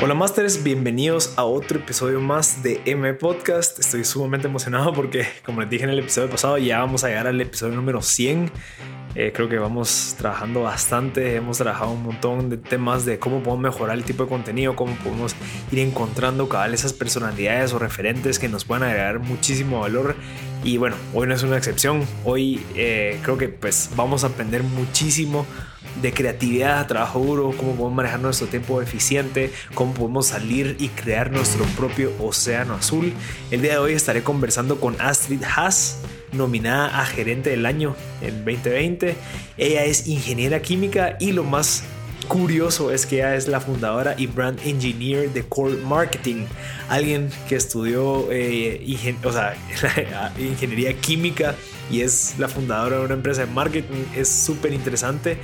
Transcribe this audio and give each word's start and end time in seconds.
Hola 0.00 0.14
Masters, 0.14 0.62
bienvenidos 0.62 1.32
a 1.34 1.42
otro 1.42 1.80
episodio 1.80 2.20
más 2.20 2.62
de 2.62 2.80
M 2.84 3.12
Podcast. 3.14 3.80
Estoy 3.80 4.04
sumamente 4.04 4.46
emocionado 4.46 4.92
porque, 4.92 5.26
como 5.44 5.60
les 5.60 5.70
dije 5.70 5.82
en 5.82 5.90
el 5.90 5.98
episodio 5.98 6.30
pasado, 6.30 6.56
ya 6.56 6.78
vamos 6.78 7.02
a 7.02 7.08
llegar 7.08 7.26
al 7.26 7.40
episodio 7.40 7.74
número 7.74 8.00
100. 8.00 8.48
Eh, 9.16 9.32
creo 9.34 9.48
que 9.48 9.58
vamos 9.58 10.14
trabajando 10.16 10.62
bastante, 10.62 11.34
hemos 11.34 11.58
trabajado 11.58 11.90
un 11.90 12.04
montón 12.04 12.48
de 12.48 12.58
temas 12.58 13.04
de 13.04 13.18
cómo 13.18 13.42
podemos 13.42 13.60
mejorar 13.60 13.96
el 13.96 14.04
tipo 14.04 14.22
de 14.22 14.28
contenido, 14.28 14.76
cómo 14.76 14.94
podemos 14.98 15.34
ir 15.72 15.80
encontrando 15.80 16.48
cada 16.48 16.68
esas 16.68 16.92
personalidades 16.92 17.72
o 17.72 17.80
referentes 17.80 18.38
que 18.38 18.48
nos 18.48 18.64
puedan 18.64 18.84
agregar 18.84 19.18
muchísimo 19.18 19.80
valor. 19.80 20.14
Y 20.62 20.76
bueno, 20.76 20.94
hoy 21.12 21.26
no 21.26 21.34
es 21.34 21.42
una 21.42 21.56
excepción, 21.56 22.06
hoy 22.24 22.62
eh, 22.76 23.18
creo 23.24 23.36
que 23.36 23.48
pues 23.48 23.90
vamos 23.96 24.22
a 24.22 24.28
aprender 24.28 24.62
muchísimo 24.62 25.44
de 26.00 26.12
creatividad, 26.12 26.86
trabajo 26.86 27.20
duro, 27.20 27.52
cómo 27.56 27.72
podemos 27.72 27.94
manejar 27.94 28.20
nuestro 28.20 28.46
tiempo 28.46 28.80
eficiente, 28.82 29.52
cómo 29.74 29.94
podemos 29.94 30.26
salir 30.26 30.76
y 30.78 30.88
crear 30.88 31.30
nuestro 31.30 31.64
propio 31.76 32.12
océano 32.20 32.74
azul. 32.74 33.12
El 33.50 33.62
día 33.62 33.72
de 33.72 33.78
hoy 33.78 33.92
estaré 33.92 34.22
conversando 34.22 34.80
con 34.80 34.96
Astrid 35.00 35.42
Haas, 35.44 35.98
nominada 36.32 37.00
a 37.00 37.06
gerente 37.06 37.50
del 37.50 37.66
año 37.66 37.96
en 38.20 38.44
2020. 38.44 39.16
Ella 39.56 39.84
es 39.84 40.06
ingeniera 40.06 40.60
química 40.60 41.16
y 41.20 41.32
lo 41.32 41.44
más 41.44 41.84
curioso 42.26 42.90
es 42.90 43.06
que 43.06 43.16
ella 43.16 43.34
es 43.36 43.48
la 43.48 43.60
fundadora 43.60 44.14
y 44.18 44.26
brand 44.26 44.58
engineer 44.64 45.32
de 45.32 45.44
Core 45.44 45.76
Marketing, 45.76 46.46
alguien 46.88 47.30
que 47.48 47.56
estudió 47.56 48.30
eh, 48.30 48.82
ingeniería 50.38 50.94
química 51.00 51.54
y 51.90 52.02
es 52.02 52.34
la 52.38 52.48
fundadora 52.48 52.98
de 52.98 53.04
una 53.04 53.14
empresa 53.14 53.46
de 53.46 53.52
marketing. 53.52 54.04
Es 54.14 54.28
súper 54.28 54.72
interesante 54.72 55.38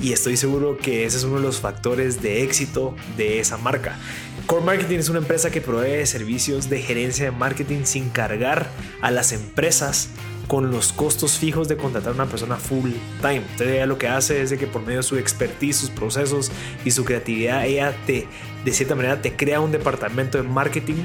y 0.00 0.12
estoy 0.12 0.36
seguro 0.36 0.78
que 0.78 1.04
ese 1.04 1.18
es 1.18 1.24
uno 1.24 1.36
de 1.36 1.42
los 1.42 1.60
factores 1.60 2.22
de 2.22 2.42
éxito 2.42 2.94
de 3.16 3.40
esa 3.40 3.56
marca. 3.56 3.98
Core 4.46 4.64
Marketing 4.64 4.98
es 4.98 5.08
una 5.08 5.18
empresa 5.18 5.50
que 5.50 5.60
provee 5.60 6.06
servicios 6.06 6.70
de 6.70 6.80
gerencia 6.80 7.26
de 7.26 7.30
marketing 7.30 7.84
sin 7.84 8.08
cargar 8.08 8.68
a 9.02 9.10
las 9.10 9.32
empresas 9.32 10.08
con 10.50 10.72
los 10.72 10.92
costos 10.92 11.38
fijos 11.38 11.68
de 11.68 11.76
contratar 11.76 12.10
a 12.10 12.14
una 12.16 12.26
persona 12.26 12.56
full 12.56 12.90
time. 13.20 13.36
Entonces 13.36 13.68
ella 13.68 13.86
lo 13.86 13.98
que 13.98 14.08
hace 14.08 14.42
es 14.42 14.50
de 14.50 14.58
que 14.58 14.66
por 14.66 14.82
medio 14.82 14.96
de 14.96 15.04
su 15.04 15.16
expertise, 15.16 15.76
sus 15.76 15.90
procesos 15.90 16.50
y 16.84 16.90
su 16.90 17.04
creatividad, 17.04 17.64
ella 17.64 17.94
te, 18.04 18.26
de 18.64 18.72
cierta 18.72 18.96
manera, 18.96 19.22
te 19.22 19.36
crea 19.36 19.60
un 19.60 19.70
departamento 19.70 20.38
de 20.38 20.42
marketing 20.42 20.96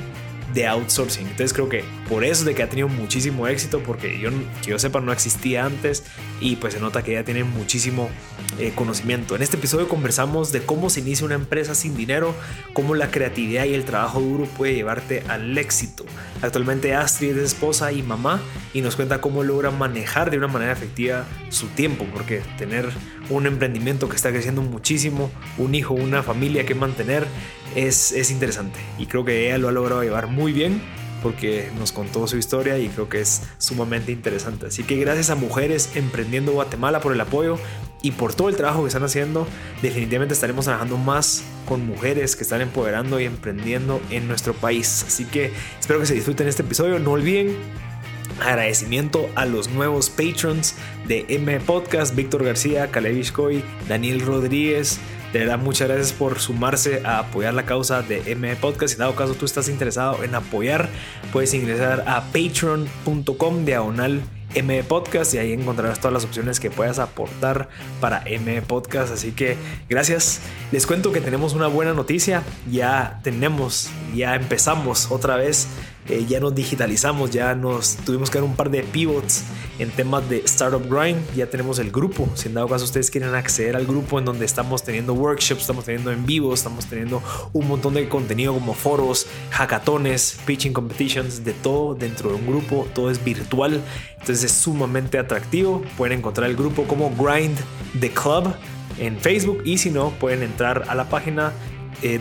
de 0.55 0.65
outsourcing. 0.65 1.27
Entonces 1.27 1.53
creo 1.53 1.69
que 1.69 1.83
por 2.09 2.23
eso 2.23 2.45
de 2.45 2.55
que 2.55 2.63
ha 2.63 2.69
tenido 2.69 2.87
muchísimo 2.87 3.45
éxito, 3.47 3.83
porque 3.83 4.17
yo, 4.19 4.31
que 4.63 4.71
yo 4.71 4.79
sepa 4.79 5.01
no 5.01 5.11
existía 5.11 5.65
antes 5.65 6.03
y 6.39 6.55
pues 6.55 6.73
se 6.73 6.79
nota 6.79 7.03
que 7.03 7.11
ella 7.11 7.25
tiene 7.25 7.43
muchísimo 7.43 8.09
eh, 8.57 8.71
conocimiento. 8.73 9.35
En 9.35 9.41
este 9.41 9.57
episodio 9.57 9.87
conversamos 9.89 10.51
de 10.53 10.61
cómo 10.61 10.89
se 10.89 11.01
inicia 11.01 11.25
una 11.25 11.35
empresa 11.35 11.75
sin 11.75 11.95
dinero, 11.95 12.33
cómo 12.73 12.95
la 12.95 13.11
creatividad 13.11 13.65
y 13.65 13.73
el 13.73 13.83
trabajo 13.83 14.21
duro 14.21 14.45
puede 14.45 14.73
llevarte 14.73 15.23
al 15.27 15.57
éxito. 15.57 16.05
Actualmente 16.41 16.95
Astrid 16.95 17.31
es 17.31 17.43
esposa 17.43 17.91
y 17.91 18.01
mamá 18.01 18.39
y 18.73 18.81
nos 18.81 18.95
cuenta 18.95 19.19
cómo 19.19 19.43
logra 19.43 19.71
manejar 19.71 20.31
de 20.31 20.37
una 20.37 20.47
manera 20.47 20.71
efectiva 20.71 21.25
su 21.49 21.67
tiempo, 21.67 22.05
porque 22.13 22.41
tener 22.57 22.89
un 23.29 23.47
emprendimiento 23.47 24.09
que 24.09 24.15
está 24.15 24.31
creciendo 24.31 24.61
muchísimo, 24.61 25.31
un 25.57 25.75
hijo, 25.75 25.93
una 25.93 26.23
familia 26.23 26.65
que 26.65 26.75
mantener, 26.75 27.25
es, 27.75 28.11
es 28.11 28.31
interesante. 28.31 28.79
Y 28.97 29.07
creo 29.07 29.25
que 29.25 29.47
ella 29.47 29.57
lo 29.57 29.67
ha 29.67 29.71
logrado 29.71 30.03
llevar 30.03 30.27
muy 30.27 30.53
bien 30.53 30.81
porque 31.25 31.71
nos 31.79 31.91
contó 31.91 32.27
su 32.27 32.37
historia 32.37 32.77
y 32.77 32.87
creo 32.87 33.09
que 33.09 33.19
es 33.19 33.41
sumamente 33.57 34.11
interesante. 34.11 34.67
Así 34.67 34.83
que 34.83 34.95
gracias 34.97 35.31
a 35.31 35.35
Mujeres 35.35 35.89
Emprendiendo 35.95 36.51
Guatemala 36.51 36.99
por 36.99 37.13
el 37.13 37.21
apoyo 37.21 37.57
y 38.03 38.11
por 38.11 38.35
todo 38.35 38.49
el 38.49 38.55
trabajo 38.55 38.83
que 38.83 38.89
están 38.89 39.03
haciendo. 39.03 39.47
Definitivamente 39.81 40.35
estaremos 40.35 40.65
trabajando 40.65 40.97
más 40.97 41.43
con 41.65 41.83
mujeres 41.83 42.35
que 42.35 42.43
están 42.43 42.61
empoderando 42.61 43.19
y 43.19 43.25
emprendiendo 43.25 43.99
en 44.11 44.27
nuestro 44.27 44.53
país. 44.53 45.03
Así 45.07 45.25
que 45.25 45.51
espero 45.79 45.99
que 45.99 46.05
se 46.05 46.13
disfruten 46.13 46.47
este 46.47 46.61
episodio. 46.61 46.99
No 46.99 47.13
olviden 47.13 47.55
Agradecimiento 48.39 49.29
a 49.35 49.45
los 49.45 49.69
nuevos 49.69 50.09
patrons 50.09 50.75
de 51.07 51.25
M 51.29 51.59
Podcast, 51.61 52.15
Víctor 52.15 52.43
García, 52.43 52.91
Caleb 52.91 53.23
Daniel 53.87 54.21
Rodríguez. 54.21 54.99
De 55.31 55.39
verdad, 55.39 55.57
muchas 55.57 55.87
gracias 55.87 56.13
por 56.13 56.39
sumarse 56.39 57.01
a 57.05 57.19
apoyar 57.19 57.53
la 57.53 57.65
causa 57.65 58.01
de 58.01 58.31
M 58.31 58.55
Podcast. 58.57 58.93
Si 58.93 58.99
dado 58.99 59.15
caso 59.15 59.35
tú 59.35 59.45
estás 59.45 59.69
interesado 59.69 60.23
en 60.23 60.35
apoyar, 60.35 60.89
puedes 61.31 61.53
ingresar 61.53 62.03
a 62.07 62.23
patreon.com 62.31 63.65
diagonal 63.65 64.21
M 64.53 64.83
Podcast 64.83 65.33
y 65.33 65.37
ahí 65.37 65.51
encontrarás 65.51 65.99
todas 65.99 66.13
las 66.13 66.23
opciones 66.23 66.59
que 66.59 66.71
puedas 66.71 66.99
aportar 66.99 67.69
para 67.99 68.23
M 68.25 68.61
Podcast. 68.61 69.13
Así 69.13 69.33
que 69.33 69.57
gracias. 69.89 70.39
Les 70.71 70.87
cuento 70.87 71.11
que 71.11 71.21
tenemos 71.21 71.53
una 71.53 71.67
buena 71.67 71.93
noticia. 71.93 72.43
Ya 72.71 73.19
tenemos, 73.23 73.89
ya 74.15 74.35
empezamos 74.35 75.11
otra 75.11 75.35
vez 75.35 75.67
eh, 76.07 76.25
ya 76.27 76.39
nos 76.39 76.53
digitalizamos, 76.53 77.31
ya 77.31 77.55
nos 77.55 77.95
tuvimos 77.97 78.29
que 78.29 78.37
dar 78.37 78.43
un 78.43 78.55
par 78.55 78.69
de 78.69 78.83
pivots 78.83 79.43
en 79.79 79.89
temas 79.89 80.27
de 80.29 80.37
Startup 80.45 80.81
Grind, 80.87 81.19
ya 81.35 81.49
tenemos 81.49 81.79
el 81.79 81.91
grupo, 81.91 82.29
si 82.35 82.47
en 82.47 82.53
dado 82.53 82.67
caso 82.67 82.85
ustedes 82.85 83.09
quieren 83.09 83.33
acceder 83.33 83.75
al 83.75 83.85
grupo 83.85 84.19
en 84.19 84.25
donde 84.25 84.45
estamos 84.45 84.83
teniendo 84.83 85.13
workshops, 85.13 85.61
estamos 85.61 85.85
teniendo 85.85 86.11
en 86.11 86.25
vivo, 86.25 86.53
estamos 86.53 86.85
teniendo 86.85 87.21
un 87.53 87.67
montón 87.67 87.95
de 87.95 88.07
contenido 88.07 88.53
como 88.53 88.73
foros, 88.73 89.27
hackatones, 89.49 90.37
pitching 90.45 90.73
competitions, 90.73 91.43
de 91.43 91.53
todo 91.53 91.95
dentro 91.95 92.29
de 92.29 92.35
un 92.35 92.45
grupo, 92.45 92.87
todo 92.93 93.09
es 93.09 93.23
virtual, 93.23 93.81
entonces 94.11 94.43
es 94.43 94.51
sumamente 94.51 95.17
atractivo, 95.17 95.81
pueden 95.97 96.19
encontrar 96.19 96.49
el 96.49 96.55
grupo 96.55 96.83
como 96.83 97.11
Grind 97.15 97.57
the 97.99 98.11
Club 98.11 98.53
en 98.99 99.19
Facebook 99.19 99.61
y 99.65 99.77
si 99.77 99.89
no 99.89 100.11
pueden 100.11 100.43
entrar 100.43 100.83
a 100.87 100.95
la 100.95 101.09
página 101.09 101.51
eh, 102.01 102.19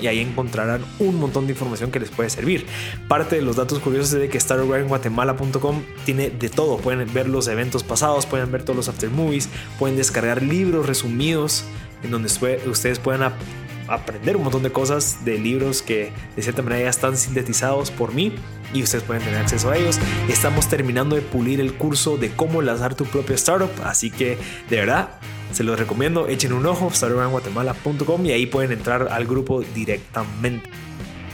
y 0.00 0.06
ahí 0.06 0.20
encontrarán 0.20 0.82
un 0.98 1.20
montón 1.20 1.46
de 1.46 1.52
información 1.52 1.90
que 1.90 2.00
les 2.00 2.10
puede 2.10 2.30
servir. 2.30 2.66
Parte 3.08 3.36
de 3.36 3.42
los 3.42 3.56
datos 3.56 3.78
curiosos 3.78 4.12
es 4.14 4.20
de 4.20 4.28
que 4.28 4.38
startupgrindguatemala.com 4.38 5.82
tiene 6.04 6.30
de 6.30 6.48
todo. 6.48 6.78
Pueden 6.78 7.12
ver 7.12 7.28
los 7.28 7.48
eventos 7.48 7.82
pasados, 7.82 8.26
pueden 8.26 8.50
ver 8.50 8.64
todos 8.64 8.76
los 8.76 8.88
after 8.88 9.10
movies, 9.10 9.48
pueden 9.78 9.96
descargar 9.96 10.42
libros 10.42 10.86
resumidos 10.86 11.64
en 12.02 12.10
donde 12.10 12.28
ustedes 12.66 12.98
puedan 12.98 13.32
aprender 13.88 14.36
un 14.36 14.44
montón 14.44 14.62
de 14.62 14.72
cosas 14.72 15.24
de 15.24 15.38
libros 15.38 15.82
que 15.82 16.12
de 16.36 16.42
cierta 16.42 16.62
manera 16.62 16.84
ya 16.84 16.90
están 16.90 17.16
sintetizados 17.16 17.90
por 17.90 18.14
mí 18.14 18.32
y 18.72 18.82
ustedes 18.82 19.04
pueden 19.04 19.22
tener 19.22 19.40
acceso 19.40 19.70
a 19.70 19.76
ellos. 19.76 19.98
Estamos 20.28 20.68
terminando 20.68 21.16
de 21.16 21.22
pulir 21.22 21.60
el 21.60 21.74
curso 21.74 22.16
de 22.16 22.30
cómo 22.30 22.62
lanzar 22.62 22.94
tu 22.94 23.04
propia 23.04 23.34
startup, 23.36 23.70
así 23.84 24.10
que 24.10 24.38
de 24.68 24.76
verdad 24.76 25.10
se 25.52 25.64
los 25.64 25.78
recomiendo, 25.78 26.28
echen 26.28 26.52
un 26.52 26.64
ojo, 26.66 26.90
startupguatemala.com 26.90 28.26
y 28.26 28.32
ahí 28.32 28.46
pueden 28.46 28.72
entrar 28.72 29.08
al 29.10 29.26
grupo 29.26 29.62
directamente. 29.74 30.70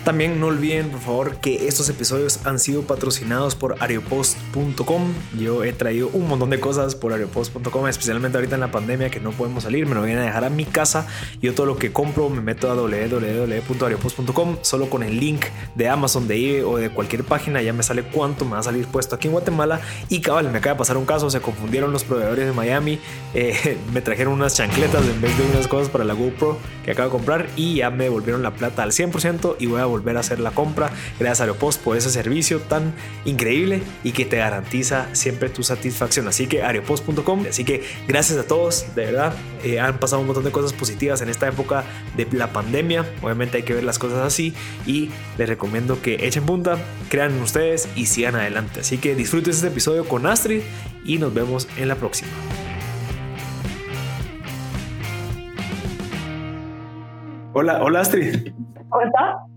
También 0.08 0.40
no 0.40 0.46
olviden, 0.46 0.88
por 0.88 1.00
favor, 1.00 1.36
que 1.36 1.68
estos 1.68 1.90
episodios 1.90 2.46
han 2.46 2.58
sido 2.58 2.80
patrocinados 2.80 3.54
por 3.54 3.76
aeropost.com. 3.78 5.12
Yo 5.38 5.64
he 5.64 5.74
traído 5.74 6.08
un 6.14 6.26
montón 6.26 6.48
de 6.48 6.58
cosas 6.58 6.94
por 6.94 7.12
aeropost.com, 7.12 7.86
especialmente 7.88 8.38
ahorita 8.38 8.54
en 8.54 8.62
la 8.62 8.70
pandemia 8.70 9.10
que 9.10 9.20
no 9.20 9.32
podemos 9.32 9.64
salir. 9.64 9.84
Me 9.84 9.94
lo 9.94 10.02
vienen 10.02 10.22
a 10.22 10.26
dejar 10.28 10.46
a 10.46 10.48
mi 10.48 10.64
casa. 10.64 11.06
Yo 11.42 11.52
todo 11.52 11.66
lo 11.66 11.76
que 11.76 11.92
compro 11.92 12.30
me 12.30 12.40
meto 12.40 12.70
a 12.70 12.74
www.aeropost.com. 12.74 14.56
Solo 14.62 14.88
con 14.88 15.02
el 15.02 15.20
link 15.20 15.44
de 15.74 15.90
Amazon, 15.90 16.26
de 16.26 16.36
eBay 16.36 16.62
o 16.62 16.78
de 16.78 16.88
cualquier 16.88 17.24
página 17.24 17.60
ya 17.60 17.74
me 17.74 17.82
sale 17.82 18.02
cuánto 18.02 18.46
me 18.46 18.52
va 18.52 18.60
a 18.60 18.62
salir 18.62 18.86
puesto 18.86 19.14
aquí 19.14 19.28
en 19.28 19.32
Guatemala. 19.32 19.82
Y 20.08 20.22
cabal, 20.22 20.50
me 20.50 20.56
acaba 20.56 20.72
de 20.72 20.78
pasar 20.78 20.96
un 20.96 21.04
caso. 21.04 21.28
Se 21.28 21.42
confundieron 21.42 21.92
los 21.92 22.04
proveedores 22.04 22.46
de 22.46 22.52
Miami. 22.52 22.98
Eh, 23.34 23.76
me 23.92 24.00
trajeron 24.00 24.32
unas 24.32 24.56
chancletas 24.56 25.04
en 25.04 25.20
vez 25.20 25.36
de 25.36 25.44
unas 25.44 25.68
cosas 25.68 25.90
para 25.90 26.04
la 26.04 26.14
GoPro 26.14 26.56
que 26.82 26.92
acabo 26.92 27.10
de 27.10 27.12
comprar 27.12 27.46
y 27.56 27.74
ya 27.74 27.90
me 27.90 28.04
devolvieron 28.04 28.42
la 28.42 28.52
plata 28.52 28.82
al 28.82 28.92
100% 28.92 29.56
y 29.58 29.66
voy 29.66 29.82
a 29.82 29.84
volver 29.84 29.97
volver 29.98 30.16
a 30.16 30.20
hacer 30.20 30.40
la 30.40 30.50
compra. 30.50 30.90
Gracias 31.18 31.40
a 31.40 31.44
Aeropost 31.44 31.82
por 31.82 31.96
ese 31.96 32.10
servicio 32.10 32.60
tan 32.60 32.94
increíble 33.24 33.82
y 34.02 34.12
que 34.12 34.24
te 34.24 34.38
garantiza 34.38 35.06
siempre 35.14 35.48
tu 35.48 35.62
satisfacción. 35.62 36.28
Así 36.28 36.46
que 36.46 36.62
aeropost.com. 36.62 37.46
Así 37.48 37.64
que 37.64 37.84
gracias 38.06 38.38
a 38.38 38.46
todos, 38.46 38.94
de 38.94 39.06
verdad. 39.06 39.34
Eh, 39.64 39.80
han 39.80 39.98
pasado 39.98 40.20
un 40.20 40.26
montón 40.26 40.44
de 40.44 40.52
cosas 40.52 40.72
positivas 40.72 41.20
en 41.20 41.28
esta 41.28 41.48
época 41.48 41.84
de 42.16 42.26
la 42.32 42.52
pandemia. 42.52 43.04
Obviamente 43.22 43.58
hay 43.58 43.62
que 43.62 43.74
ver 43.74 43.84
las 43.84 43.98
cosas 43.98 44.18
así 44.18 44.54
y 44.86 45.10
les 45.36 45.48
recomiendo 45.48 46.00
que 46.00 46.26
echen 46.26 46.44
punta, 46.44 46.78
crean 47.08 47.32
en 47.32 47.42
ustedes 47.42 47.88
y 47.96 48.06
sigan 48.06 48.36
adelante. 48.36 48.80
Así 48.80 48.98
que 48.98 49.14
disfruten 49.14 49.52
este 49.52 49.68
episodio 49.68 50.04
con 50.06 50.26
Astrid 50.26 50.62
y 51.04 51.18
nos 51.18 51.34
vemos 51.34 51.68
en 51.76 51.88
la 51.88 51.96
próxima. 51.96 52.30
Hola, 57.54 57.82
hola 57.82 58.00
Astrid. 58.00 58.52
¿Cómo 58.88 59.04
estás? 59.04 59.47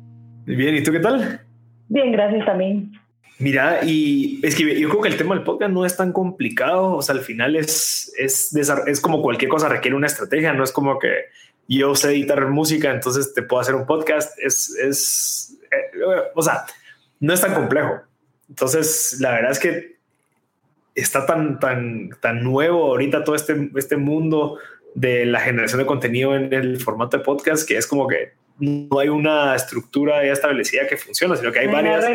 Bien, 0.46 0.76
¿y 0.76 0.84
tú 0.84 0.92
qué 0.92 1.00
tal? 1.00 1.42
Bien, 1.90 2.12
gracias 2.12 2.46
también. 2.46 2.92
Mira, 3.40 3.84
y 3.84 4.40
es 4.44 4.56
que 4.56 4.80
yo 4.80 4.90
creo 4.90 5.02
que 5.02 5.10
el 5.10 5.18
tema 5.18 5.34
del 5.34 5.44
podcast 5.44 5.72
no 5.72 5.86
es 5.86 5.98
tan 5.98 6.14
complicado, 6.14 6.94
o 6.96 7.02
sea, 7.02 7.16
al 7.16 7.22
final 7.22 7.56
es, 7.56 8.14
es, 8.18 8.56
es 8.56 9.02
como 9.02 9.22
cualquier 9.22 9.50
cosa 9.50 9.68
requiere 9.68 9.98
una 9.98 10.08
estrategia, 10.08 10.54
no 10.54 10.64
es 10.64 10.72
como 10.72 11.00
que 11.00 11.26
yo 11.68 11.96
sé 11.96 12.12
editar 12.12 12.48
música, 12.50 12.92
entonces 12.92 13.34
te 13.34 13.42
puedo 13.42 13.62
hacer 13.62 13.74
un 13.74 13.88
podcast, 13.88 14.38
es, 14.40 14.78
es 14.78 15.58
eh, 15.72 15.98
o 16.36 16.42
sea, 16.42 16.66
no 17.20 17.34
es 17.34 17.42
tan 17.42 17.54
complejo. 17.54 18.02
Entonces, 18.48 19.18
la 19.20 19.32
verdad 19.32 19.52
es 19.52 19.60
que 19.60 19.98
está 20.94 21.26
tan, 21.26 21.60
tan, 21.60 22.10
tan 22.20 22.44
nuevo 22.44 22.86
ahorita 22.86 23.24
todo 23.24 23.36
este, 23.36 23.72
este 23.76 23.98
mundo 23.98 24.60
de 24.94 25.26
la 25.26 25.40
generación 25.40 25.80
de 25.80 25.86
contenido 25.86 26.36
en 26.36 26.54
el 26.54 26.80
formato 26.80 27.18
de 27.18 27.24
podcast, 27.24 27.68
que 27.68 27.78
es 27.78 27.88
como 27.88 28.08
que 28.08 28.34
no 28.62 29.00
hay 29.00 29.10
una 29.10 29.56
estructura 29.56 30.26
ya 30.26 30.32
establecida 30.32 30.88
que 30.88 30.96
funciona, 30.96 31.36
sino 31.36 31.52
que 31.52 31.60
hay 31.60 31.68
varias 31.68 32.06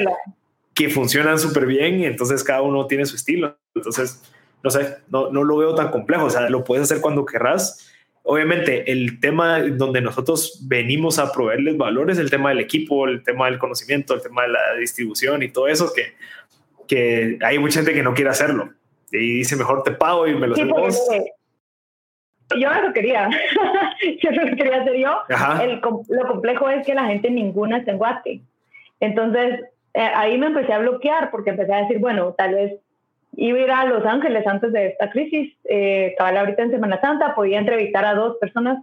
que 0.72 0.88
funcionan 0.88 1.38
súper 1.38 1.66
bien 1.66 2.00
y 2.00 2.06
entonces 2.06 2.44
cada 2.44 2.62
uno 2.62 2.86
tiene 2.86 3.04
su 3.04 3.16
estilo. 3.16 3.56
Entonces, 3.74 4.22
no 4.62 4.70
sé, 4.70 4.96
no, 5.08 5.30
no 5.30 5.44
lo 5.44 5.56
veo 5.58 5.74
tan 5.74 5.90
complejo, 5.90 6.26
o 6.26 6.30
sea, 6.30 6.48
lo 6.48 6.64
puedes 6.64 6.84
hacer 6.84 7.00
cuando 7.00 7.26
querrás. 7.26 7.90
Obviamente, 8.22 8.90
el 8.90 9.20
tema 9.20 9.60
donde 9.60 10.00
nosotros 10.00 10.60
venimos 10.64 11.18
a 11.18 11.32
proveerles 11.32 11.76
valores, 11.76 12.18
el 12.18 12.30
tema 12.30 12.50
del 12.50 12.60
equipo, 12.60 13.06
el 13.06 13.22
tema 13.22 13.46
del 13.46 13.58
conocimiento, 13.58 14.14
el 14.14 14.22
tema 14.22 14.42
de 14.42 14.48
la 14.48 14.74
distribución 14.78 15.42
y 15.42 15.50
todo 15.50 15.68
eso, 15.68 15.92
que, 15.92 16.14
que 16.86 17.38
hay 17.42 17.58
mucha 17.58 17.80
gente 17.80 17.94
que 17.94 18.02
no 18.02 18.14
quiere 18.14 18.30
hacerlo 18.30 18.72
y 19.12 19.38
dice 19.38 19.56
mejor 19.56 19.82
te 19.82 19.92
pago 19.92 20.26
y 20.26 20.34
me 20.34 20.46
lo 20.46 20.54
sí, 20.54 20.62
yo 22.54 22.72
no 22.72 22.80
lo 22.82 22.92
quería, 22.92 23.28
yo 24.22 24.30
no 24.30 24.44
lo 24.44 24.56
quería 24.56 24.82
hacer 24.82 24.96
yo. 24.96 25.18
El, 25.60 25.80
lo 26.08 26.28
complejo 26.28 26.68
es 26.68 26.86
que 26.86 26.94
la 26.94 27.06
gente 27.06 27.30
ninguna 27.30 27.78
está 27.78 27.92
en 27.92 27.98
Guate. 27.98 28.40
Entonces, 29.00 29.60
eh, 29.94 30.10
ahí 30.14 30.38
me 30.38 30.46
empecé 30.46 30.72
a 30.72 30.78
bloquear 30.78 31.30
porque 31.30 31.50
empecé 31.50 31.72
a 31.72 31.82
decir, 31.82 31.98
bueno, 31.98 32.32
tal 32.32 32.54
vez 32.54 32.80
iba 33.32 33.58
a 33.58 33.62
ir 33.62 33.70
a 33.70 33.84
Los 33.84 34.04
Ángeles 34.06 34.46
antes 34.46 34.72
de 34.72 34.88
esta 34.88 35.10
crisis, 35.10 35.52
eh, 35.64 36.14
ahorita 36.18 36.62
en 36.62 36.70
Semana 36.70 37.00
Santa, 37.00 37.34
podía 37.34 37.58
entrevistar 37.58 38.04
a 38.04 38.14
dos 38.14 38.36
personas, 38.38 38.82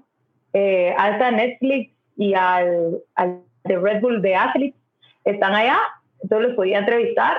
eh, 0.54 0.94
a 0.98 1.12
esta 1.12 1.31
Netflix 1.31 1.92
y 2.18 2.33
al, 2.36 3.00
al 3.15 3.39
de 3.63 3.80
Red 3.80 4.01
Bull 4.01 4.21
de 4.21 4.36
Athletes, 4.36 4.80
están 5.24 5.56
allá, 5.56 5.80
entonces 6.21 6.50
los 6.50 6.56
podía 6.56 6.80
entrevistar, 6.80 7.38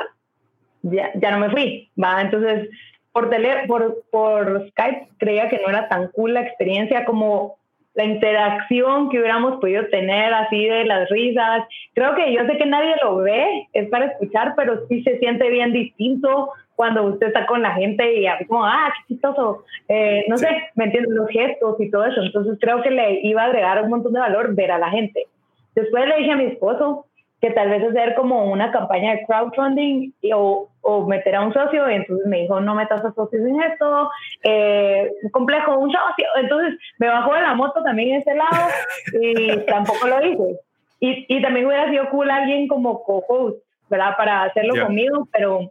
ya, 0.83 1.13
ya 1.15 1.31
no 1.31 1.39
me 1.39 1.51
fui, 1.51 1.91
¿va? 2.03 2.21
Entonces 2.21 2.69
por, 3.15 3.31
tele, 3.31 3.65
por, 3.69 4.03
por 4.11 4.69
Skype 4.71 5.07
creía 5.19 5.49
que 5.49 5.61
no 5.61 5.69
era 5.69 5.89
tan 5.89 6.09
cool 6.09 6.35
la 6.35 6.41
experiencia 6.41 7.05
como 7.05 7.57
la 7.95 8.05
interacción 8.05 9.09
que 9.09 9.21
hubiéramos 9.21 9.61
podido 9.61 9.87
tener 9.87 10.35
así 10.35 10.67
de 10.67 10.85
las 10.85 11.09
risas. 11.11 11.63
Creo 11.95 12.17
que 12.17 12.33
yo 12.33 12.45
sé 12.45 12.59
que 12.59 12.67
nadie 12.67 12.97
lo 13.01 13.19
ve, 13.19 13.69
es 13.73 13.89
para 13.89 14.07
escuchar, 14.07 14.55
pero 14.57 14.85
sí 14.89 15.05
se 15.05 15.21
siente 15.21 15.49
bien 15.49 15.73
distinto 15.73 16.51
cuando 16.75 17.05
usted 17.05 17.29
está 17.29 17.47
con 17.47 17.63
la 17.63 17.71
gente 17.75 18.21
y 18.21 18.27
así 18.27 18.47
como, 18.47 18.65
ah, 18.65 18.93
qué 18.93 19.15
chistoso, 19.15 19.63
eh, 19.89 20.25
no 20.29 20.37
sé, 20.37 20.49
me 20.75 20.87
entienden 20.87 21.15
los 21.15 21.29
gestos 21.29 21.77
y 21.79 21.89
todo 21.93 22.07
eso. 22.07 22.21
Entonces 22.21 22.59
creo 22.61 22.83
que 22.83 22.91
le 22.91 23.21
iba 23.23 23.43
a 23.43 23.47
agregar 23.47 23.81
un 23.81 23.91
montón 23.91 24.13
de 24.13 24.19
valor 24.19 24.57
ver 24.57 24.73
a 24.73 24.79
la 24.79 24.91
gente. 24.91 25.29
Después 25.77 26.09
le 26.09 26.17
dije 26.17 26.33
a 26.33 26.37
mi 26.37 26.47
esposo, 26.47 27.07
que 27.45 27.51
tal 27.51 27.69
vez 27.69 27.85
hacer 27.85 28.15
como 28.15 28.51
una 28.51 28.73
campaña 28.73 29.13
de 29.13 29.27
crowdfunding 29.27 30.13
o, 30.35 30.67
o, 30.81 31.07
meter 31.07 31.37
a 31.37 31.43
un 31.43 31.53
socio. 31.53 31.91
Y 31.91 31.97
entonces 31.97 32.27
me 32.27 32.41
dijo, 32.41 32.59
no 32.59 32.75
metas 32.75 33.05
a 33.05 33.13
socios 33.13 33.47
en 33.47 33.63
esto, 33.63 34.09
eh, 34.45 35.13
complejo, 35.31 35.77
un 35.77 35.93
socio. 35.93 36.27
Entonces 36.37 36.79
me 36.97 37.09
bajó 37.09 37.35
de 37.35 37.43
la 37.43 37.53
moto 37.53 37.83
también 37.83 38.15
en 38.15 38.21
ese 38.23 38.35
lado 38.35 38.71
y 39.21 39.59
tampoco 39.67 40.07
lo 40.07 40.25
hice. 40.25 40.59
Y, 41.01 41.27
y, 41.29 41.43
también 41.43 41.67
hubiera 41.67 41.91
sido 41.91 42.09
cool 42.09 42.31
alguien 42.31 42.67
como 42.67 43.05
co-host, 43.05 43.59
¿verdad? 43.91 44.17
Para 44.17 44.45
hacerlo 44.45 44.83
conmigo, 44.83 45.29
pero 45.31 45.71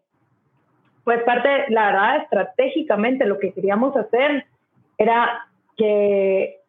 pues 1.03 1.23
parte, 1.23 1.65
la 1.69 1.87
verdad, 1.87 2.17
estratégicamente 2.17 3.25
lo 3.25 3.39
que 3.39 3.51
queríamos 3.51 3.97
hacer 3.97 4.45
era 4.99 5.47
que 5.75 6.59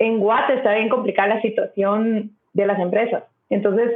en 0.00 0.18
Guate 0.18 0.54
está 0.54 0.74
bien 0.74 0.88
complicada 0.88 1.36
la 1.36 1.40
situación 1.40 2.32
de 2.52 2.66
las 2.66 2.80
empresas. 2.80 3.22
Entonces, 3.48 3.92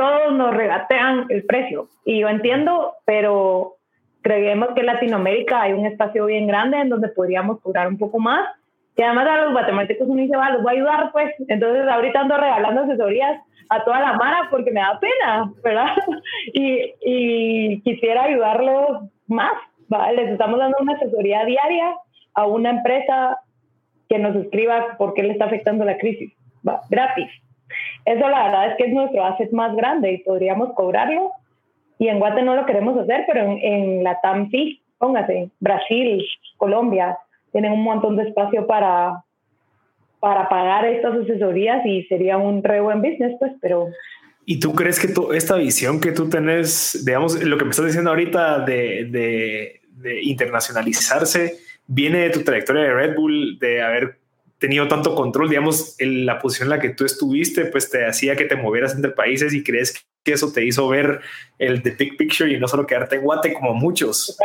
todos 0.00 0.32
nos 0.32 0.56
regatean 0.56 1.26
el 1.28 1.44
precio. 1.44 1.88
Y 2.06 2.20
yo 2.20 2.28
entiendo, 2.30 2.94
pero 3.04 3.74
creemos 4.22 4.70
que 4.74 4.80
en 4.80 4.86
Latinoamérica 4.86 5.60
hay 5.60 5.74
un 5.74 5.84
espacio 5.84 6.24
bien 6.24 6.46
grande 6.46 6.78
en 6.78 6.88
donde 6.88 7.08
podríamos 7.08 7.60
cobrar 7.60 7.86
un 7.86 7.98
poco 7.98 8.18
más. 8.18 8.48
Y 8.96 9.02
además 9.02 9.28
a 9.28 9.44
los 9.44 9.52
guatemaltecos 9.52 10.08
uno 10.08 10.22
dice, 10.22 10.38
va, 10.38 10.52
los 10.52 10.62
voy 10.62 10.72
a 10.72 10.76
ayudar, 10.76 11.12
pues. 11.12 11.34
Entonces 11.48 11.86
ahorita 11.86 12.20
ando 12.20 12.38
regalando 12.38 12.80
asesorías 12.80 13.42
a 13.68 13.84
toda 13.84 14.00
la 14.00 14.14
mara 14.14 14.48
porque 14.50 14.70
me 14.70 14.80
da 14.80 14.98
pena, 14.98 15.52
¿verdad? 15.62 15.94
Y, 16.54 16.94
y 17.02 17.82
quisiera 17.82 18.24
ayudarlos 18.24 19.02
más. 19.26 19.52
Les 20.16 20.30
estamos 20.30 20.58
dando 20.58 20.78
una 20.80 20.94
asesoría 20.94 21.44
diaria 21.44 21.94
a 22.32 22.46
una 22.46 22.70
empresa 22.70 23.36
que 24.08 24.18
nos 24.18 24.34
escriba 24.34 24.96
por 24.96 25.12
qué 25.12 25.24
le 25.24 25.32
está 25.32 25.44
afectando 25.44 25.84
la 25.84 25.98
crisis, 25.98 26.32
¿va? 26.66 26.80
Gratis. 26.88 27.28
Eso 28.04 28.28
la 28.28 28.44
verdad 28.44 28.70
es 28.70 28.76
que 28.76 28.84
es 28.84 28.92
nuestro 28.92 29.24
asset 29.24 29.50
más 29.52 29.74
grande 29.76 30.12
y 30.12 30.18
podríamos 30.18 30.72
cobrarlo. 30.74 31.32
Y 31.98 32.08
en 32.08 32.18
Guate 32.18 32.42
no 32.42 32.56
lo 32.56 32.66
queremos 32.66 32.98
hacer, 32.98 33.24
pero 33.26 33.42
en, 33.60 34.02
la 34.02 34.20
TAM 34.20 34.50
sí, 34.50 34.80
póngase, 34.98 35.50
Brasil, 35.60 36.24
Colombia, 36.56 37.18
tienen 37.52 37.72
un 37.72 37.82
montón 37.82 38.16
de 38.16 38.24
espacio 38.24 38.66
para, 38.66 39.22
para 40.18 40.48
pagar 40.48 40.86
estas 40.86 41.14
asesorías 41.14 41.84
y 41.84 42.04
sería 42.04 42.38
un 42.38 42.62
re 42.62 42.80
buen 42.80 43.02
business, 43.02 43.36
pues, 43.38 43.52
pero... 43.60 43.88
¿Y 44.46 44.58
tú 44.58 44.72
crees 44.74 44.98
que 44.98 45.12
esta 45.36 45.56
visión 45.56 46.00
que 46.00 46.12
tú 46.12 46.28
tenés, 46.28 47.04
digamos, 47.04 47.42
lo 47.42 47.58
que 47.58 47.64
me 47.64 47.70
estás 47.70 47.86
diciendo 47.86 48.10
ahorita 48.10 48.60
de, 48.60 49.04
de, 49.10 49.80
de 49.96 50.22
internacionalizarse, 50.22 51.58
viene 51.86 52.20
de 52.20 52.30
tu 52.30 52.42
trayectoria 52.42 52.82
de 52.82 52.94
Red 52.94 53.16
Bull, 53.16 53.58
de 53.58 53.82
haber 53.82 54.19
tenido 54.60 54.86
tanto 54.86 55.14
control, 55.14 55.48
digamos, 55.48 55.98
en 56.00 56.26
la 56.26 56.38
posición 56.38 56.66
en 56.66 56.76
la 56.76 56.80
que 56.80 56.90
tú 56.90 57.04
estuviste, 57.04 57.64
pues 57.64 57.90
te 57.90 58.04
hacía 58.06 58.36
que 58.36 58.44
te 58.44 58.56
movieras 58.56 58.94
entre 58.94 59.10
países 59.10 59.54
y 59.54 59.64
crees 59.64 60.06
que 60.22 60.32
eso 60.32 60.52
te 60.52 60.64
hizo 60.64 60.86
ver 60.86 61.20
el 61.58 61.82
the 61.82 61.90
big 61.98 62.16
picture 62.16 62.48
y 62.48 62.60
no 62.60 62.68
solo 62.68 62.86
quedarte 62.86 63.16
en 63.16 63.22
Guate 63.22 63.54
como 63.54 63.74
muchos. 63.74 64.38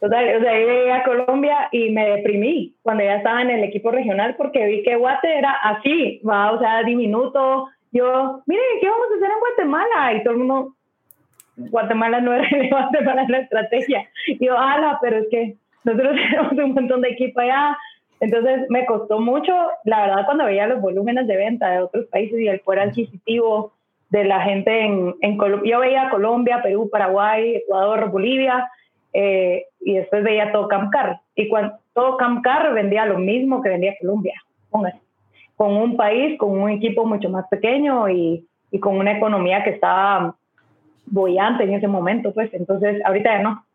Total. 0.00 0.24
Eh, 0.24 0.36
o 0.36 0.40
sea, 0.40 0.60
yo 0.60 0.66
llegué 0.68 0.92
a 0.92 1.02
Colombia 1.02 1.68
y 1.72 1.90
me 1.90 2.08
deprimí 2.10 2.74
cuando 2.82 3.02
ya 3.02 3.16
estaba 3.16 3.42
en 3.42 3.50
el 3.50 3.64
equipo 3.64 3.90
regional 3.90 4.36
porque 4.36 4.64
vi 4.66 4.82
que 4.84 4.94
Guate 4.94 5.36
era 5.36 5.52
así, 5.64 6.20
¿va? 6.26 6.52
o 6.52 6.60
sea, 6.60 6.84
diminuto. 6.84 7.68
Yo, 7.90 8.42
mire, 8.46 8.62
¿qué 8.80 8.88
vamos 8.88 9.08
a 9.10 9.16
hacer 9.16 9.30
en 9.30 9.40
Guatemala? 9.40 10.12
Y 10.14 10.22
todo 10.22 10.34
el 10.34 10.38
mundo, 10.38 10.74
Guatemala 11.56 12.20
no 12.20 12.34
es 12.40 12.48
relevante 12.50 12.98
para 13.02 13.26
la 13.26 13.38
estrategia. 13.38 14.08
Y 14.28 14.46
yo, 14.46 14.56
ala, 14.56 14.98
pero 15.02 15.18
es 15.18 15.26
que 15.28 15.56
nosotros 15.82 16.16
tenemos 16.30 16.52
un 16.52 16.74
montón 16.74 17.00
de 17.00 17.08
equipo 17.08 17.40
allá, 17.40 17.76
entonces 18.20 18.66
me 18.70 18.86
costó 18.86 19.20
mucho, 19.20 19.52
la 19.84 20.06
verdad, 20.06 20.24
cuando 20.24 20.44
veía 20.44 20.66
los 20.66 20.80
volúmenes 20.80 21.26
de 21.26 21.36
venta 21.36 21.70
de 21.70 21.82
otros 21.82 22.06
países 22.06 22.40
y 22.40 22.48
el 22.48 22.60
poder 22.60 22.80
adquisitivo 22.80 23.72
de 24.10 24.24
la 24.24 24.40
gente 24.40 24.84
en, 24.84 25.14
en 25.20 25.36
Colombia. 25.36 25.72
Yo 25.72 25.80
veía 25.80 26.10
Colombia, 26.10 26.62
Perú, 26.62 26.88
Paraguay, 26.90 27.56
Ecuador, 27.56 28.10
Bolivia, 28.10 28.70
eh, 29.12 29.66
y 29.80 29.94
después 29.94 30.22
veía 30.22 30.52
todo 30.52 30.68
Camcar. 30.68 31.20
Y 31.34 31.48
cuando 31.48 31.78
todo 31.92 32.16
Camcar 32.16 32.72
vendía 32.72 33.06
lo 33.06 33.18
mismo 33.18 33.62
que 33.62 33.70
vendía 33.70 33.94
Colombia, 34.00 34.34
con 34.70 35.76
un 35.76 35.96
país, 35.96 36.38
con 36.38 36.58
un 36.58 36.70
equipo 36.70 37.04
mucho 37.04 37.30
más 37.30 37.46
pequeño 37.48 38.08
y, 38.08 38.46
y 38.70 38.78
con 38.78 38.96
una 38.96 39.12
economía 39.12 39.64
que 39.64 39.70
estaba 39.70 40.36
bollante 41.06 41.64
en 41.64 41.74
ese 41.74 41.88
momento, 41.88 42.32
pues 42.34 42.52
entonces 42.52 43.02
ahorita 43.04 43.38
ya 43.38 43.42
no. 43.42 43.65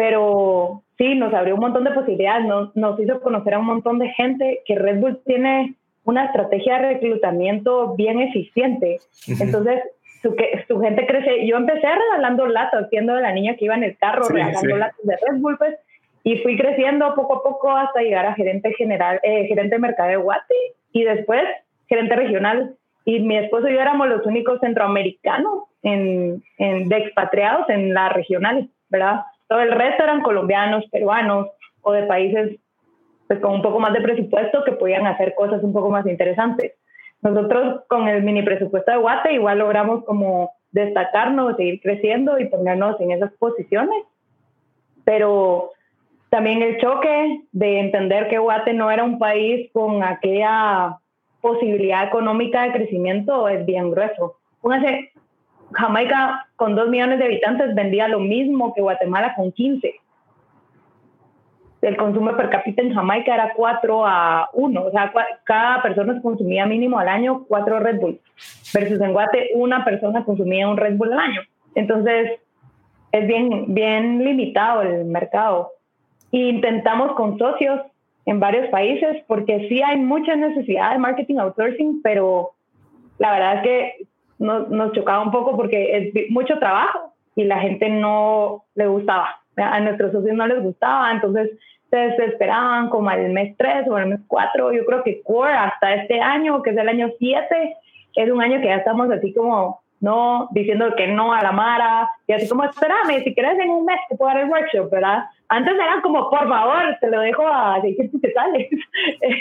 Pero 0.00 0.82
sí, 0.96 1.14
nos 1.14 1.34
abrió 1.34 1.56
un 1.56 1.60
montón 1.60 1.84
de 1.84 1.90
posibilidades, 1.90 2.46
nos, 2.46 2.74
nos 2.74 2.98
hizo 2.98 3.20
conocer 3.20 3.52
a 3.52 3.58
un 3.58 3.66
montón 3.66 3.98
de 3.98 4.08
gente 4.08 4.62
que 4.64 4.74
Red 4.74 4.98
Bull 4.98 5.20
tiene 5.26 5.74
una 6.04 6.24
estrategia 6.24 6.78
de 6.78 6.94
reclutamiento 6.94 7.94
bien 7.96 8.18
eficiente. 8.18 8.96
Entonces, 9.28 9.82
su, 10.22 10.34
que, 10.34 10.64
su 10.66 10.80
gente 10.80 11.06
crece. 11.06 11.46
Yo 11.46 11.58
empecé 11.58 11.86
regalando 11.86 12.46
latas, 12.46 12.88
siendo 12.88 13.14
la 13.16 13.32
niña 13.32 13.56
que 13.56 13.66
iba 13.66 13.74
en 13.74 13.84
el 13.84 13.98
carro, 13.98 14.26
regalando 14.26 14.74
latas 14.74 15.04
de 15.04 15.16
Red 15.16 15.38
Bull, 15.38 15.58
pues, 15.58 15.76
y 16.24 16.38
fui 16.38 16.56
creciendo 16.56 17.14
poco 17.14 17.34
a 17.34 17.42
poco 17.42 17.70
hasta 17.70 18.00
llegar 18.00 18.24
a 18.24 18.32
gerente 18.32 18.72
general, 18.72 19.20
eh, 19.22 19.48
gerente 19.48 19.74
de 19.74 19.80
mercado 19.80 20.08
de 20.08 20.16
Guati, 20.16 20.54
y 20.92 21.04
después 21.04 21.42
gerente 21.90 22.16
regional. 22.16 22.74
Y 23.04 23.20
mi 23.20 23.36
esposo 23.36 23.68
y 23.68 23.74
yo 23.74 23.80
éramos 23.82 24.08
los 24.08 24.24
únicos 24.24 24.60
centroamericanos 24.60 25.64
en, 25.82 26.42
en, 26.56 26.88
de 26.88 26.96
expatriados 26.96 27.68
en 27.68 27.92
la 27.92 28.08
regional, 28.08 28.70
¿verdad? 28.88 29.24
Todo 29.50 29.62
el 29.62 29.72
resto 29.72 30.04
eran 30.04 30.22
colombianos, 30.22 30.86
peruanos 30.92 31.48
o 31.82 31.90
de 31.90 32.04
países 32.04 32.60
pues, 33.26 33.40
con 33.40 33.54
un 33.54 33.62
poco 33.62 33.80
más 33.80 33.92
de 33.92 34.00
presupuesto 34.00 34.62
que 34.62 34.70
podían 34.70 35.08
hacer 35.08 35.34
cosas 35.34 35.60
un 35.64 35.72
poco 35.72 35.90
más 35.90 36.06
interesantes. 36.06 36.74
Nosotros 37.20 37.80
con 37.88 38.06
el 38.06 38.22
mini 38.22 38.42
presupuesto 38.42 38.92
de 38.92 38.98
Guate 38.98 39.32
igual 39.32 39.58
logramos 39.58 40.04
como 40.04 40.52
destacarnos, 40.70 41.56
seguir 41.56 41.80
creciendo 41.80 42.38
y 42.38 42.44
ponernos 42.44 43.00
en 43.00 43.10
esas 43.10 43.32
posiciones. 43.40 44.04
Pero 45.04 45.72
también 46.28 46.62
el 46.62 46.78
choque 46.78 47.42
de 47.50 47.80
entender 47.80 48.28
que 48.28 48.38
Guate 48.38 48.72
no 48.72 48.88
era 48.88 49.02
un 49.02 49.18
país 49.18 49.68
con 49.72 50.04
aquella 50.04 50.96
posibilidad 51.40 52.06
económica 52.06 52.62
de 52.62 52.72
crecimiento 52.72 53.48
es 53.48 53.66
bien 53.66 53.90
grueso. 53.90 54.36
Póngase, 54.60 55.10
Jamaica 55.72 56.46
con 56.56 56.74
2 56.74 56.88
millones 56.88 57.18
de 57.18 57.26
habitantes 57.26 57.74
vendía 57.74 58.08
lo 58.08 58.20
mismo 58.20 58.74
que 58.74 58.82
Guatemala 58.82 59.34
con 59.34 59.52
15. 59.52 59.94
El 61.82 61.96
consumo 61.96 62.36
per 62.36 62.50
cápita 62.50 62.82
en 62.82 62.92
Jamaica 62.92 63.34
era 63.34 63.54
4 63.54 64.06
a 64.06 64.50
1, 64.52 64.82
o 64.82 64.90
sea, 64.90 65.12
cada 65.44 65.82
persona 65.82 66.20
consumía 66.20 66.66
mínimo 66.66 66.98
al 66.98 67.08
año 67.08 67.44
4 67.48 67.80
Red 67.80 68.00
Bull, 68.00 68.20
versus 68.74 69.00
en 69.00 69.12
Guate 69.12 69.50
una 69.54 69.82
persona 69.82 70.24
consumía 70.24 70.68
un 70.68 70.76
Red 70.76 70.96
Bull 70.96 71.12
al 71.12 71.20
año. 71.20 71.40
Entonces, 71.74 72.38
es 73.12 73.26
bien, 73.26 73.72
bien 73.72 74.22
limitado 74.22 74.82
el 74.82 75.06
mercado. 75.06 75.72
E 76.32 76.38
intentamos 76.38 77.12
con 77.12 77.38
socios 77.38 77.80
en 78.26 78.38
varios 78.40 78.68
países 78.68 79.24
porque 79.26 79.66
sí 79.68 79.82
hay 79.82 79.96
mucha 79.96 80.36
necesidad 80.36 80.92
de 80.92 80.98
marketing 80.98 81.36
outsourcing, 81.36 82.02
pero 82.02 82.50
la 83.18 83.32
verdad 83.32 83.56
es 83.56 83.62
que 83.62 84.06
nos, 84.40 84.68
nos 84.68 84.92
chocaba 84.92 85.22
un 85.22 85.30
poco 85.30 85.56
porque 85.56 86.12
es 86.12 86.30
mucho 86.30 86.58
trabajo 86.58 87.14
y 87.36 87.44
la 87.44 87.60
gente 87.60 87.88
no 87.88 88.64
le 88.74 88.86
gustaba. 88.88 89.40
A 89.56 89.80
nuestros 89.80 90.12
socios 90.12 90.36
no 90.36 90.46
les 90.46 90.62
gustaba, 90.62 91.12
entonces 91.12 91.50
se 91.90 91.96
desesperaban 91.96 92.88
como 92.88 93.10
al 93.10 93.30
mes 93.30 93.56
3 93.56 93.88
o 93.88 93.96
al 93.96 94.08
mes 94.08 94.20
4. 94.26 94.72
Yo 94.72 94.84
creo 94.84 95.02
que 95.02 95.22
Core 95.22 95.52
hasta 95.52 95.94
este 95.94 96.20
año, 96.20 96.62
que 96.62 96.70
es 96.70 96.76
el 96.76 96.88
año 96.88 97.10
7, 97.18 97.76
es 98.16 98.30
un 98.30 98.40
año 98.40 98.60
que 98.60 98.66
ya 98.66 98.76
estamos 98.76 99.10
así 99.10 99.32
como 99.34 99.80
no 100.00 100.48
diciendo 100.52 100.94
que 100.96 101.06
no 101.08 101.32
a 101.34 101.42
la 101.42 101.52
Mara, 101.52 102.10
y 102.26 102.32
así 102.32 102.48
como, 102.48 102.64
espérame, 102.64 103.22
si 103.22 103.34
quieres 103.34 103.58
en 103.58 103.68
un 103.68 103.84
mes 103.84 103.98
te 104.08 104.16
puedo 104.16 104.32
dar 104.32 104.42
el 104.42 104.48
workshop, 104.48 104.90
¿verdad? 104.90 105.24
Antes 105.48 105.74
eran 105.74 106.00
como, 106.00 106.30
por 106.30 106.48
favor, 106.48 106.96
te 107.00 107.10
lo 107.10 107.20
dejo 107.20 107.46
a 107.46 107.80
600 107.82 108.20
que 108.20 108.32
sale, 108.32 108.70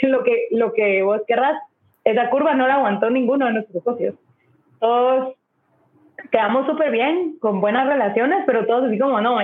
lo, 0.02 0.24
que, 0.24 0.48
lo 0.52 0.74
que 0.74 1.02
vos 1.02 1.22
querrás. 1.28 1.56
Esa 2.04 2.30
curva 2.30 2.56
no 2.56 2.68
la 2.68 2.76
aguantó 2.76 3.10
ninguno 3.10 3.46
de 3.46 3.54
nuestros 3.54 3.84
socios. 3.84 4.16
Todos 4.80 5.36
quedamos 6.32 6.66
súper 6.68 6.92
bien, 6.92 7.38
con 7.40 7.62
buenas 7.62 7.88
relaciones, 7.88 8.44
pero 8.46 8.66
todos 8.66 8.86
así 8.86 9.00
como, 9.00 9.22
no, 9.22 9.38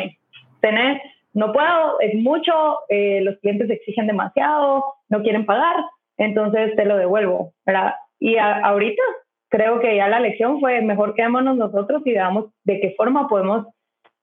tenés, 0.62 1.02
no 1.34 1.52
puedo, 1.52 2.00
es 2.00 2.16
mucho, 2.16 2.80
eh, 2.90 3.22
los 3.22 3.38
clientes 3.40 3.70
exigen 3.70 4.08
demasiado, 4.08 4.84
no 5.10 5.22
quieren 5.22 5.46
pagar, 5.46 5.76
entonces 6.18 6.76
te 6.76 6.86
lo 6.86 6.98
devuelvo, 6.98 7.54
¿verdad? 7.66 7.96
Y 8.20 8.38
ahorita 8.38 9.02
creo 9.50 9.80
que 9.80 9.96
ya 9.96 10.08
la 10.08 10.20
lección 10.20 10.60
fue 10.60 10.82
mejor 10.82 11.14
quedémonos 11.14 11.58
nosotros 11.58 12.02
y 12.06 12.14
veamos 12.14 12.46
de 12.64 12.80
qué 12.80 12.94
forma 12.98 13.28
podemos 13.28 13.68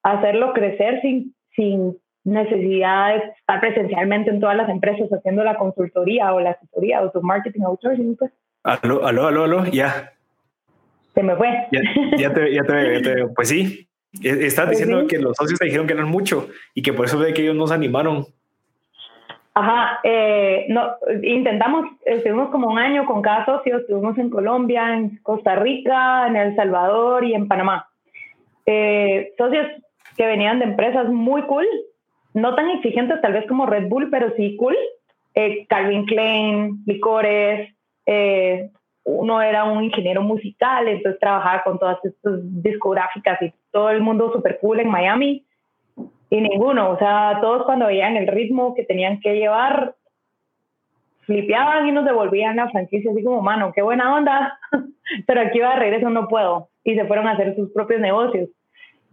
hacerlo 0.02 0.52
crecer 0.52 1.00
sin, 1.00 1.34
sin 1.54 1.96
necesidad 2.24 3.14
de 3.14 3.32
estar 3.38 3.60
presencialmente 3.60 4.30
en 4.30 4.40
todas 4.40 4.56
las 4.56 4.68
empresas 4.68 5.08
haciendo 5.12 5.44
la 5.44 5.56
consultoría 5.56 6.32
o 6.34 6.40
la 6.40 6.50
asesoría 6.50 7.02
o 7.02 7.10
tu 7.10 7.22
marketing 7.22 7.62
outsourcing. 7.62 8.16
Pues. 8.16 8.32
Aló, 8.64 9.06
aló, 9.06 9.26
aló, 9.26 9.44
aló, 9.44 9.64
ya. 9.66 10.12
Se 11.14 11.22
me 11.22 11.36
fue. 11.36 11.48
Ya, 11.70 11.80
ya, 12.16 12.34
te, 12.34 12.52
ya, 12.52 12.62
te, 12.62 12.92
ya 12.94 13.02
te 13.02 13.26
Pues 13.34 13.48
sí, 13.48 13.88
e, 14.22 14.46
estás 14.46 14.66
pues 14.66 14.78
diciendo 14.78 15.06
que 15.06 15.18
los 15.18 15.36
socios 15.36 15.58
te 15.58 15.66
dijeron 15.66 15.86
que 15.86 15.92
eran 15.92 16.08
mucho 16.08 16.48
y 16.74 16.82
que 16.82 16.92
por 16.92 17.06
eso 17.06 17.18
de 17.18 17.32
que 17.32 17.42
ellos 17.42 17.56
nos 17.56 17.70
animaron 17.70 18.26
Ajá, 19.54 20.00
eh, 20.02 20.64
no, 20.70 20.94
intentamos, 21.22 21.86
estuvimos 22.06 22.48
como 22.50 22.68
un 22.68 22.78
año 22.78 23.04
con 23.04 23.20
cada 23.20 23.44
socio, 23.44 23.78
estuvimos 23.78 24.16
en 24.16 24.30
Colombia, 24.30 24.94
en 24.94 25.18
Costa 25.18 25.56
Rica, 25.56 26.26
en 26.26 26.36
El 26.36 26.56
Salvador 26.56 27.22
y 27.24 27.34
en 27.34 27.48
Panamá. 27.48 27.86
Eh, 28.64 29.34
socios 29.36 29.66
que 30.16 30.26
venían 30.26 30.58
de 30.58 30.64
empresas 30.66 31.06
muy 31.08 31.42
cool, 31.42 31.66
no 32.32 32.54
tan 32.54 32.70
exigentes 32.70 33.20
tal 33.20 33.34
vez 33.34 33.46
como 33.46 33.66
Red 33.66 33.88
Bull, 33.88 34.08
pero 34.10 34.32
sí 34.36 34.56
cool. 34.56 34.76
Eh, 35.34 35.66
Calvin 35.68 36.06
Klein, 36.06 36.82
licores, 36.86 37.74
uno 39.04 39.42
era 39.42 39.64
un 39.64 39.84
ingeniero 39.84 40.22
musical, 40.22 40.88
entonces 40.88 41.20
trabajaba 41.20 41.62
con 41.62 41.78
todas 41.78 41.98
estas 42.04 42.40
discográficas 42.62 43.40
y 43.42 43.52
todo 43.70 43.90
el 43.90 44.00
mundo 44.00 44.32
super 44.32 44.58
cool 44.60 44.80
en 44.80 44.88
Miami 44.88 45.44
y 46.32 46.40
ninguno, 46.40 46.92
o 46.92 46.98
sea, 46.98 47.40
todos 47.42 47.64
cuando 47.66 47.88
veían 47.88 48.16
el 48.16 48.26
ritmo 48.26 48.74
que 48.74 48.84
tenían 48.84 49.20
que 49.20 49.34
llevar, 49.34 49.94
flipeaban 51.26 51.86
y 51.86 51.92
nos 51.92 52.06
devolvían 52.06 52.56
la 52.56 52.70
franquicia 52.70 53.10
así 53.10 53.22
como, 53.22 53.42
mano, 53.42 53.70
qué 53.74 53.82
buena 53.82 54.14
onda, 54.14 54.58
pero 55.26 55.42
aquí 55.42 55.60
va 55.60 55.72
a 55.72 55.78
regreso 55.78 56.08
no 56.08 56.28
puedo. 56.28 56.68
Y 56.84 56.94
se 56.94 57.04
fueron 57.04 57.28
a 57.28 57.32
hacer 57.32 57.54
sus 57.54 57.70
propios 57.72 58.00
negocios. 58.00 58.48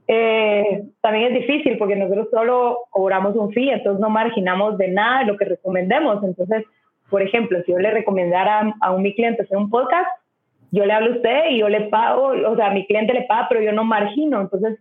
Eh, 0.08 0.86
también 1.01 1.36
es 1.36 1.41
difícil 1.41 1.77
porque 1.77 1.98
nosotros 1.98 2.29
solo 2.31 2.86
cobramos 2.89 3.36
un 3.36 3.51
fee, 3.51 3.69
entonces 3.69 4.00
no 4.00 4.10
marginamos 4.10 4.77
de 4.77 4.88
nada 4.88 5.19
de 5.19 5.25
lo 5.25 5.38
que 5.38 5.43
recomendemos. 5.43 6.24
Entonces, 6.24 6.63
por 7.10 7.22
ejemplo, 7.22 7.62
si 7.66 7.72
yo 7.72 7.80
le 7.80 7.92
recomendara 7.92 8.74
a, 8.82 8.92
un 8.92 9.01
mi 9.01 9.13
cliente 9.13 9.44
hacer 9.44 9.58
un 9.58 9.70
podcast, 9.70 10.08
yo 10.72 10.86
le 10.86 10.94
hablo 10.94 11.13
a 11.13 11.16
usted 11.16 11.50
y 11.50 11.60
yo 11.60 11.70
le 11.70 11.82
pago, 11.88 12.28
o 12.28 12.56
sea, 12.56 12.70
mi 12.70 12.86
cliente 12.86 13.13
le 13.13 13.24
paga, 13.24 13.48
pero 13.50 13.62
yo 13.62 13.72
no 13.72 13.84
margino. 13.84 14.42
Entonces, 14.42 14.80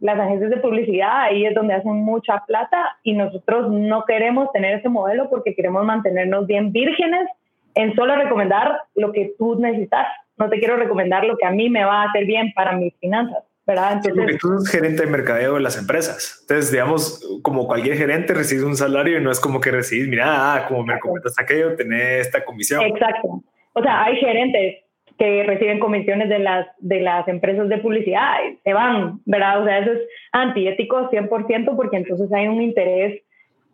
las 0.00 0.18
agencias 0.18 0.50
de 0.50 0.56
publicidad 0.56 1.22
ahí 1.22 1.46
es 1.46 1.54
donde 1.54 1.74
hacen 1.74 1.94
mucha 1.94 2.42
plata 2.46 2.96
y 3.04 3.12
nosotros 3.12 3.70
no 3.70 4.04
queremos 4.04 4.50
tener 4.52 4.78
ese 4.78 4.88
modelo 4.88 5.30
porque 5.30 5.54
queremos 5.54 5.84
mantenernos 5.84 6.46
bien 6.46 6.72
vírgenes 6.72 7.28
en 7.74 7.94
solo 7.94 8.16
recomendar 8.16 8.80
lo 8.96 9.12
que 9.12 9.32
tú 9.38 9.54
necesitas. 9.54 10.08
No 10.36 10.48
te 10.48 10.58
quiero 10.58 10.76
recomendar 10.76 11.24
lo 11.24 11.36
que 11.36 11.46
a 11.46 11.50
mí 11.50 11.70
me 11.70 11.84
va 11.84 12.02
a 12.02 12.08
hacer 12.08 12.26
bien 12.26 12.52
para 12.52 12.72
mis 12.72 12.94
finanzas. 12.96 13.44
¿Verdad? 13.66 13.92
Entonces, 13.92 14.14
porque 14.16 14.38
tú 14.38 14.52
eres 14.52 14.68
gerente 14.68 15.04
de 15.04 15.10
mercadeo 15.10 15.54
de 15.54 15.60
las 15.60 15.78
empresas. 15.78 16.38
Entonces, 16.42 16.72
digamos, 16.72 17.40
como 17.42 17.66
cualquier 17.66 17.96
gerente, 17.96 18.34
recibes 18.34 18.64
un 18.64 18.76
salario 18.76 19.18
y 19.18 19.22
no 19.22 19.30
es 19.30 19.40
como 19.40 19.60
que 19.60 19.70
recibes, 19.70 20.08
mira, 20.08 20.54
ah, 20.54 20.66
como 20.66 20.84
me 20.84 20.98
comentas 20.98 21.38
aquello, 21.38 21.76
tenés 21.76 22.26
esta 22.26 22.44
comisión. 22.44 22.82
Exacto. 22.82 23.42
O 23.74 23.82
sea, 23.82 24.04
hay 24.04 24.16
gerentes 24.16 24.82
que 25.18 25.44
reciben 25.44 25.78
comisiones 25.78 26.28
de 26.28 26.40
las, 26.40 26.66
de 26.78 27.00
las 27.00 27.26
empresas 27.28 27.68
de 27.68 27.78
publicidad, 27.78 28.38
se 28.64 28.72
van, 28.72 29.20
¿verdad? 29.24 29.62
O 29.62 29.64
sea, 29.64 29.78
eso 29.78 29.92
es 29.92 30.00
antiético 30.32 31.10
100% 31.10 31.76
porque 31.76 31.96
entonces 31.96 32.32
hay 32.32 32.48
un 32.48 32.60
interés 32.60 33.22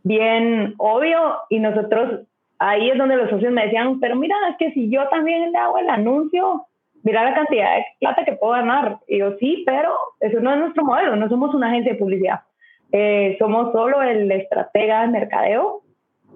bien 0.02 0.74
obvio 0.78 1.36
y 1.48 1.58
nosotros, 1.58 2.20
ahí 2.58 2.90
es 2.90 2.98
donde 2.98 3.16
los 3.16 3.30
socios 3.30 3.52
me 3.52 3.64
decían, 3.64 3.98
pero 4.00 4.16
mira, 4.16 4.36
es 4.50 4.56
que 4.58 4.72
si 4.72 4.90
yo 4.90 5.08
también 5.08 5.52
le 5.52 5.58
hago 5.58 5.78
el 5.78 5.88
anuncio, 5.88 6.66
mira 7.02 7.24
la 7.24 7.34
cantidad 7.34 7.76
de 7.76 7.84
plata 8.00 8.24
que 8.24 8.32
puedo 8.32 8.52
ganar. 8.52 8.98
Y 9.06 9.18
yo, 9.18 9.36
sí, 9.38 9.62
pero 9.66 9.94
eso 10.20 10.40
no 10.40 10.52
es 10.52 10.58
nuestro 10.58 10.84
modelo, 10.84 11.16
no 11.16 11.28
somos 11.28 11.54
una 11.54 11.68
agencia 11.68 11.92
de 11.92 11.98
publicidad. 11.98 12.40
Eh, 12.92 13.36
somos 13.38 13.72
solo 13.72 14.02
el 14.02 14.30
estratega 14.30 15.02
de 15.02 15.08
mercadeo 15.08 15.82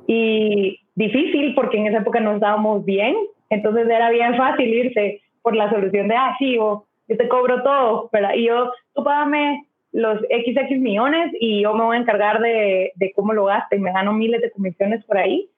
y 0.06 0.78
difícil 0.94 1.54
porque 1.54 1.78
en 1.78 1.86
esa 1.86 1.98
época 1.98 2.20
nos 2.20 2.34
estábamos 2.34 2.84
bien, 2.84 3.16
entonces 3.48 3.88
era 3.88 4.10
bien 4.10 4.36
fácil 4.36 4.68
irse 4.68 5.22
por 5.40 5.56
la 5.56 5.70
solución 5.70 6.08
de, 6.08 6.14
ah, 6.14 6.34
sí, 6.38 6.54
yo 6.54 6.86
te 7.06 7.28
cobro 7.28 7.62
todo, 7.62 8.08
¿verdad? 8.12 8.34
Y 8.34 8.46
yo, 8.46 8.70
tú 8.94 9.04
págame 9.04 9.66
los 9.92 10.18
XX 10.20 10.78
millones 10.78 11.32
y 11.38 11.62
yo 11.62 11.74
me 11.74 11.84
voy 11.84 11.96
a 11.96 12.00
encargar 12.00 12.40
de, 12.40 12.92
de 12.94 13.12
cómo 13.12 13.32
lo 13.32 13.44
gasto 13.44 13.76
y 13.76 13.80
me 13.80 13.92
gano 13.92 14.12
miles 14.12 14.40
de 14.40 14.50
comisiones 14.50 15.04
por 15.04 15.18
ahí. 15.18 15.48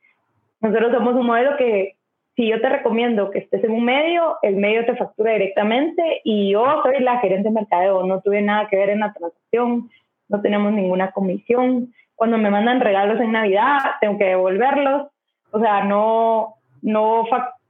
Nosotros 0.61 0.93
somos 0.93 1.15
un 1.15 1.27
modelo 1.27 1.57
que 1.57 1.94
si 2.37 2.49
yo 2.49 2.61
te 2.61 2.69
recomiendo 2.69 3.31
que 3.31 3.39
estés 3.41 3.63
en 3.63 3.71
un 3.71 3.85
medio, 3.85 4.37
el 4.43 4.57
medio 4.57 4.85
te 4.85 4.97
factura 4.97 5.33
directamente 5.33 6.21
y 6.25 6.53
yo 6.53 6.65
soy 6.83 7.01
la 7.01 7.21
gerente 7.21 7.49
de 7.49 7.55
mercadeo, 7.55 8.05
no 8.05 8.21
tuve 8.21 8.43
nada 8.43 8.69
que 8.69 8.77
ver 8.77 8.91
en 8.91 9.01
la 9.01 9.13
transacción, 9.13 9.91
no 10.29 10.41
tenemos 10.41 10.73
ninguna 10.73 11.13
comisión. 11.13 11.95
Cuando 12.17 12.39
me 12.39 12.51
mandan 12.51 12.81
regalos 12.81 13.21
en 13.21 13.33
Navidad, 13.33 13.79
tengo 14.01 14.19
que 14.19 14.25
devolverlos. 14.25 15.09
O 15.53 15.61
sea, 15.61 15.85
no, 15.85 16.55
no, 16.83 17.25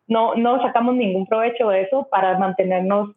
no, 0.06 0.34
no 0.34 0.62
sacamos 0.62 0.94
ningún 0.94 1.26
provecho 1.26 1.68
de 1.68 1.82
eso 1.82 2.08
para 2.10 2.38
mantenernos 2.38 3.10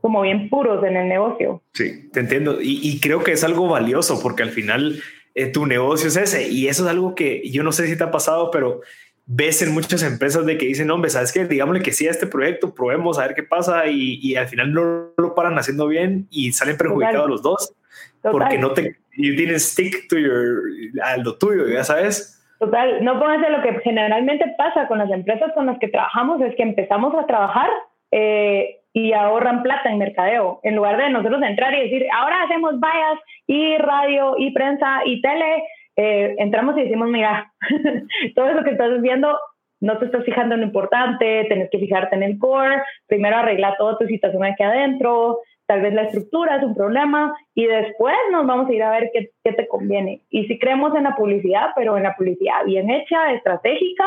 como 0.00 0.22
bien 0.22 0.48
puros 0.48 0.84
en 0.84 0.96
el 0.96 1.08
negocio. 1.08 1.62
Sí, 1.74 2.10
te 2.12 2.20
entiendo. 2.20 2.58
Y, 2.60 3.00
creo 3.00 3.22
que 3.22 3.32
es 3.32 3.44
algo 3.44 3.68
valioso 3.68 4.20
porque 4.22 4.42
al 4.42 4.50
final 4.50 5.00
eh, 5.34 5.46
tu 5.46 5.66
negocio 5.66 6.08
es 6.08 6.16
ese. 6.16 6.48
Y 6.48 6.68
eso 6.68 6.84
es 6.84 6.90
algo 6.90 7.14
que 7.14 7.48
yo 7.50 7.62
no 7.62 7.72
sé 7.72 7.86
si 7.86 7.96
te 7.96 8.04
ha 8.04 8.10
pasado, 8.10 8.50
pero 8.50 8.82
ves 9.26 9.60
en 9.60 9.74
muchas 9.74 10.02
empresas 10.02 10.46
de 10.46 10.56
que 10.56 10.66
dicen, 10.66 10.90
hombre, 10.90 11.10
¿sabes 11.10 11.32
qué? 11.32 11.44
Digámosle 11.44 11.82
que 11.82 11.92
sí 11.92 12.06
a 12.06 12.10
este 12.10 12.26
proyecto, 12.26 12.74
probemos 12.74 13.18
a 13.18 13.26
ver 13.26 13.34
qué 13.34 13.42
pasa 13.42 13.86
y, 13.86 14.20
y 14.22 14.36
al 14.36 14.46
final 14.46 14.72
no 14.72 15.12
lo 15.16 15.34
paran 15.34 15.58
haciendo 15.58 15.88
bien 15.88 16.28
y 16.30 16.52
salen 16.52 16.76
perjudicados 16.76 17.28
los 17.28 17.42
dos. 17.42 17.74
Porque 18.22 18.58
no 18.58 18.72
te, 18.72 18.96
you 19.16 19.34
didn't 19.34 19.58
stick 19.58 20.08
to 20.08 20.18
your, 20.18 20.62
a 21.02 21.16
lo 21.18 21.36
tuyo, 21.38 21.68
ya 21.68 21.84
sabes. 21.84 22.32
Total, 22.58 23.04
no 23.04 23.18
pónganse 23.18 23.50
lo 23.50 23.62
que 23.62 23.80
generalmente 23.80 24.54
pasa 24.56 24.88
con 24.88 24.98
las 24.98 25.10
empresas 25.10 25.52
con 25.54 25.66
las 25.66 25.78
que 25.78 25.88
trabajamos, 25.88 26.40
es 26.40 26.54
que 26.56 26.62
empezamos 26.62 27.14
a 27.14 27.26
trabajar 27.26 27.68
eh, 28.10 28.80
y 28.92 29.12
ahorran 29.12 29.62
plata 29.62 29.90
en 29.90 29.98
mercadeo, 29.98 30.60
en 30.62 30.76
lugar 30.76 30.96
de 30.96 31.10
nosotros 31.10 31.42
entrar 31.42 31.74
y 31.74 31.82
decir, 31.82 32.06
ahora 32.14 32.42
hacemos 32.44 32.80
vallas 32.80 33.20
y 33.46 33.76
radio 33.76 34.36
y 34.38 34.52
prensa 34.52 35.00
y 35.04 35.20
tele, 35.20 35.64
eh, 35.96 36.34
entramos 36.38 36.76
y 36.76 36.82
decimos, 36.82 37.08
mira, 37.08 37.52
todo 38.34 38.48
eso 38.48 38.64
que 38.64 38.70
estás 38.70 39.00
viendo 39.00 39.38
no 39.80 39.98
te 39.98 40.06
estás 40.06 40.24
fijando 40.24 40.54
en 40.54 40.60
lo 40.62 40.66
importante, 40.66 41.44
tienes 41.48 41.70
que 41.70 41.78
fijarte 41.78 42.16
en 42.16 42.22
el 42.22 42.38
core, 42.38 42.82
primero 43.06 43.36
arregla 43.36 43.76
toda 43.76 43.98
tu 43.98 44.06
situación 44.06 44.44
aquí 44.44 44.62
adentro, 44.62 45.40
tal 45.66 45.82
vez 45.82 45.92
la 45.92 46.02
estructura 46.04 46.56
es 46.56 46.62
un 46.62 46.74
problema 46.74 47.34
y 47.54 47.66
después 47.66 48.14
nos 48.32 48.46
vamos 48.46 48.68
a 48.68 48.72
ir 48.72 48.82
a 48.82 48.90
ver 48.90 49.10
qué, 49.12 49.30
qué, 49.44 49.52
te 49.52 49.68
conviene. 49.68 50.22
Y 50.30 50.46
si 50.46 50.58
creemos 50.58 50.94
en 50.94 51.04
la 51.04 51.16
publicidad, 51.16 51.70
pero 51.74 51.96
en 51.96 52.04
la 52.04 52.16
publicidad 52.16 52.64
bien 52.64 52.90
hecha, 52.90 53.32
estratégica 53.32 54.04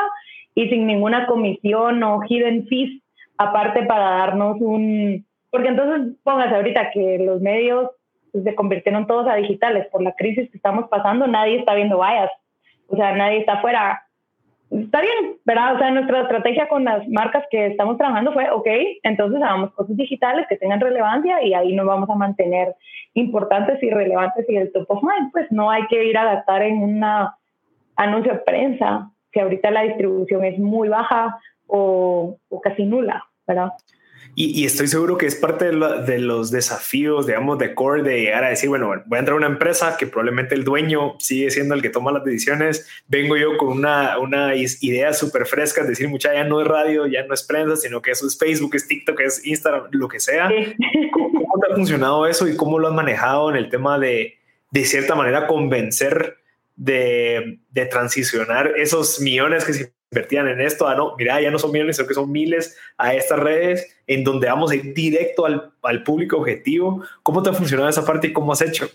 y 0.56 0.70
sin 0.70 0.88
ninguna 0.88 1.28
comisión 1.28 2.02
o 2.04 2.22
hidden 2.28 2.68
fees, 2.68 3.02
aparte 3.38 3.84
para 3.84 4.10
darnos 4.10 4.58
un... 4.60 5.26
Porque 5.52 5.70
entonces 5.70 6.16
póngase 6.24 6.56
ahorita 6.56 6.92
que 6.92 7.20
los 7.20 7.42
medios 7.42 7.90
se 8.32 8.56
convirtieron 8.56 9.08
todos 9.08 9.28
a 9.28 9.36
digitales 9.36 9.88
por 9.88 10.02
la 10.02 10.14
crisis 10.14 10.50
que 10.50 10.58
estamos 10.58 10.88
pasando, 10.90 11.28
nadie 11.28 11.60
está 11.60 11.74
viendo 11.74 11.98
vallas, 11.98 12.30
o 12.88 12.96
sea, 12.96 13.16
nadie 13.16 13.40
está 13.40 13.54
afuera 13.54 14.02
está 14.72 15.02
bien, 15.02 15.38
¿verdad? 15.46 15.76
O 15.76 15.80
sea, 15.80 15.92
nuestra 15.92 16.22
estrategia 16.22 16.68
con 16.68 16.86
las 16.86 17.08
marcas 17.08 17.44
que 17.50 17.68
estamos 17.68 17.98
trabajando 17.98 18.34
fue, 18.34 18.50
ok, 18.52 18.68
entonces 19.04 19.42
hagamos 19.42 19.74
cosas 19.74 19.96
digitales 19.98 20.46
que 20.48 20.58
tengan 20.58 20.80
relevancia 20.80 21.44
y 21.44 21.54
ahí 21.54 21.76
nos 21.76 21.88
vamos 21.88 22.10
a 22.10 22.16
mantener 22.16 22.76
importantes 23.16 23.82
y 23.82 23.90
relevantes 23.90 24.46
y 24.48 24.56
el 24.56 24.72
top 24.72 24.86
of 24.90 25.02
mind. 25.02 25.32
Pues 25.32 25.52
no 25.52 25.72
hay 25.72 25.86
que 25.88 26.06
ir 26.06 26.18
a 26.18 26.36
gastar 26.36 26.62
en 26.62 26.84
una 26.84 27.36
anuncio 27.96 28.34
de 28.34 28.40
prensa, 28.40 29.12
si 29.34 29.40
ahorita 29.40 29.72
la 29.72 29.84
distribución 29.84 30.46
es 30.46 30.58
muy 30.58 30.88
baja 30.88 31.38
o, 31.68 32.38
o 32.50 32.62
casi 32.62 32.86
nula, 32.86 33.26
¿verdad? 33.46 33.74
Y, 34.36 34.66
estoy 34.66 34.88
seguro 34.88 35.18
que 35.18 35.26
es 35.26 35.36
parte 35.36 35.66
de, 35.66 36.20
los 36.20 36.50
desafíos, 36.50 37.28
digamos, 37.28 37.60
de 37.60 37.76
core 37.76 38.04
de 38.04 38.22
llegar 38.22 38.44
a 38.46 38.50
decir, 38.50 38.70
bueno, 38.70 38.88
voy 39.06 39.18
a 39.18 39.20
entrar 39.20 39.34
a 39.34 39.38
una 39.38 39.48
empresa 39.48 39.98
que 39.98 40.08
probablemente 40.08 40.56
el 40.56 40.64
dueño 40.64 41.16
sigue 41.20 41.52
siendo 41.52 41.76
el 41.76 41.82
que 41.82 41.90
toma 41.90 42.12
las 42.12 42.24
decisiones. 42.24 42.88
Vengo 43.08 43.36
yo 43.36 43.58
con 43.58 43.70
una, 43.70 44.18
una 44.18 44.56
idea 44.56 45.14
súper 45.14 45.46
fresca, 45.46 45.84
decir, 45.84 46.08
mucha, 46.08 46.34
ya 46.34 46.46
no 46.46 46.62
es 46.62 46.68
radio, 46.68 47.06
ya 47.06 47.26
no 47.26 47.34
es 47.34 47.44
prensa, 47.44 47.76
sino 47.76 48.02
que 48.02 48.12
eso 48.12 48.28
es 48.28 48.38
Facebook, 48.38 48.76
es 48.76 48.88
TikTok, 48.88 49.20
es 49.20 49.46
Instagram, 49.46 49.88
lo 49.92 50.08
que 50.08 50.20
sea. 50.20 50.50
¿Cómo, 51.12 51.32
¿Cómo, 51.32 51.60
te 51.60 51.72
ha 51.72 51.76
funcionado 51.76 52.26
eso 52.26 52.48
y 52.48 52.56
cómo 52.56 52.80
lo 52.80 52.88
has 52.88 52.94
manejado 52.94 53.50
en 53.50 53.58
el 53.58 53.70
tema 53.70 54.00
de, 54.00 54.38
de 54.72 54.86
cierta 54.86 55.16
manera, 55.16 55.48
convencer 55.48 56.38
de, 56.76 57.60
de 57.72 57.86
transicionar 57.88 58.74
esos 58.78 59.20
millones 59.20 59.66
que 59.66 59.74
se 59.74 59.99
invertían 60.12 60.48
en 60.48 60.62
esto, 60.62 60.88
ah, 60.88 60.96
no, 60.96 61.16
mira, 61.18 61.40
ya 61.40 61.52
no 61.52 61.60
son 61.60 61.72
millones, 61.72 61.98
sino 61.98 62.08
que 62.08 62.16
son 62.16 62.32
miles 62.32 62.78
a 62.98 63.14
estas 63.14 63.40
redes 63.40 64.02
en 64.08 64.24
donde 64.24 64.48
vamos 64.48 64.72
a 64.72 64.76
ir 64.76 64.94
directo 64.94 65.46
al, 65.46 65.72
al 65.84 66.04
público 66.04 66.38
objetivo. 66.38 67.04
¿Cómo 67.22 67.44
te 67.44 67.52
ha 67.52 67.54
funcionado 67.54 67.90
esa 67.90 68.06
parte 68.06 68.28
y 68.28 68.34
cómo 68.34 68.52
has 68.52 68.62
hecho? 68.62 68.88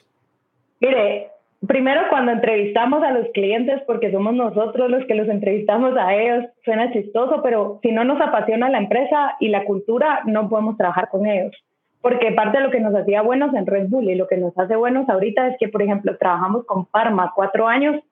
Mire, 0.81 1.29
primero 1.69 2.03
cuando 2.11 2.33
entrevistamos 2.33 3.03
a 3.05 3.13
los 3.13 3.29
clientes, 3.33 3.81
porque 3.87 4.11
somos 4.11 4.35
nosotros 4.35 4.91
los 4.91 5.07
que 5.07 5.15
los 5.15 5.29
entrevistamos 5.29 5.97
a 5.97 6.15
ellos, 6.15 6.47
suena 6.65 6.93
chistoso, 6.93 7.43
pero 7.43 7.79
si 7.83 7.93
no 7.93 8.05
nos 8.05 8.21
apasiona 8.21 8.69
la 8.69 8.79
empresa 8.79 9.37
y 9.39 9.49
la 9.49 9.65
cultura, 9.65 10.23
no 10.27 10.49
podemos 10.49 10.77
trabajar 10.77 11.09
con 11.11 11.27
ellos. 11.27 11.53
Porque 12.01 12.33
parte 12.33 12.59
de 12.59 12.65
lo 12.65 12.71
que 12.71 12.81
nos 12.81 12.95
hacía 12.95 13.23
buenos 13.23 13.55
en 13.55 13.67
Red 13.67 13.87
Bull 13.89 14.11
y 14.11 14.17
lo 14.17 14.27
que 14.27 14.37
nos 14.37 14.57
hace 14.59 14.75
buenos 14.75 15.09
ahorita 15.09 15.47
es 15.49 15.57
que, 15.59 15.69
por 15.69 15.81
ejemplo, 15.81 16.17
trabajamos 16.19 16.67
con 16.67 16.87
Parma 16.87 17.33
cuatro 17.35 17.69
años 17.69 18.03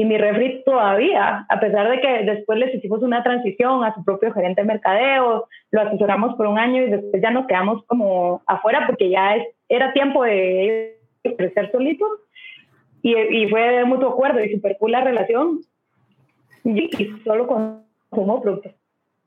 y 0.00 0.06
mi 0.06 0.16
refri 0.16 0.62
todavía, 0.64 1.44
a 1.46 1.60
pesar 1.60 1.90
de 1.90 2.00
que 2.00 2.24
después 2.24 2.58
les 2.58 2.74
hicimos 2.74 3.02
una 3.02 3.22
transición 3.22 3.84
a 3.84 3.92
su 3.94 4.02
propio 4.02 4.32
gerente 4.32 4.62
de 4.62 4.66
mercadeo, 4.66 5.46
lo 5.72 5.80
asesoramos 5.82 6.36
por 6.36 6.46
un 6.46 6.58
año 6.58 6.82
y 6.82 6.90
después 6.90 7.22
ya 7.22 7.30
nos 7.30 7.46
quedamos 7.46 7.84
como 7.84 8.40
afuera 8.46 8.86
porque 8.86 9.10
ya 9.10 9.36
es, 9.36 9.46
era 9.68 9.92
tiempo 9.92 10.24
de 10.24 10.96
crecer 11.36 11.70
solitos 11.70 12.08
y, 13.02 13.14
y 13.14 13.50
fue 13.50 13.60
de 13.60 13.84
mutuo 13.84 14.08
acuerdo 14.08 14.42
y 14.42 14.50
super 14.54 14.78
cool 14.78 14.92
la 14.92 15.02
relación 15.02 15.60
y, 16.64 16.88
solo 17.22 17.46
consumo 17.46 18.40
productos. 18.40 18.72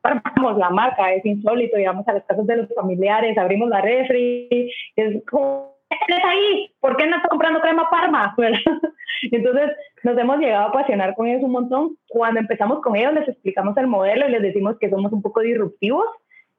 Vamos, 0.01 0.57
la 0.57 0.71
marca 0.71 1.13
es 1.13 1.23
insólito, 1.23 1.77
íbamos 1.77 2.07
a 2.07 2.13
las 2.13 2.25
casas 2.25 2.47
de 2.47 2.57
los 2.57 2.73
familiares, 2.73 3.37
abrimos 3.37 3.69
la 3.69 3.79
refri, 3.79 4.73
es 4.95 5.23
como 5.29 5.71
es 5.91 6.25
ahí? 6.25 6.71
¿Por 6.79 6.97
qué 6.97 7.05
no 7.05 7.17
está 7.17 7.29
comprando 7.29 7.61
crema 7.61 7.87
Parma? 7.91 8.35
Entonces 9.31 9.69
nos 10.03 10.17
hemos 10.17 10.37
llegado 10.37 10.65
a 10.65 10.69
apasionar 10.69 11.15
con 11.15 11.27
ellos 11.27 11.43
un 11.43 11.51
montón. 11.51 11.97
Cuando 12.09 12.39
empezamos 12.41 12.81
con 12.81 12.95
ellos 12.95 13.13
les 13.13 13.27
explicamos 13.27 13.75
el 13.77 13.87
modelo 13.87 14.27
y 14.27 14.31
les 14.31 14.41
decimos 14.41 14.77
que 14.79 14.89
somos 14.89 15.11
un 15.13 15.21
poco 15.21 15.41
disruptivos. 15.41 16.05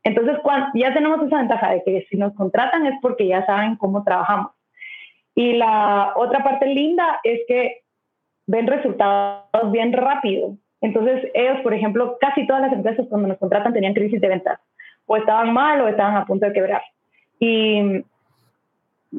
Entonces 0.03 0.39
cuando, 0.43 0.69
ya 0.75 0.93
tenemos 0.95 1.23
esa 1.23 1.39
ventaja 1.39 1.71
de 1.71 1.83
que 1.85 2.07
si 2.11 2.17
nos 2.17 2.35
contratan 2.35 2.87
es 2.87 2.95
porque 3.03 3.27
ya 3.27 3.45
saben 3.45 3.77
cómo 3.77 4.03
trabajamos. 4.03 4.53
Y 5.35 5.55
la 5.55 6.13
otra 6.17 6.43
parte 6.43 6.67
linda 6.67 7.21
es 7.23 7.41
que 7.47 7.83
ven 8.47 8.67
resultados 8.67 9.71
bien 9.71 9.93
rápido. 9.93 10.57
Entonces 10.81 11.31
ellos, 11.35 11.61
por 11.63 11.75
ejemplo, 11.75 12.17
casi 12.21 12.47
todas 12.47 12.63
las 12.63 12.73
empresas 12.73 13.07
cuando 13.09 13.29
nos 13.29 13.39
contratan 13.39 13.73
tenían 13.73 13.95
crisis 13.95 14.21
de 14.21 14.29
ventas. 14.29 14.61
O 15.07 15.17
estaban 15.17 15.53
mal 15.53 15.81
o 15.83 15.89
estaban 15.89 16.17
a 16.17 16.25
punto 16.25 16.47
de 16.47 16.53
quebrar. 16.53 16.83
Y 17.39 18.05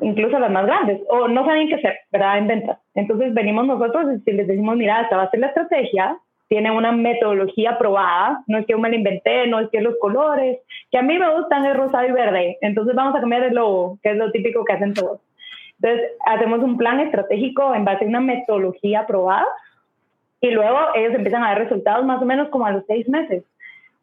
incluso 0.01 0.39
las 0.39 0.51
más 0.51 0.65
grandes, 0.65 1.01
o 1.09 1.27
no 1.27 1.45
saben 1.45 1.67
qué 1.67 1.75
hacer, 1.75 1.97
¿verdad? 2.11 2.37
En 2.37 2.47
ventas. 2.47 2.79
Entonces 2.93 3.33
venimos 3.33 3.65
nosotros 3.65 4.05
y 4.25 4.31
les 4.31 4.47
decimos, 4.47 4.75
mira, 4.75 5.01
esta 5.01 5.17
va 5.17 5.23
a 5.23 5.31
ser 5.31 5.39
la 5.39 5.47
estrategia, 5.47 6.17
tiene 6.47 6.71
una 6.71 6.91
metodología 6.91 7.77
probada, 7.77 8.43
no 8.47 8.57
es 8.57 8.65
que 8.65 8.73
yo 8.73 8.79
me 8.79 8.89
la 8.89 8.95
inventé, 8.95 9.47
no 9.47 9.59
es 9.59 9.69
que 9.69 9.81
los 9.81 9.95
colores, 9.99 10.59
que 10.91 10.97
a 10.97 11.01
mí 11.01 11.17
me 11.17 11.35
gustan 11.35 11.65
el 11.65 11.75
rosado 11.75 12.07
y 12.07 12.11
verde, 12.11 12.57
entonces 12.61 12.95
vamos 12.95 13.15
a 13.15 13.19
cambiar 13.19 13.43
el 13.43 13.55
logo, 13.55 13.97
que 14.03 14.11
es 14.11 14.17
lo 14.17 14.31
típico 14.31 14.63
que 14.63 14.73
hacen 14.73 14.93
todos. 14.93 15.21
Entonces 15.81 16.11
hacemos 16.25 16.59
un 16.59 16.77
plan 16.77 16.99
estratégico 16.99 17.73
en 17.73 17.83
base 17.83 18.05
a 18.05 18.07
una 18.07 18.21
metodología 18.21 19.05
probada 19.07 19.45
y 20.39 20.51
luego 20.51 20.77
ellos 20.95 21.15
empiezan 21.15 21.43
a 21.43 21.49
dar 21.49 21.59
resultados 21.59 22.05
más 22.05 22.21
o 22.21 22.25
menos 22.25 22.49
como 22.49 22.65
a 22.65 22.71
los 22.71 22.85
seis 22.85 23.09
meses, 23.09 23.43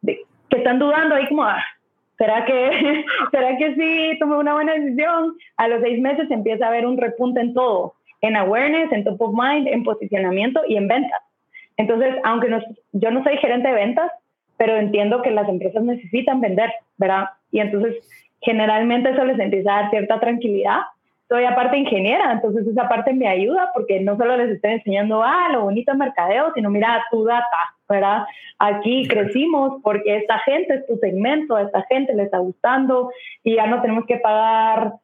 que 0.04 0.24
están 0.50 0.78
dudando 0.78 1.14
ahí 1.14 1.28
como, 1.28 1.44
ah, 1.44 1.62
¿será 2.18 2.44
que, 2.44 3.04
¿será 3.30 3.56
que 3.56 3.74
sí 3.74 4.18
tomé 4.18 4.36
una 4.36 4.54
buena 4.54 4.74
decisión? 4.74 5.34
A 5.56 5.68
los 5.68 5.80
seis 5.82 6.00
meses 6.00 6.30
empieza 6.30 6.66
a 6.66 6.68
haber 6.68 6.86
un 6.86 6.98
repunte 6.98 7.40
en 7.40 7.54
todo, 7.54 7.94
en 8.20 8.36
awareness, 8.36 8.92
en 8.92 9.04
top 9.04 9.20
of 9.20 9.34
mind, 9.34 9.66
en 9.68 9.84
posicionamiento 9.84 10.60
y 10.66 10.76
en 10.76 10.88
ventas. 10.88 11.20
Entonces, 11.76 12.14
aunque 12.24 12.48
no, 12.48 12.60
yo 12.92 13.10
no 13.10 13.22
soy 13.24 13.36
gerente 13.38 13.68
de 13.68 13.74
ventas, 13.74 14.10
pero 14.56 14.76
entiendo 14.76 15.22
que 15.22 15.30
las 15.30 15.48
empresas 15.48 15.82
necesitan 15.82 16.40
vender, 16.40 16.70
¿verdad? 16.96 17.24
Y 17.50 17.60
entonces, 17.60 17.96
generalmente 18.40 19.10
eso 19.10 19.24
les 19.24 19.38
empieza 19.38 19.72
a 19.72 19.82
dar 19.82 19.90
cierta 19.90 20.20
tranquilidad. 20.20 20.80
Soy 21.28 21.44
aparte 21.44 21.78
ingeniera, 21.78 22.32
entonces 22.32 22.66
esa 22.66 22.88
parte 22.88 23.12
me 23.14 23.26
ayuda 23.26 23.70
porque 23.74 24.00
no 24.00 24.16
solo 24.16 24.36
les 24.36 24.50
estoy 24.50 24.72
enseñando, 24.72 25.22
ah, 25.22 25.48
lo 25.50 25.62
bonito 25.62 25.92
de 25.92 25.98
mercadeo, 25.98 26.52
sino 26.54 26.68
mira 26.68 27.02
tu 27.10 27.24
data, 27.24 27.74
¿verdad? 27.88 28.24
Aquí 28.58 29.08
crecimos 29.08 29.80
porque 29.82 30.16
esta 30.16 30.38
gente 30.40 30.74
es 30.74 30.86
tu 30.86 30.96
segmento, 30.96 31.56
a 31.56 31.62
esta 31.62 31.82
gente 31.88 32.14
le 32.14 32.24
está 32.24 32.38
gustando 32.38 33.10
y 33.42 33.56
ya 33.56 33.66
no 33.66 33.80
tenemos 33.80 34.04
que 34.04 34.16
pagar 34.16 34.94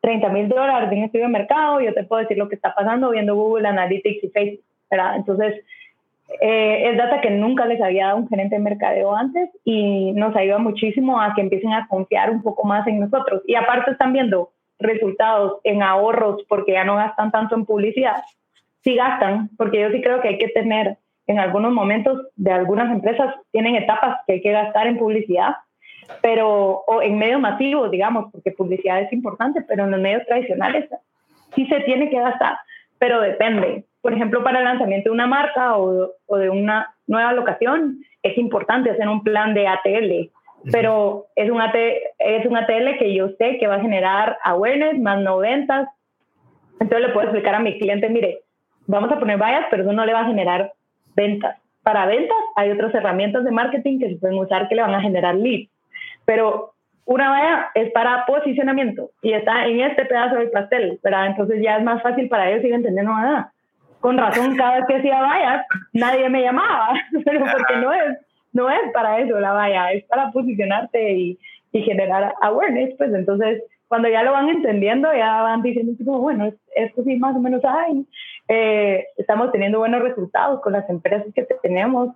30 0.00 0.28
mil 0.30 0.48
dólares 0.48 0.90
en 0.92 1.04
estudio 1.04 1.26
de 1.26 1.32
mercado, 1.32 1.80
yo 1.80 1.92
te 1.92 2.04
puedo 2.04 2.22
decir 2.22 2.38
lo 2.38 2.48
que 2.48 2.54
está 2.54 2.74
pasando 2.74 3.10
viendo 3.10 3.34
Google 3.34 3.68
Analytics 3.68 4.24
y 4.24 4.28
Facebook, 4.28 4.64
¿verdad? 4.90 5.16
Entonces, 5.16 5.64
eh, 6.40 6.90
es 6.90 6.96
data 6.96 7.20
que 7.20 7.30
nunca 7.30 7.66
les 7.66 7.80
había 7.80 8.06
dado 8.06 8.18
un 8.18 8.28
gerente 8.28 8.56
de 8.56 8.62
mercadeo 8.62 9.14
antes 9.14 9.50
y 9.64 10.12
nos 10.12 10.34
ayuda 10.34 10.58
muchísimo 10.58 11.20
a 11.20 11.34
que 11.34 11.42
empiecen 11.42 11.72
a 11.72 11.86
confiar 11.88 12.30
un 12.30 12.42
poco 12.42 12.66
más 12.66 12.86
en 12.86 13.00
nosotros. 13.00 13.42
Y 13.46 13.54
aparte 13.54 13.90
están 13.90 14.12
viendo 14.12 14.50
resultados 14.78 15.60
en 15.64 15.82
ahorros 15.82 16.44
porque 16.48 16.72
ya 16.72 16.84
no 16.84 16.96
gastan 16.96 17.30
tanto 17.30 17.54
en 17.54 17.64
publicidad. 17.64 18.22
Sí 18.82 18.96
gastan, 18.96 19.50
porque 19.56 19.80
yo 19.80 19.90
sí 19.90 20.00
creo 20.02 20.20
que 20.20 20.28
hay 20.28 20.38
que 20.38 20.48
tener 20.48 20.98
en 21.26 21.38
algunos 21.38 21.72
momentos 21.72 22.26
de 22.36 22.52
algunas 22.52 22.90
empresas 22.92 23.34
tienen 23.50 23.76
etapas 23.76 24.18
que 24.26 24.34
hay 24.34 24.42
que 24.42 24.52
gastar 24.52 24.86
en 24.86 24.98
publicidad, 24.98 25.56
pero 26.20 26.84
o 26.86 27.00
en 27.00 27.16
medios 27.16 27.40
masivos, 27.40 27.90
digamos, 27.90 28.30
porque 28.30 28.50
publicidad 28.50 29.00
es 29.00 29.12
importante, 29.12 29.62
pero 29.62 29.84
en 29.84 29.92
los 29.92 30.00
medios 30.00 30.26
tradicionales 30.26 30.88
sí 31.54 31.66
se 31.66 31.80
tiene 31.80 32.10
que 32.10 32.20
gastar, 32.20 32.58
pero 32.98 33.20
depende. 33.20 33.84
Por 34.02 34.12
ejemplo, 34.12 34.44
para 34.44 34.58
el 34.58 34.64
lanzamiento 34.64 35.08
de 35.08 35.14
una 35.14 35.26
marca 35.26 35.78
o, 35.78 36.10
o 36.26 36.36
de 36.36 36.50
una 36.50 36.94
nueva 37.06 37.32
locación, 37.32 38.00
es 38.22 38.36
importante 38.36 38.90
hacer 38.90 39.08
un 39.08 39.22
plan 39.22 39.54
de 39.54 39.66
ATL, 39.66 40.30
pero 40.72 41.26
es 41.36 41.50
un, 41.50 41.60
AT, 41.60 41.74
es 42.18 42.46
un 42.46 42.56
ATL 42.56 42.98
que 42.98 43.14
yo 43.14 43.28
sé 43.38 43.58
que 43.58 43.66
va 43.66 43.76
a 43.76 43.80
generar 43.80 44.38
awareness 44.44 44.98
más 44.98 45.20
no 45.20 45.38
ventas. 45.38 45.88
Entonces 46.80 47.08
le 47.08 47.12
puedo 47.12 47.28
explicar 47.28 47.54
a 47.54 47.60
mi 47.60 47.78
cliente, 47.78 48.08
mire, 48.08 48.40
vamos 48.86 49.10
a 49.12 49.18
poner 49.18 49.38
vallas, 49.38 49.66
pero 49.70 49.82
eso 49.82 49.92
no 49.92 50.04
le 50.04 50.12
va 50.12 50.20
a 50.20 50.26
generar 50.26 50.72
ventas. 51.14 51.58
Para 51.82 52.06
ventas 52.06 52.36
hay 52.56 52.70
otras 52.70 52.94
herramientas 52.94 53.44
de 53.44 53.50
marketing 53.50 53.98
que 53.98 54.08
se 54.08 54.16
pueden 54.16 54.38
usar 54.38 54.68
que 54.68 54.74
le 54.74 54.82
van 54.82 54.94
a 54.94 55.02
generar 55.02 55.34
leads, 55.34 55.70
pero 56.24 56.72
una 57.04 57.28
valla 57.30 57.70
es 57.74 57.92
para 57.92 58.24
posicionamiento 58.24 59.10
y 59.20 59.34
está 59.34 59.66
en 59.66 59.80
este 59.80 60.06
pedazo 60.06 60.36
del 60.36 60.50
pastel, 60.50 60.98
¿verdad? 61.02 61.26
Entonces 61.26 61.62
ya 61.62 61.76
es 61.76 61.84
más 61.84 62.02
fácil 62.02 62.28
para 62.28 62.50
ellos 62.50 62.64
ir 62.64 62.72
entendiendo 62.72 63.12
nada. 63.12 63.52
Con 64.00 64.18
razón, 64.18 64.56
cada 64.56 64.76
vez 64.76 64.84
que 64.86 64.96
hacía 64.96 65.20
vallas, 65.20 65.66
nadie 65.92 66.28
me 66.28 66.42
llamaba, 66.42 66.94
pero 67.24 67.40
porque 67.40 67.76
no 67.76 67.92
es, 67.92 68.18
no 68.54 68.70
es 68.70 68.92
para 68.92 69.18
eso 69.18 69.38
la 69.38 69.52
valla, 69.52 69.92
es 69.92 70.04
para 70.04 70.30
posicionarte 70.30 71.12
y, 71.12 71.38
generar 71.72 72.32
awareness, 72.40 72.94
pues 72.96 73.12
entonces 73.12 73.60
cuando 73.88 74.08
ya 74.08 74.22
lo 74.22 74.30
van 74.30 74.48
entendiendo, 74.48 75.12
ya 75.12 75.42
van 75.42 75.60
diciendo 75.60 75.92
como, 76.04 76.20
bueno, 76.20 76.52
esto 76.76 77.02
sí 77.02 77.16
más 77.16 77.34
o 77.34 77.40
menos 77.40 77.62
hay. 77.64 78.06
Eh, 78.46 79.04
estamos 79.16 79.50
teniendo 79.50 79.80
buenos 79.80 80.00
resultados 80.00 80.60
con 80.60 80.72
las 80.72 80.88
empresas 80.88 81.26
que 81.34 81.44
tenemos. 81.64 82.14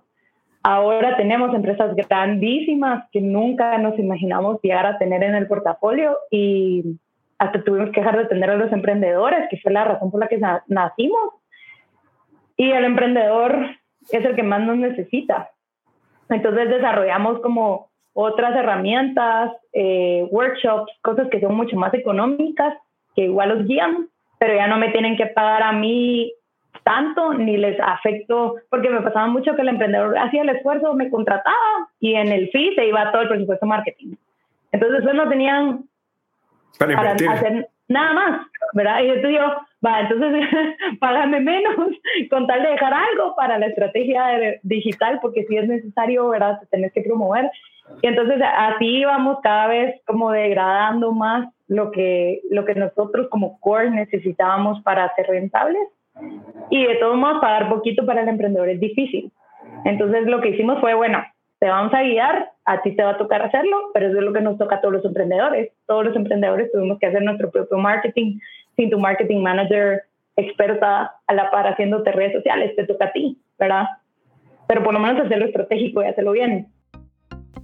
Ahora 0.63 1.17
tenemos 1.17 1.53
empresas 1.53 1.93
grandísimas 1.93 3.03
que 3.11 3.19
nunca 3.19 3.77
nos 3.79 3.99
imaginamos 3.99 4.61
llegar 4.61 4.85
a 4.85 4.97
tener 4.97 5.23
en 5.23 5.35
el 5.35 5.45
portafolio 5.47 6.17
y 6.31 6.97
hasta 7.37 7.61
tuvimos 7.61 7.91
que 7.91 7.99
dejar 7.99 8.17
de 8.17 8.25
tener 8.27 8.49
a 8.49 8.55
los 8.55 8.71
emprendedores, 8.71 9.49
que 9.49 9.57
fue 9.57 9.73
la 9.73 9.83
razón 9.83 10.09
por 10.09 10.21
la 10.21 10.27
que 10.29 10.39
nacimos. 10.67 11.33
Y 12.55 12.71
el 12.71 12.85
emprendedor 12.85 13.71
es 14.09 14.25
el 14.25 14.35
que 14.35 14.43
más 14.43 14.61
nos 14.61 14.77
necesita. 14.77 15.49
Entonces 16.29 16.69
desarrollamos 16.69 17.41
como 17.41 17.89
otras 18.13 18.55
herramientas, 18.55 19.51
eh, 19.73 20.27
workshops, 20.31 20.91
cosas 21.01 21.27
que 21.29 21.39
son 21.39 21.55
mucho 21.55 21.75
más 21.77 21.93
económicas, 21.93 22.73
que 23.15 23.23
igual 23.23 23.49
los 23.49 23.67
guían, 23.67 24.07
pero 24.39 24.55
ya 24.55 24.67
no 24.67 24.77
me 24.77 24.89
tienen 24.89 25.17
que 25.17 25.27
pagar 25.27 25.63
a 25.63 25.71
mí 25.71 26.33
tanto 26.83 27.33
ni 27.33 27.57
les 27.57 27.79
afecto, 27.79 28.55
porque 28.69 28.89
me 28.89 29.01
pasaba 29.01 29.27
mucho 29.27 29.55
que 29.55 29.61
el 29.61 29.69
emprendedor 29.69 30.17
hacía 30.17 30.41
el 30.43 30.49
esfuerzo, 30.49 30.93
me 30.93 31.09
contrataba 31.09 31.89
y 31.99 32.15
en 32.15 32.31
el 32.31 32.49
fee 32.51 32.73
se 32.75 32.87
iba 32.87 33.11
todo 33.11 33.23
el 33.23 33.29
presupuesto 33.29 33.65
marketing. 33.65 34.15
Entonces, 34.71 35.01
eso 35.01 35.13
no 35.13 35.27
tenían 35.27 35.85
para, 36.77 37.11
hacer, 37.11 37.67
nada 37.89 38.13
más, 38.13 38.47
¿verdad? 38.73 39.01
Y 39.01 39.07
yo 39.07 39.21
te 39.21 39.27
digo, 39.27 39.45
va, 39.85 40.01
entonces 40.01 40.47
págame 40.99 41.41
menos 41.41 41.75
con 42.29 42.47
tal 42.47 42.63
de 42.63 42.69
dejar 42.69 42.93
algo 42.93 43.35
para 43.35 43.57
la 43.57 43.67
estrategia 43.67 44.59
digital, 44.63 45.19
porque 45.21 45.43
si 45.45 45.57
es 45.57 45.67
necesario, 45.67 46.29
¿verdad? 46.29 46.59
Te 46.61 46.67
tenés 46.67 46.93
que 46.93 47.01
promover. 47.01 47.51
Y 48.01 48.07
entonces 48.07 48.39
así 48.41 49.03
vamos 49.03 49.39
cada 49.41 49.67
vez 49.67 49.99
como 50.05 50.31
degradando 50.31 51.11
más 51.11 51.51
lo 51.67 51.91
que, 51.91 52.41
lo 52.51 52.63
que 52.63 52.75
nosotros 52.75 53.27
como 53.29 53.59
core 53.59 53.89
necesitábamos 53.89 54.81
para 54.83 55.13
ser 55.15 55.27
rentables. 55.27 55.81
Y 56.69 56.85
de 56.85 56.95
todos 56.95 57.17
modos, 57.17 57.41
pagar 57.41 57.69
poquito 57.69 58.05
para 58.05 58.21
el 58.21 58.29
emprendedor 58.29 58.69
es 58.69 58.79
difícil. 58.79 59.31
Entonces 59.85 60.27
lo 60.27 60.41
que 60.41 60.49
hicimos 60.49 60.79
fue, 60.81 60.93
bueno, 60.93 61.23
te 61.59 61.67
vamos 61.67 61.93
a 61.93 62.03
guiar, 62.03 62.51
a 62.65 62.81
ti 62.81 62.95
te 62.95 63.03
va 63.03 63.11
a 63.11 63.17
tocar 63.17 63.41
hacerlo, 63.41 63.91
pero 63.93 64.07
eso 64.07 64.17
es 64.17 64.23
lo 64.23 64.33
que 64.33 64.41
nos 64.41 64.57
toca 64.57 64.75
a 64.75 64.81
todos 64.81 64.93
los 64.93 65.05
emprendedores. 65.05 65.71
Todos 65.87 66.05
los 66.05 66.15
emprendedores 66.15 66.71
tuvimos 66.71 66.99
que 66.99 67.07
hacer 67.07 67.21
nuestro 67.21 67.51
propio 67.51 67.77
marketing, 67.77 68.39
sin 68.75 68.89
tu 68.89 68.97
marketing 68.97 69.41
manager 69.41 70.03
experta 70.37 71.15
a 71.27 71.33
la 71.33 71.51
par 71.51 71.67
haciéndote 71.67 72.13
redes 72.13 72.33
sociales, 72.33 72.75
te 72.75 72.85
toca 72.85 73.05
a 73.05 73.11
ti, 73.11 73.37
¿verdad? 73.57 73.87
Pero 74.67 74.83
por 74.83 74.93
lo 74.93 74.99
menos 74.99 75.25
hacerlo 75.25 75.45
estratégico 75.45 76.01
y 76.01 76.05
hacerlo 76.05 76.31
bien. 76.31 76.67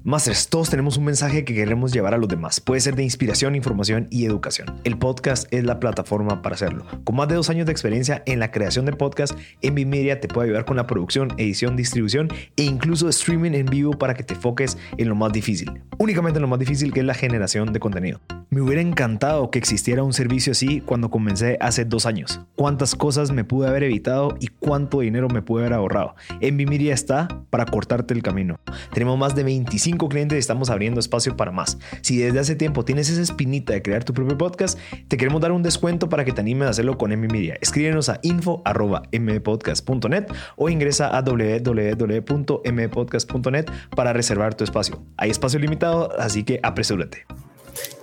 Masters, 0.03 0.49
todos 0.49 0.69
tenemos 0.69 0.97
un 0.97 1.05
mensaje 1.05 1.43
que 1.43 1.55
queremos 1.55 1.91
llevar 1.91 2.13
a 2.13 2.17
los 2.17 2.29
demás. 2.29 2.59
Puede 2.59 2.79
ser 2.79 2.95
de 2.95 3.03
inspiración, 3.03 3.55
información 3.55 4.07
y 4.11 4.25
educación. 4.25 4.79
El 4.83 4.97
podcast 4.99 5.51
es 5.51 5.63
la 5.63 5.79
plataforma 5.79 6.43
para 6.43 6.55
hacerlo. 6.55 6.85
Con 7.03 7.15
más 7.15 7.27
de 7.27 7.35
dos 7.35 7.49
años 7.49 7.65
de 7.65 7.71
experiencia 7.71 8.21
en 8.27 8.39
la 8.39 8.51
creación 8.51 8.85
de 8.85 8.93
podcast, 8.93 9.35
Envy 9.61 9.85
Media 9.85 10.21
te 10.21 10.27
puede 10.27 10.49
ayudar 10.49 10.65
con 10.65 10.77
la 10.77 10.85
producción, 10.85 11.33
edición, 11.37 11.75
distribución 11.75 12.29
e 12.55 12.63
incluso 12.63 13.09
streaming 13.09 13.53
en 13.53 13.65
vivo 13.65 13.93
para 13.93 14.13
que 14.13 14.23
te 14.23 14.35
enfoques 14.35 14.77
en 14.97 15.09
lo 15.09 15.15
más 15.15 15.31
difícil. 15.31 15.71
Únicamente 15.97 16.37
en 16.37 16.43
lo 16.43 16.49
más 16.49 16.59
difícil 16.59 16.93
que 16.93 16.99
es 16.99 17.05
la 17.05 17.15
generación 17.15 17.73
de 17.73 17.79
contenido. 17.79 18.21
Me 18.51 18.61
hubiera 18.61 18.81
encantado 18.81 19.49
que 19.49 19.57
existiera 19.57 20.03
un 20.03 20.13
servicio 20.13 20.51
así 20.51 20.79
cuando 20.81 21.09
comencé 21.09 21.57
hace 21.59 21.83
dos 21.83 22.05
años. 22.05 22.41
Cuántas 22.55 22.95
cosas 22.95 23.31
me 23.31 23.43
pude 23.43 23.67
haber 23.67 23.83
evitado 23.83 24.37
y 24.39 24.47
cuánto 24.47 24.99
dinero 24.99 25.27
me 25.29 25.41
pude 25.41 25.63
haber 25.63 25.73
ahorrado. 25.73 26.15
Envy 26.41 26.65
Media 26.65 26.93
está 26.93 27.27
para 27.49 27.65
cortarte 27.65 28.13
el 28.13 28.21
camino. 28.21 28.59
Tenemos 28.93 29.17
más 29.17 29.35
de 29.35 29.43
25 29.75 30.09
clientes 30.09 30.35
y 30.37 30.39
estamos 30.39 30.69
abriendo 30.69 31.01
espacio 31.01 31.35
para 31.35 31.51
más. 31.51 31.77
Si 32.01 32.17
desde 32.17 32.39
hace 32.39 32.55
tiempo 32.55 32.85
tienes 32.85 33.09
esa 33.09 33.21
espinita 33.21 33.73
de 33.73 33.81
crear 33.81 34.05
tu 34.05 34.13
propio 34.13 34.37
podcast, 34.37 34.79
te 35.07 35.17
queremos 35.17 35.41
dar 35.41 35.51
un 35.51 35.63
descuento 35.63 36.07
para 36.07 36.23
que 36.23 36.31
te 36.31 36.39
animes 36.39 36.67
a 36.67 36.69
hacerlo 36.71 36.97
con 36.97 37.11
M 37.11 37.27
Media. 37.27 37.57
Escríbenos 37.59 38.07
a 38.07 38.21
info.mpodcast.net 38.21 40.27
o 40.55 40.69
ingresa 40.69 41.13
a 41.15 41.21
www.mpodcast.net 41.21 43.65
para 43.95 44.13
reservar 44.13 44.55
tu 44.55 44.63
espacio. 44.63 45.03
Hay 45.17 45.29
espacio 45.29 45.59
limitado, 45.59 46.17
así 46.17 46.43
que 46.43 46.59
apresúrate. 46.63 47.25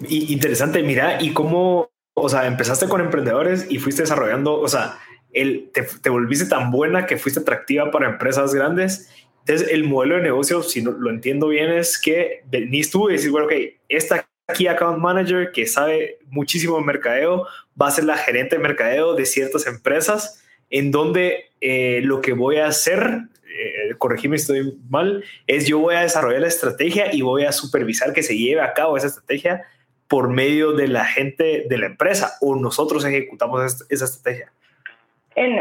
interesante, 0.09 0.83
mira, 0.83 1.23
y 1.23 1.33
cómo, 1.33 1.89
o 2.15 2.29
sea, 2.29 2.47
empezaste 2.47 2.87
con 2.87 3.01
emprendedores 3.01 3.67
y 3.71 3.79
fuiste 3.79 4.03
desarrollando, 4.03 4.61
o 4.61 4.69
sea, 4.69 4.99
el, 5.33 5.71
te, 5.73 5.87
te 6.03 6.11
volviste 6.11 6.45
tan 6.45 6.71
buena 6.71 7.07
que 7.07 7.17
fuiste 7.17 7.41
atractiva 7.41 7.91
para 7.91 8.11
empresas 8.11 8.53
grandes 8.53 9.09
entonces, 9.47 9.71
el 9.71 9.85
modelo 9.85 10.17
de 10.17 10.23
negocio, 10.23 10.63
si 10.63 10.83
no, 10.83 10.93
lo 10.93 11.11
entiendo 11.11 11.49
bien, 11.49 11.71
es 11.71 11.99
que 11.99 12.43
venís 12.47 12.91
tú 12.91 13.11
y 13.11 13.17
decís, 13.17 13.31
bueno, 13.31 13.47
ok, 13.47 13.53
esta 13.89 14.29
Key 14.55 14.69
Account 14.69 14.99
Manager 14.99 15.51
que 15.53 15.67
sabe 15.67 16.19
muchísimo 16.27 16.77
de 16.77 16.85
mercadeo 16.85 17.47
va 17.81 17.89
a 17.89 17.91
ser 17.91 18.05
la 18.05 18.17
gerente 18.17 18.57
de 18.57 18.63
mercadeo 18.63 19.15
de 19.15 19.27
ciertas 19.27 19.67
empresas 19.67 20.45
en 20.71 20.91
donde 20.91 21.47
eh, 21.61 22.01
lo 22.05 22.21
que 22.21 22.33
voy 22.33 22.59
a 22.59 22.67
hacer, 22.67 23.23
eh, 23.45 23.95
corregime 23.99 24.39
si 24.39 24.43
estoy 24.43 24.79
mal, 24.89 25.25
es 25.47 25.67
yo 25.67 25.79
voy 25.81 25.97
a 25.97 26.01
desarrollar 26.03 26.43
la 26.43 26.49
estrategia 26.49 27.13
y 27.13 27.23
voy 27.23 27.45
a 27.45 27.53
supervisar 27.53 28.13
que 28.13 28.23
se 28.23 28.37
lleve 28.37 28.61
a 28.61 28.75
cabo 28.75 28.97
esa 28.97 29.09
estrategia 29.09 29.63
por 30.07 30.29
medio 30.29 30.73
de 30.73 30.89
la 30.89 31.05
gente 31.05 31.65
de 31.69 31.79
la 31.79 31.87
empresa 31.87 32.35
o 32.41 32.55
nosotros 32.55 33.05
ejecutamos 33.05 33.85
esa 33.89 34.05
estrategia 34.05 34.53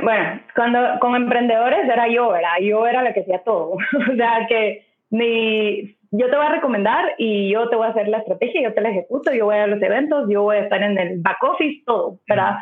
bueno, 0.03 0.41
cuando 0.55 0.79
con 0.99 1.15
emprendedores 1.15 1.85
era 1.85 2.07
yo, 2.07 2.29
¿verdad? 2.31 2.59
Yo 2.61 2.85
era 2.87 3.03
la 3.03 3.13
que 3.13 3.21
hacía 3.21 3.39
todo. 3.39 3.71
o 4.11 4.15
sea, 4.15 4.45
que 4.47 4.85
ni 5.09 5.95
yo 6.11 6.29
te 6.29 6.35
voy 6.35 6.45
a 6.45 6.49
recomendar 6.49 7.15
y 7.17 7.51
yo 7.51 7.69
te 7.69 7.75
voy 7.75 7.87
a 7.87 7.91
hacer 7.91 8.07
la 8.09 8.19
estrategia, 8.19 8.61
yo 8.61 8.73
te 8.73 8.81
la 8.81 8.89
ejecuto, 8.89 9.31
yo 9.31 9.45
voy 9.45 9.57
a 9.57 9.67
los 9.67 9.81
eventos, 9.81 10.29
yo 10.29 10.43
voy 10.43 10.57
a 10.57 10.63
estar 10.63 10.83
en 10.83 10.97
el 10.97 11.21
back 11.21 11.41
office, 11.43 11.83
todo, 11.85 12.17
¿verdad? 12.27 12.57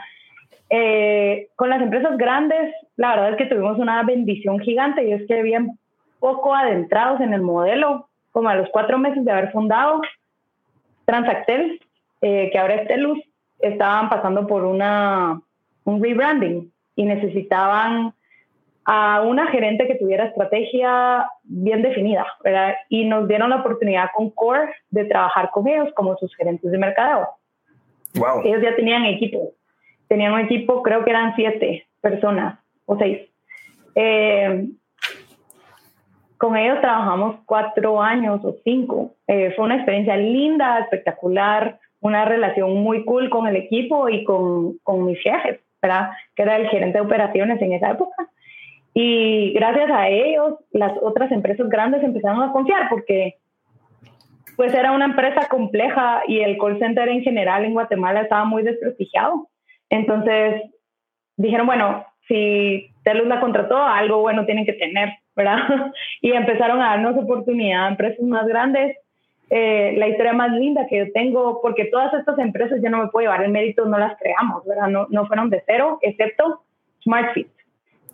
Eh, 0.70 1.50
con 1.56 1.70
las 1.70 1.82
empresas 1.82 2.16
grandes, 2.18 2.74
la 2.96 3.10
verdad 3.10 3.32
es 3.32 3.38
que 3.38 3.46
tuvimos 3.48 3.80
una 3.80 4.04
bendición 4.04 4.60
gigante 4.60 5.04
y 5.04 5.14
es 5.14 5.26
que 5.28 5.40
habían 5.40 5.80
poco 6.20 6.54
adentrados 6.54 7.22
en 7.22 7.34
el 7.34 7.42
modelo, 7.42 8.08
como 8.32 8.50
a 8.50 8.56
los 8.56 8.70
cuatro 8.70 9.00
meses 9.00 9.26
de 9.26 9.32
haber 9.32 9.52
fundado 9.52 10.02
Transactel, 11.06 11.80
eh, 12.22 12.50
que 12.52 12.60
ahora 12.60 12.76
es 12.76 12.88
Telus, 12.88 13.20
estaban 13.60 14.10
pasando 14.10 14.46
por 14.46 14.64
una, 14.64 15.42
un 15.86 16.04
rebranding 16.04 16.72
y 16.96 17.06
necesitaban 17.06 18.14
a 18.92 19.22
una 19.22 19.46
gerente 19.52 19.86
que 19.86 19.96
tuviera 19.96 20.26
estrategia 20.26 21.30
bien 21.44 21.84
definida, 21.84 22.26
¿verdad? 22.44 22.74
Y 22.90 23.06
nos 23.06 23.28
dieron 23.28 23.52
la 23.52 23.58
oportunidad 23.58 24.10
con 24.16 24.32
Core 24.32 24.74
de 24.90 25.06
trabajar 25.06 25.52
con 25.52 25.68
ellos 25.68 25.90
como 25.96 26.18
sus 26.18 26.36
gerentes 26.36 26.72
de 26.72 26.78
mercadeo. 26.80 27.30
Wow. 28.16 28.42
Ellos 28.44 28.64
ya 28.64 28.76
tenían 28.76 29.06
equipo. 29.06 29.54
Tenían 30.08 30.34
un 30.34 30.40
equipo, 30.40 30.82
creo 30.82 31.04
que 31.04 31.12
eran 31.12 31.36
siete 31.36 31.88
personas 32.02 32.58
o 32.88 32.98
seis. 32.98 33.30
Eh, 33.94 34.70
con 36.40 36.58
ellos 36.58 36.82
trabajamos 36.82 37.42
cuatro 37.46 38.02
años 38.02 38.44
o 38.44 38.56
cinco. 38.64 39.14
Eh, 39.28 39.54
fue 39.56 39.66
una 39.66 39.76
experiencia 39.76 40.18
linda, 40.18 40.80
espectacular, 40.80 41.80
una 42.00 42.26
relación 42.26 42.74
muy 42.78 43.06
cool 43.06 43.30
con 43.30 43.46
el 43.46 43.56
equipo 43.56 44.10
y 44.10 44.24
con, 44.24 44.80
con 44.80 45.06
mis 45.06 45.20
jefes 45.22 45.60
que 45.82 46.42
era 46.42 46.58
el 46.58 46.68
gerente 46.70 46.98
de 46.98 47.06
operaciones 47.06 47.62
en 47.62 47.74
esa 47.74 47.92
época. 47.92 48.30
Y 48.94 49.54
gracias 49.54 49.90
a 49.92 50.08
ellos, 50.10 50.56
las 50.72 50.94
otras 51.02 51.32
empresas 51.32 51.70
grandes 51.70 52.04
empezaron 52.04 52.42
a 52.42 52.52
confiar 52.52 52.90
porque 52.90 53.36
pues 54.58 54.74
era 54.74 54.92
una 54.92 55.06
empresa 55.06 55.48
compleja 55.48 56.22
y 56.28 56.40
el 56.40 56.58
call 56.58 56.80
center 56.80 57.08
en 57.08 57.22
general 57.22 57.64
en 57.64 57.74
Guatemala 57.74 58.22
estaba 58.22 58.44
muy 58.44 58.64
desprestigiado. 58.64 59.48
Entonces 59.90 60.64
dijeron, 61.38 61.66
bueno, 61.66 62.06
si 62.28 62.92
Telus 63.04 63.28
la 63.28 63.40
contrató, 63.40 63.82
algo 63.82 64.20
bueno 64.20 64.46
tienen 64.46 64.66
que 64.66 64.74
tener, 64.74 65.14
¿verdad? 65.36 65.94
Y 66.22 66.32
empezaron 66.34 66.82
a 66.82 66.90
darnos 66.90 67.16
oportunidad 67.16 67.86
a 67.86 67.90
empresas 67.90 68.22
más 68.26 68.46
grandes 68.48 68.98
eh, 69.50 69.96
la 69.98 70.08
historia 70.08 70.34
más 70.34 70.52
linda 70.52 70.86
que 70.88 70.98
yo 70.98 71.12
tengo, 71.12 71.60
porque 71.62 71.86
todas 71.86 72.14
estas 72.14 72.38
empresas 72.38 72.80
yo 72.84 72.90
no 72.90 73.00
me 73.00 73.08
puedo 73.10 73.26
llevar 73.26 73.44
el 73.44 73.52
mérito, 73.52 73.86
no 73.86 73.98
las 73.98 74.18
creamos, 74.20 74.64
¿verdad? 74.66 74.88
No, 74.88 75.08
no 75.10 75.26
fueron 75.26 75.50
de 75.50 75.64
cero, 75.66 75.98
excepto 76.02 76.62
SmartFit. 77.04 77.48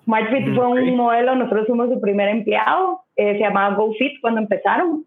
SmartFit 0.03 0.47
mm, 0.47 0.55
fue 0.55 0.67
un 0.67 0.95
modelo, 0.95 1.35
nosotros 1.35 1.67
fuimos 1.67 1.89
su 1.89 1.99
primer 1.99 2.29
empleado, 2.29 3.01
eh, 3.17 3.33
se 3.33 3.39
llamaba 3.39 3.75
GoFit 3.75 4.21
cuando 4.21 4.41
empezaron. 4.41 5.05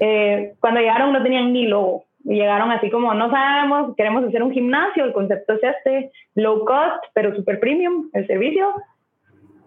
Eh, 0.00 0.54
cuando 0.58 0.80
llegaron 0.80 1.12
no 1.12 1.22
tenían 1.22 1.52
ni 1.52 1.66
logo, 1.66 2.04
llegaron 2.24 2.72
así 2.72 2.90
como, 2.90 3.14
no 3.14 3.30
sabemos, 3.30 3.94
queremos 3.96 4.24
hacer 4.24 4.42
un 4.42 4.52
gimnasio, 4.52 5.04
el 5.04 5.12
concepto 5.12 5.52
es 5.54 5.60
este, 5.62 6.10
low 6.34 6.64
cost, 6.64 7.04
pero 7.14 7.34
super 7.36 7.60
premium, 7.60 8.10
el 8.12 8.26
servicio, 8.26 8.74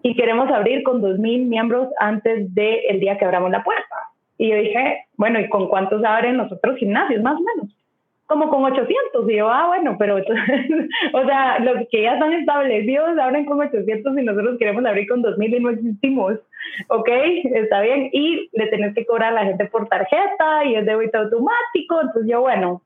y 0.02 0.14
queremos 0.14 0.50
abrir 0.50 0.82
con 0.82 1.00
2.000 1.00 1.46
miembros 1.46 1.88
antes 1.98 2.54
del 2.54 3.00
día 3.00 3.16
que 3.16 3.24
abramos 3.24 3.50
la 3.50 3.64
puerta. 3.64 3.96
Y 4.38 4.48
yo 4.50 4.56
dije, 4.56 5.06
bueno, 5.16 5.40
¿y 5.40 5.48
con 5.48 5.68
cuántos 5.68 6.04
abren 6.04 6.36
los 6.36 6.50
otros 6.50 6.76
gimnasios, 6.76 7.22
más 7.22 7.36
o 7.36 7.40
menos? 7.40 7.76
Como 8.26 8.48
con 8.48 8.64
800. 8.64 9.30
Y 9.30 9.36
yo, 9.36 9.48
ah, 9.48 9.66
bueno, 9.68 9.96
pero, 9.98 10.16
o 11.12 11.26
sea, 11.26 11.58
los 11.60 11.86
que 11.90 12.02
ya 12.02 12.14
están 12.14 12.32
establecidos 12.32 13.18
abren 13.18 13.44
con 13.44 13.60
800 13.60 14.18
y 14.18 14.22
nosotros 14.22 14.58
queremos 14.58 14.84
abrir 14.84 15.08
con 15.08 15.22
2000 15.22 15.54
y 15.54 15.60
no 15.60 15.70
existimos. 15.70 16.34
Ok, 16.88 17.08
está 17.44 17.80
bien. 17.82 18.10
Y 18.12 18.48
le 18.52 18.66
tenés 18.68 18.94
que 18.94 19.06
cobrar 19.06 19.32
a 19.32 19.42
la 19.42 19.44
gente 19.44 19.66
por 19.66 19.88
tarjeta 19.88 20.64
y 20.64 20.74
es 20.74 20.86
débito 20.86 21.18
automático. 21.18 22.00
Entonces 22.00 22.26
yo, 22.26 22.40
bueno, 22.40 22.82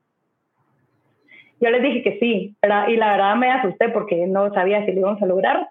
yo 1.61 1.69
les 1.69 1.81
dije 1.81 2.03
que 2.03 2.19
sí, 2.19 2.55
y 2.61 2.95
la 2.95 3.11
verdad 3.11 3.35
me 3.35 3.51
asusté 3.51 3.89
porque 3.89 4.27
no 4.27 4.53
sabía 4.53 4.85
si 4.85 4.93
lo 4.93 4.99
íbamos 4.99 5.21
a 5.21 5.25
lograr 5.25 5.69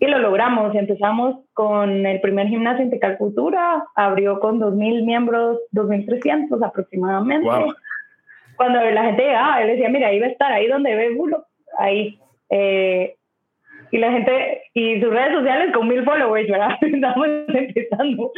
y 0.00 0.06
lo 0.06 0.18
logramos. 0.18 0.74
Empezamos 0.74 1.36
con 1.52 2.06
el 2.06 2.20
primer 2.20 2.48
gimnasio 2.48 2.82
en 2.82 2.90
Tecalcultura, 2.90 3.84
abrió 3.94 4.40
con 4.40 4.58
2.000 4.58 5.04
miembros, 5.04 5.58
2.300 5.72 6.66
aproximadamente. 6.66 7.48
Cuando 8.56 8.80
la 8.80 9.04
gente 9.04 9.22
llegaba, 9.22 9.62
él 9.62 9.68
decía, 9.68 9.88
mira, 9.90 10.08
ahí 10.08 10.18
va 10.18 10.26
a 10.26 10.30
estar, 10.30 10.52
ahí 10.52 10.66
donde 10.66 10.94
ve 10.94 11.14
Bulo, 11.14 11.46
ahí. 11.78 12.18
Eh, 12.48 13.14
y 13.92 13.98
la 13.98 14.12
gente, 14.12 14.62
y 14.72 15.00
sus 15.00 15.10
redes 15.10 15.34
sociales 15.34 15.72
con 15.74 15.88
mil 15.88 16.04
followers, 16.04 16.48
¿verdad? 16.48 16.76
Estamos 16.80 17.28
empezando. 17.48 18.32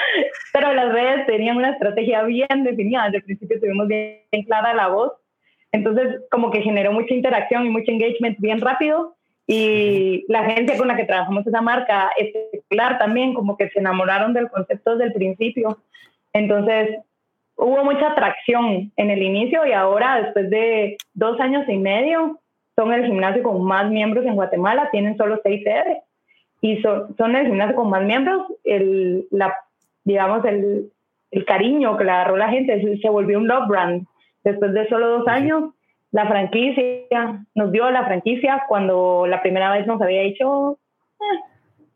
Pero 0.52 0.72
las 0.72 0.92
redes 0.92 1.26
tenían 1.26 1.58
una 1.58 1.70
estrategia 1.70 2.24
bien 2.24 2.64
definida. 2.64 3.04
Desde 3.04 3.18
el 3.18 3.24
principio 3.24 3.60
tuvimos 3.60 3.86
bien 3.86 4.18
clara 4.46 4.74
la 4.74 4.88
voz. 4.88 5.12
Entonces, 5.70 6.22
como 6.30 6.50
que 6.50 6.62
generó 6.62 6.92
mucha 6.92 7.14
interacción 7.14 7.66
y 7.66 7.70
mucho 7.70 7.90
engagement 7.92 8.38
bien 8.40 8.60
rápido 8.60 9.16
y 9.46 10.24
la 10.28 10.40
agencia 10.40 10.76
con 10.78 10.88
la 10.88 10.96
que 10.96 11.04
trabajamos 11.04 11.46
esa 11.46 11.60
marca, 11.60 12.10
espectacular 12.16 12.98
también, 12.98 13.34
como 13.34 13.56
que 13.56 13.68
se 13.70 13.80
enamoraron 13.80 14.32
del 14.32 14.48
concepto 14.50 14.92
desde 14.92 15.06
el 15.06 15.12
principio. 15.12 15.78
Entonces, 16.32 16.98
hubo 17.56 17.84
mucha 17.84 18.12
atracción 18.12 18.92
en 18.96 19.10
el 19.10 19.22
inicio 19.22 19.66
y 19.66 19.72
ahora, 19.72 20.22
después 20.22 20.48
de 20.50 20.96
dos 21.14 21.38
años 21.40 21.68
y 21.68 21.76
medio, 21.76 22.38
son 22.76 22.92
el 22.92 23.04
gimnasio 23.04 23.42
con 23.42 23.62
más 23.62 23.90
miembros 23.90 24.24
en 24.24 24.34
Guatemala, 24.34 24.88
tienen 24.90 25.16
solo 25.16 25.40
seis 25.42 25.62
sedes 25.62 25.98
y 26.60 26.80
son, 26.80 27.14
son 27.16 27.36
el 27.36 27.46
gimnasio 27.46 27.76
con 27.76 27.90
más 27.90 28.02
miembros. 28.04 28.46
El, 28.64 29.26
la, 29.30 29.54
digamos, 30.04 30.44
el, 30.44 30.90
el 31.32 31.44
cariño 31.44 31.96
que 31.96 32.04
le 32.04 32.10
agarró 32.12 32.36
la 32.36 32.48
gente 32.48 32.80
se 33.00 33.10
volvió 33.10 33.38
un 33.38 33.48
love 33.48 33.68
brand. 33.68 34.06
Después 34.44 34.72
de 34.72 34.88
solo 34.88 35.18
dos 35.18 35.28
años, 35.28 35.74
la 36.12 36.26
franquicia 36.26 37.44
nos 37.54 37.72
dio 37.72 37.90
la 37.90 38.04
franquicia 38.04 38.64
cuando 38.68 39.26
la 39.26 39.42
primera 39.42 39.72
vez 39.72 39.86
nos 39.86 40.00
había 40.00 40.22
dicho, 40.22 40.78
eh, 41.20 41.40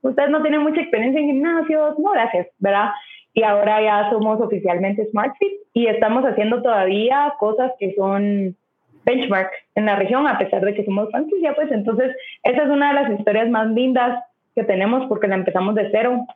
ustedes 0.02 0.30
no 0.30 0.42
tienen 0.42 0.62
mucha 0.62 0.80
experiencia 0.80 1.20
en 1.20 1.26
gimnasios, 1.26 1.98
no 1.98 2.10
gracias, 2.10 2.48
¿verdad? 2.58 2.90
Y 3.34 3.42
ahora 3.42 3.82
ya 3.82 4.10
somos 4.10 4.40
oficialmente 4.40 5.06
SmartFit 5.10 5.52
y 5.74 5.86
estamos 5.86 6.24
haciendo 6.24 6.62
todavía 6.62 7.34
cosas 7.38 7.72
que 7.78 7.94
son 7.94 8.56
benchmark 9.04 9.50
en 9.74 9.86
la 9.86 9.96
región, 9.96 10.26
a 10.26 10.38
pesar 10.38 10.64
de 10.64 10.74
que 10.74 10.84
somos 10.84 11.10
franquicia, 11.10 11.54
pues 11.54 11.70
entonces 11.70 12.16
esa 12.42 12.62
es 12.62 12.70
una 12.70 12.88
de 12.88 13.02
las 13.02 13.18
historias 13.18 13.48
más 13.50 13.68
lindas 13.68 14.24
que 14.54 14.64
tenemos 14.64 15.06
porque 15.06 15.28
la 15.28 15.36
empezamos 15.36 15.74
de 15.74 15.90
cero, 15.92 16.26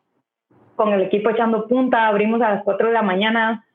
con 0.76 0.92
el 0.92 1.02
equipo 1.02 1.30
echando 1.30 1.66
punta, 1.66 2.06
abrimos 2.06 2.40
a 2.42 2.54
las 2.54 2.64
4 2.64 2.88
de 2.88 2.92
la 2.94 3.02
mañana. 3.02 3.66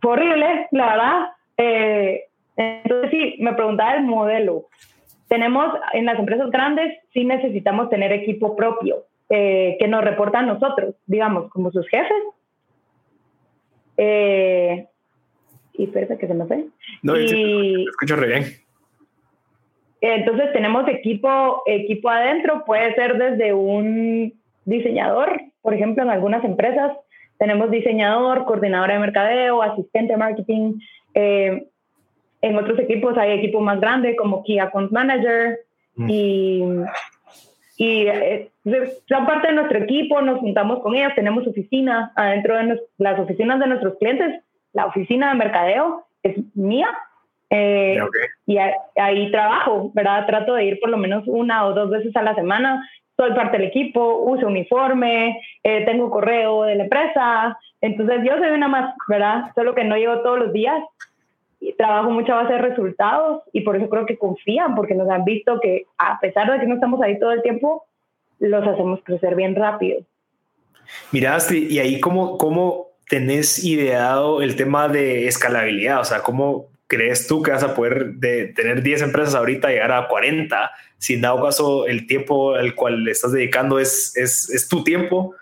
Fue 0.00 0.12
horrible, 0.12 0.66
la 0.70 0.86
verdad. 0.86 1.26
Eh, 1.58 2.27
entonces, 2.58 3.10
sí, 3.10 3.36
me 3.38 3.54
preguntaba 3.54 3.94
el 3.94 4.04
modelo. 4.04 4.66
Tenemos 5.28 5.74
en 5.92 6.06
las 6.06 6.18
empresas 6.18 6.50
grandes, 6.50 6.98
sí 7.12 7.24
necesitamos 7.24 7.88
tener 7.88 8.12
equipo 8.12 8.56
propio, 8.56 9.04
eh, 9.30 9.76
que 9.78 9.88
nos 9.88 10.04
reporta 10.04 10.40
a 10.40 10.42
nosotros, 10.42 10.94
digamos, 11.06 11.50
como 11.50 11.70
sus 11.70 11.88
jefes. 11.88 12.22
Eh, 13.96 14.86
y 15.74 15.84
espérate 15.84 16.18
que 16.18 16.26
se 16.26 16.34
me 16.34 16.46
fue. 16.46 16.64
No, 17.02 17.18
y, 17.18 17.86
escucho 17.88 18.16
re 18.16 18.26
bien. 18.26 18.44
Entonces 20.00 20.52
tenemos 20.52 20.88
equipo, 20.88 21.62
equipo 21.66 22.08
adentro, 22.08 22.64
puede 22.64 22.94
ser 22.94 23.18
desde 23.18 23.52
un 23.52 24.32
diseñador, 24.64 25.40
por 25.60 25.74
ejemplo, 25.74 26.02
en 26.02 26.10
algunas 26.10 26.44
empresas 26.44 26.92
tenemos 27.38 27.70
diseñador, 27.70 28.44
coordinadora 28.46 28.94
de 28.94 29.00
mercadeo, 29.00 29.62
asistente 29.62 30.12
de 30.12 30.18
marketing. 30.18 30.80
Eh, 31.14 31.68
en 32.42 32.56
otros 32.56 32.78
equipos 32.78 33.16
hay 33.18 33.32
equipos 33.38 33.62
más 33.62 33.80
grandes 33.80 34.16
como 34.16 34.42
Key 34.44 34.58
Account 34.58 34.92
Manager 34.92 35.58
mm. 35.96 36.10
y, 36.10 36.62
y 37.76 38.06
eh, 38.06 38.50
son 39.08 39.26
parte 39.26 39.48
de 39.48 39.54
nuestro 39.54 39.78
equipo, 39.78 40.20
nos 40.22 40.40
juntamos 40.40 40.80
con 40.80 40.94
ellas, 40.94 41.14
tenemos 41.14 41.46
oficinas 41.46 42.10
adentro 42.16 42.56
de 42.56 42.80
las 42.98 43.18
oficinas 43.18 43.58
de 43.60 43.66
nuestros 43.66 43.98
clientes 43.98 44.42
la 44.72 44.86
oficina 44.86 45.30
de 45.30 45.34
mercadeo 45.34 46.06
es 46.22 46.36
mía 46.54 46.88
eh, 47.50 47.98
y 48.46 48.58
ahí 48.58 49.30
trabajo, 49.30 49.90
¿verdad? 49.94 50.26
Trato 50.26 50.54
de 50.54 50.64
ir 50.64 50.80
por 50.80 50.90
lo 50.90 50.98
menos 50.98 51.24
una 51.26 51.66
o 51.66 51.74
dos 51.74 51.90
veces 51.90 52.14
a 52.16 52.22
la 52.22 52.34
semana. 52.34 52.88
Soy 53.16 53.32
parte 53.34 53.58
del 53.58 53.66
equipo, 53.66 54.18
uso 54.18 54.46
uniforme, 54.46 55.40
eh, 55.64 55.84
tengo 55.84 56.10
correo 56.10 56.64
de 56.64 56.76
la 56.76 56.84
empresa. 56.84 57.58
Entonces 57.80 58.20
yo 58.24 58.38
soy 58.38 58.50
una 58.50 58.68
más, 58.68 58.94
¿verdad? 59.08 59.50
Solo 59.54 59.74
que 59.74 59.84
no 59.84 59.96
llego 59.96 60.20
todos 60.20 60.38
los 60.38 60.52
días. 60.52 60.80
Trabajo 61.76 62.10
mucho 62.10 62.32
a 62.32 62.42
base 62.42 62.54
de 62.54 62.60
resultados 62.60 63.42
y 63.52 63.60
por 63.60 63.76
eso 63.76 63.88
creo 63.88 64.06
que 64.06 64.18
confían, 64.18 64.74
porque 64.74 64.94
nos 64.94 65.08
han 65.08 65.24
visto 65.24 65.60
que 65.60 65.86
a 65.98 66.18
pesar 66.20 66.50
de 66.50 66.60
que 66.60 66.66
no 66.66 66.74
estamos 66.74 67.00
ahí 67.02 67.18
todo 67.18 67.32
el 67.32 67.42
tiempo, 67.42 67.84
los 68.38 68.66
hacemos 68.66 69.00
crecer 69.04 69.34
bien 69.34 69.54
rápido. 69.54 70.00
Mira, 71.12 71.36
y 71.50 71.78
ahí 71.78 72.00
cómo, 72.00 72.38
cómo 72.38 72.88
tenés 73.08 73.64
ideado 73.64 74.42
el 74.42 74.56
tema 74.56 74.88
de 74.88 75.26
escalabilidad? 75.26 76.00
O 76.00 76.04
sea, 76.04 76.20
¿cómo 76.20 76.66
crees 76.86 77.26
tú 77.26 77.42
que 77.42 77.50
vas 77.50 77.62
a 77.62 77.74
poder 77.74 78.14
de 78.14 78.46
tener 78.48 78.82
10 78.82 79.02
empresas 79.02 79.34
ahorita 79.34 79.68
llegar 79.68 79.92
a 79.92 80.08
40? 80.08 80.70
Si 80.98 81.20
dado 81.20 81.42
caso 81.42 81.86
el 81.86 82.06
tiempo 82.06 82.54
al 82.54 82.74
cual 82.74 83.04
le 83.04 83.12
estás 83.12 83.32
dedicando 83.32 83.78
es, 83.78 84.16
es, 84.16 84.50
es 84.50 84.68
tu 84.68 84.84
tiempo 84.84 85.34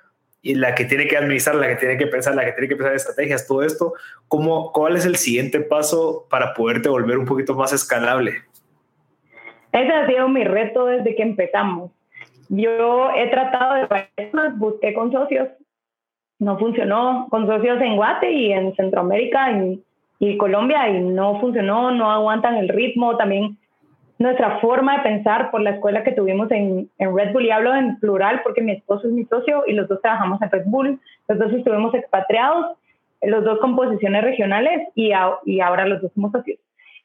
y 0.46 0.54
la 0.54 0.74
que 0.74 0.84
tiene 0.84 1.06
que 1.06 1.16
administrar, 1.16 1.56
la 1.56 1.68
que 1.68 1.76
tiene 1.76 1.98
que 1.98 2.06
pensar, 2.06 2.34
la 2.34 2.44
que 2.44 2.52
tiene 2.52 2.68
que 2.68 2.76
pensar 2.76 2.94
estrategias, 2.94 3.46
todo 3.46 3.62
esto, 3.62 3.94
¿cómo, 4.28 4.70
¿cuál 4.72 4.96
es 4.96 5.04
el 5.04 5.16
siguiente 5.16 5.60
paso 5.60 6.26
para 6.30 6.54
poderte 6.54 6.88
volver 6.88 7.18
un 7.18 7.26
poquito 7.26 7.54
más 7.54 7.72
escalable? 7.72 8.32
Ese 9.72 9.92
ha 9.92 10.06
sido 10.06 10.28
mi 10.28 10.44
reto 10.44 10.86
desde 10.86 11.16
que 11.16 11.22
empezamos. 11.22 11.90
Yo 12.48 13.10
he 13.16 13.28
tratado 13.28 13.74
de, 13.74 14.50
busqué 14.56 14.94
con 14.94 15.10
socios 15.10 15.48
no 16.38 16.58
funcionó 16.58 17.28
con 17.30 17.46
socios 17.46 17.80
en 17.80 17.96
Guate 17.96 18.30
y 18.30 18.52
en 18.52 18.74
Centroamérica 18.74 19.50
y, 19.52 19.82
Colombia 20.38 20.88
y 20.88 21.00
no 21.00 21.40
funcionó, 21.40 21.90
no 21.90 22.10
aguantan 22.10 22.56
el 22.56 22.68
ritmo. 22.68 23.16
También 23.16 23.58
nuestra 24.18 24.60
forma 24.60 24.96
de 24.96 25.02
pensar 25.02 25.50
por 25.50 25.60
la 25.60 25.70
escuela 25.70 26.02
que 26.02 26.12
tuvimos 26.12 26.50
en, 26.50 26.88
Red 26.98 27.32
Bull, 27.32 27.46
y 27.46 27.50
hablo 27.50 27.74
en 27.74 27.98
plural 27.98 28.40
porque 28.42 28.62
mi 28.62 28.72
esposo 28.72 29.06
es 29.06 29.12
mi 29.12 29.24
socio 29.24 29.64
y 29.66 29.72
los 29.72 29.88
dos 29.88 30.00
trabajamos 30.00 30.40
en 30.40 30.50
Red 30.50 30.64
Bull, 30.66 31.00
los 31.28 31.38
dos 31.38 31.52
estuvimos 31.52 31.94
expatriados, 31.94 32.76
los 33.22 33.44
dos 33.44 33.58
con 33.60 33.76
posiciones 33.76 34.22
regionales 34.24 34.88
y, 34.94 35.12
y 35.44 35.60
ahora 35.60 35.86
los 35.86 36.00
dos 36.00 36.12
somos 36.14 36.32
socios. 36.32 36.58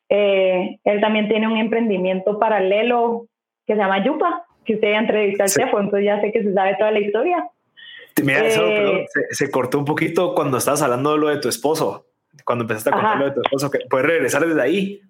Eh, 0.10 0.78
él 0.84 1.02
también 1.02 1.28
tiene 1.30 1.47
un 1.47 1.58
emprendimiento 1.58 2.38
paralelo 2.38 3.28
que 3.65 3.74
se 3.74 3.80
llama 3.80 4.04
Yupa, 4.04 4.45
que 4.65 4.76
usted 4.76 4.91
ya 4.91 5.00
entrevistó 5.00 5.43
al 5.43 5.50
chef, 5.50 5.74
entonces 5.74 6.06
ya 6.06 6.21
sé 6.21 6.32
que 6.32 6.43
se 6.43 6.54
sabe 6.54 6.76
toda 6.78 6.91
la 6.91 7.00
historia. 7.00 7.50
Mira, 8.21 8.45
eso 8.45 8.65
eh, 8.65 9.06
se, 9.30 9.50
cortó 9.50 9.80
un 9.80 9.86
poquito 9.86 10.36
cuando 10.36 10.58
estabas 10.58 10.82
hablando 10.82 11.13
de 11.13 11.17
lo 11.17 11.28
de 11.30 11.38
tu 11.38 11.47
esposo, 11.47 12.08
cuando 12.45 12.63
empezaste 12.63 12.89
a 12.89 12.93
contar 12.93 13.17
lo 13.19 13.26
de 13.26 13.32
tu 13.32 13.41
esposo. 13.41 13.71
¿Puedes 13.89 14.06
regresar 14.06 14.45
desde 14.45 14.62
ahí? 14.62 15.02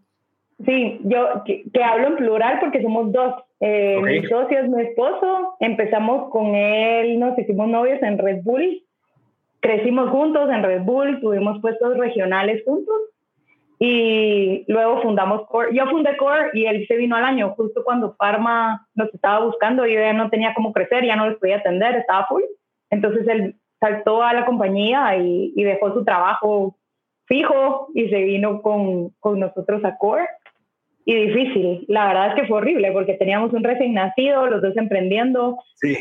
Sí, 0.66 1.00
yo 1.04 1.44
que, 1.46 1.84
hablo 1.84 2.08
en 2.08 2.16
plural 2.18 2.60
porque 2.60 2.82
somos 2.82 3.12
dos. 3.12 3.36
Eh, 3.60 4.00
Mi 4.02 4.28
socio 4.28 4.60
es 4.60 4.70
mi 4.70 4.82
esposo. 4.82 5.56
Empezamos 5.60 6.30
con 6.30 6.56
él, 6.56 7.20
nos 7.20 7.38
hicimos 7.38 7.68
novios 7.68 8.02
en 8.02 8.18
Red 8.18 8.42
Bull. 8.44 8.84
Crecimos 9.60 10.10
juntos 10.10 10.50
en 10.50 10.64
Red 10.64 10.82
Bull, 10.82 11.22
tuvimos 11.22 11.62
puestos 11.62 11.96
regionales 11.98 12.64
juntos 12.66 12.96
y 13.84 14.64
luego 14.68 15.02
fundamos 15.02 15.48
Core. 15.48 15.74
Yo 15.74 15.88
fundé 15.88 16.16
Core 16.16 16.52
y 16.54 16.66
él 16.66 16.86
se 16.88 16.96
vino 16.98 17.16
al 17.16 17.24
año, 17.24 17.56
justo 17.58 17.84
cuando 17.84 18.16
Pharma 18.16 18.88
nos 18.94 19.12
estaba 19.12 19.44
buscando. 19.44 19.88
Yo 19.88 20.00
ya 20.00 20.14
no 20.14 20.30
tenía 20.30 20.54
cómo 20.54 20.72
crecer, 20.72 21.04
ya 21.04 21.16
no 21.16 21.28
les 21.28 21.40
podía 21.40 21.58
atender, 21.58 21.96
estaba 21.96 22.28
full. 22.28 22.44
Entonces 22.92 23.28
él 23.28 23.56
saltó 23.80 24.22
a 24.22 24.34
la 24.34 24.46
compañía 24.46 25.18
y, 25.18 25.64
dejó 25.64 25.94
su 25.94 26.06
trabajo 26.06 26.76
fijo 27.26 27.88
y 27.96 28.08
se 28.10 28.24
vino 28.24 28.62
con, 28.62 29.10
con, 29.20 29.40
nosotros 29.40 29.84
a 29.84 29.98
Core. 29.98 30.28
Y 31.06 31.16
difícil, 31.16 31.86
la 31.88 32.08
verdad 32.08 32.28
es 32.30 32.36
que 32.36 32.48
fue 32.48 32.58
horrible 32.58 32.92
porque 32.92 33.16
teníamos 33.16 33.54
un 33.54 33.64
recién 33.64 33.94
nacido, 33.94 34.48
los 34.48 34.62
dos 34.62 34.78
emprendiendo. 34.78 35.58
Sí. 35.76 35.98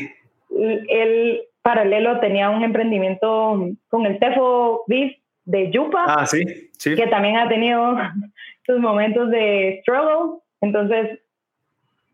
Él 0.49 1.41
paralelo 1.61 2.19
tenía 2.19 2.49
un 2.49 2.63
emprendimiento 2.63 3.69
con 3.89 4.05
el 4.05 4.19
Tefo 4.19 4.83
Beef 4.87 5.13
de 5.45 5.71
Yupa. 5.71 6.05
Ah, 6.07 6.25
sí, 6.25 6.45
sí. 6.77 6.95
Que 6.95 7.07
también 7.07 7.37
ha 7.37 7.47
tenido 7.47 7.95
sus 8.65 8.79
momentos 8.79 9.29
de 9.31 9.79
struggle. 9.81 10.39
Entonces, 10.61 11.19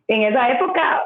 en 0.08 0.23
esa 0.23 0.52
época 0.52 1.04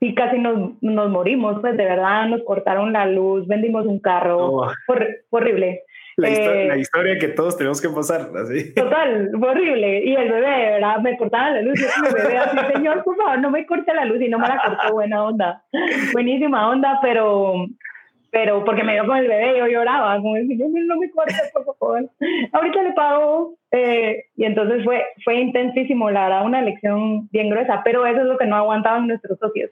sí 0.00 0.14
casi 0.14 0.38
nos, 0.38 0.80
nos, 0.82 1.10
morimos, 1.10 1.60
pues 1.60 1.76
de 1.76 1.84
verdad 1.84 2.28
nos 2.28 2.42
cortaron 2.44 2.92
la 2.92 3.06
luz, 3.06 3.46
vendimos 3.46 3.86
un 3.86 3.98
carro, 3.98 4.68
fue, 4.86 5.22
horrible. 5.30 5.82
La, 6.18 6.28
eh, 6.30 6.80
historia 6.80 7.16
que 7.16 7.28
todos 7.28 7.56
tenemos 7.56 7.80
que 7.80 7.88
pasar, 7.90 8.28
así. 8.42 8.74
Total, 8.74 9.30
fue 9.38 9.50
horrible. 9.50 10.04
Y 10.04 10.16
el 10.16 10.32
bebé, 10.32 10.50
de 10.50 10.70
verdad, 10.72 10.98
me 10.98 11.16
cortaba 11.16 11.50
la 11.52 11.62
luz. 11.62 11.78
Y 11.80 12.06
el 12.06 12.12
bebé 12.12 12.38
así, 12.38 12.56
señor, 12.74 13.04
por 13.04 13.16
favor, 13.16 13.38
no 13.38 13.50
me 13.50 13.64
corte 13.64 13.94
la 13.94 14.04
luz. 14.04 14.20
Y 14.20 14.28
no 14.28 14.40
me 14.40 14.48
la 14.48 14.60
cortó, 14.60 14.94
buena 14.94 15.22
onda. 15.22 15.62
Buenísima 16.12 16.70
onda, 16.70 16.98
pero, 17.00 17.66
pero 18.32 18.64
porque 18.64 18.82
me 18.82 18.94
dio 18.94 19.06
con 19.06 19.16
el 19.16 19.28
bebé, 19.28 19.58
yo 19.58 19.68
lloraba, 19.68 20.16
como 20.16 20.34
decir, 20.34 20.58
no 20.58 20.96
me 20.96 21.10
corte, 21.12 21.34
por 21.52 21.76
favor. 21.78 22.10
Ahorita 22.52 22.82
le 22.82 22.92
pago. 22.94 23.54
Eh, 23.70 24.24
y 24.34 24.44
entonces 24.44 24.82
fue, 24.82 25.04
fue 25.24 25.36
intensísimo, 25.36 26.10
la 26.10 26.24
verdad, 26.24 26.46
una 26.46 26.62
lección 26.62 27.28
bien 27.30 27.48
gruesa, 27.48 27.82
pero 27.84 28.04
eso 28.06 28.22
es 28.22 28.26
lo 28.26 28.38
que 28.38 28.46
no 28.46 28.56
aguantaban 28.56 29.06
nuestros 29.06 29.38
socios. 29.38 29.70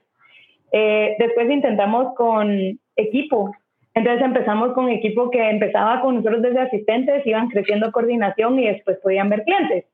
Eh, 0.71 1.17
después 1.19 1.49
intentamos 1.49 2.15
con 2.15 2.79
equipo. 2.95 3.53
Entonces 3.97 4.23
empezamos 4.23 4.73
con 4.73 4.89
equipo 4.89 5.31
que 5.31 5.49
empezaba 5.49 6.01
con 6.01 6.17
nosotros 6.17 6.43
desde 6.43 6.59
asistentes, 6.59 7.25
iban 7.25 7.49
creciendo 7.49 7.91
coordinación 7.91 8.59
y 8.59 8.67
después 8.67 8.99
podían 9.01 9.27
ver 9.27 9.43
clientes. 9.43 9.85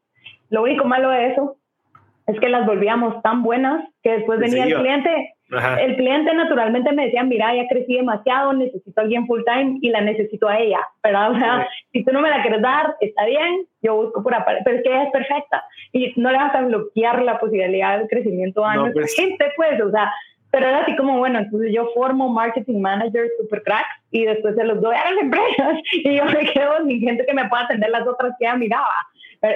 Lo 0.49 0.63
único 0.63 0.83
malo 0.83 1.09
de 1.09 1.27
eso 1.27 1.55
es 2.27 2.37
que 2.37 2.49
las 2.49 2.65
volvíamos 2.65 3.21
tan 3.21 3.43
buenas 3.43 3.81
que 4.01 4.11
después 4.11 4.41
venía 4.41 4.65
el 4.65 4.75
cliente. 4.75 5.35
El 5.79 5.95
cliente 5.95 6.33
naturalmente 6.33 6.91
me 6.91 7.05
decía, 7.05 7.23
mira, 7.23 7.55
ya 7.55 7.65
crecí 7.69 7.95
demasiado, 7.95 8.51
necesito 8.51 8.99
a 8.99 9.03
alguien 9.03 9.25
full 9.25 9.41
time 9.45 9.77
y 9.81 9.89
la 9.89 10.01
necesito 10.01 10.49
a 10.49 10.59
ella, 10.59 10.79
¿verdad? 11.01 11.31
O 11.31 11.39
sea, 11.39 11.67
si 11.93 12.03
tú 12.03 12.11
no 12.11 12.19
me 12.19 12.29
la 12.29 12.41
quieres 12.41 12.61
dar, 12.61 12.95
está 12.99 13.25
bien, 13.25 13.67
yo 13.81 13.95
busco 13.95 14.21
por 14.21 14.35
aparte, 14.35 14.63
pero 14.65 14.77
es 14.77 14.83
que 14.83 14.89
ella 14.89 15.03
es 15.03 15.11
perfecta 15.11 15.63
y 15.93 16.11
no 16.17 16.29
le 16.29 16.37
vas 16.39 16.55
a 16.55 16.61
bloquear 16.61 17.21
la 17.21 17.39
posibilidad 17.39 17.99
de 17.99 18.07
crecimiento 18.09 18.65
a 18.65 18.75
nuestra 18.75 19.03
pues. 19.03 19.15
gente, 19.15 19.45
pues, 19.55 19.79
o 19.81 19.91
sea, 19.91 20.11
pero 20.53 20.67
era 20.67 20.81
así 20.81 20.95
como, 20.95 21.17
bueno, 21.17 21.39
entonces 21.39 21.71
yo 21.73 21.89
formo 21.95 22.29
marketing 22.29 22.79
manager 22.79 23.27
super 23.39 23.63
crack 23.63 23.87
y 24.11 24.23
después 24.25 24.53
se 24.53 24.63
los 24.63 24.79
doy 24.79 24.95
a 24.95 25.11
las 25.11 25.17
empresas 25.23 25.79
y 25.91 26.15
yo 26.15 26.25
me 26.25 26.45
quedo 26.51 26.85
sin 26.85 26.99
gente 26.99 27.25
que 27.25 27.33
me 27.33 27.49
pueda 27.49 27.63
atender 27.63 27.89
las 27.89 28.05
otras 28.07 28.35
que 28.37 28.45
ya 28.45 28.55
miraba. 28.55 28.93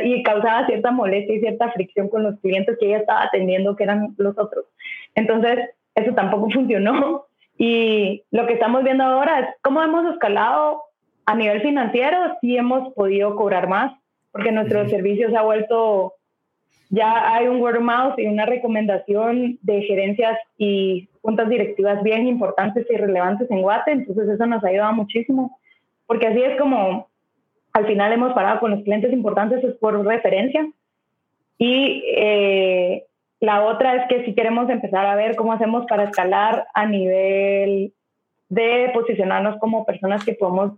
y 0.04 0.24
causaba 0.24 0.66
cierta 0.66 0.90
molestia 0.90 1.36
y 1.36 1.40
cierta 1.40 1.72
fricción 1.72 2.10
con 2.10 2.24
los 2.24 2.40
clientes 2.40 2.78
que 2.80 2.88
ella 2.88 2.98
estaba 2.98 3.22
atendiendo, 3.22 3.76
que 3.76 3.84
eran 3.84 4.16
los 4.18 4.40
otros. 4.40 4.66
Entonces, 5.14 5.70
eso 5.94 6.16
tampoco 6.16 6.50
funcionó. 6.54 7.28
Y 7.60 8.24
lo 8.32 8.48
que 8.48 8.54
estamos 8.54 8.84
viendo 8.84 9.04
ahora 9.04 9.40
es 9.40 9.48
cómo 9.62 9.84
hemos 9.84 10.12
escalado 10.12 10.82
a 11.28 11.36
nivel 11.36 11.62
financiero, 11.62 12.38
sí 12.42 12.58
hemos 12.58 12.92
podido 12.96 13.36
cobrar 13.36 13.70
más, 13.70 13.94
porque 14.32 14.52
nuestro 14.52 14.90
servicio 14.90 15.30
se 15.30 15.38
ha 15.38 15.44
vuelto, 15.44 16.16
ya 16.90 17.34
hay 17.34 17.48
un 17.48 17.62
word 17.62 17.78
of 17.78 17.84
mouth 17.84 18.18
y 18.18 18.28
una 18.28 18.46
recomendación 18.46 19.58
de 19.62 19.82
gerencias 19.84 20.38
y 20.58 21.10
juntas 21.22 21.50
directivas 21.50 22.02
bien 22.04 22.28
importantes 22.28 22.86
y 22.90 22.96
relevantes 22.96 23.50
en 23.52 23.62
Guate, 23.62 23.92
entonces 23.92 24.30
eso 24.30 24.46
nos 24.46 24.64
ha 24.64 24.70
ayudado 24.70 24.94
muchísimo, 24.94 25.60
porque 26.06 26.28
así 26.28 26.42
es 26.42 26.58
como 26.58 27.10
al 27.74 27.86
final 27.86 28.12
hemos 28.14 28.34
parado 28.34 28.60
con 28.60 28.72
los 28.72 28.84
clientes 28.84 29.14
importantes, 29.14 29.64
es 29.64 29.76
por 29.76 30.04
referencia. 30.06 30.68
Y 31.60 32.04
eh, 32.16 33.04
la 33.40 33.64
otra 33.66 33.96
es 33.96 34.08
que 34.10 34.26
si 34.26 34.34
queremos 34.34 34.70
empezar 34.70 35.06
a 35.06 35.16
ver 35.16 35.36
cómo 35.36 35.54
hacemos 35.54 35.86
para 35.86 36.06
escalar 36.06 36.66
a 36.74 36.86
nivel 36.88 37.94
de 38.50 38.90
posicionarnos 38.94 39.60
como 39.60 39.86
personas 39.86 40.24
que 40.24 40.34
podemos 40.34 40.74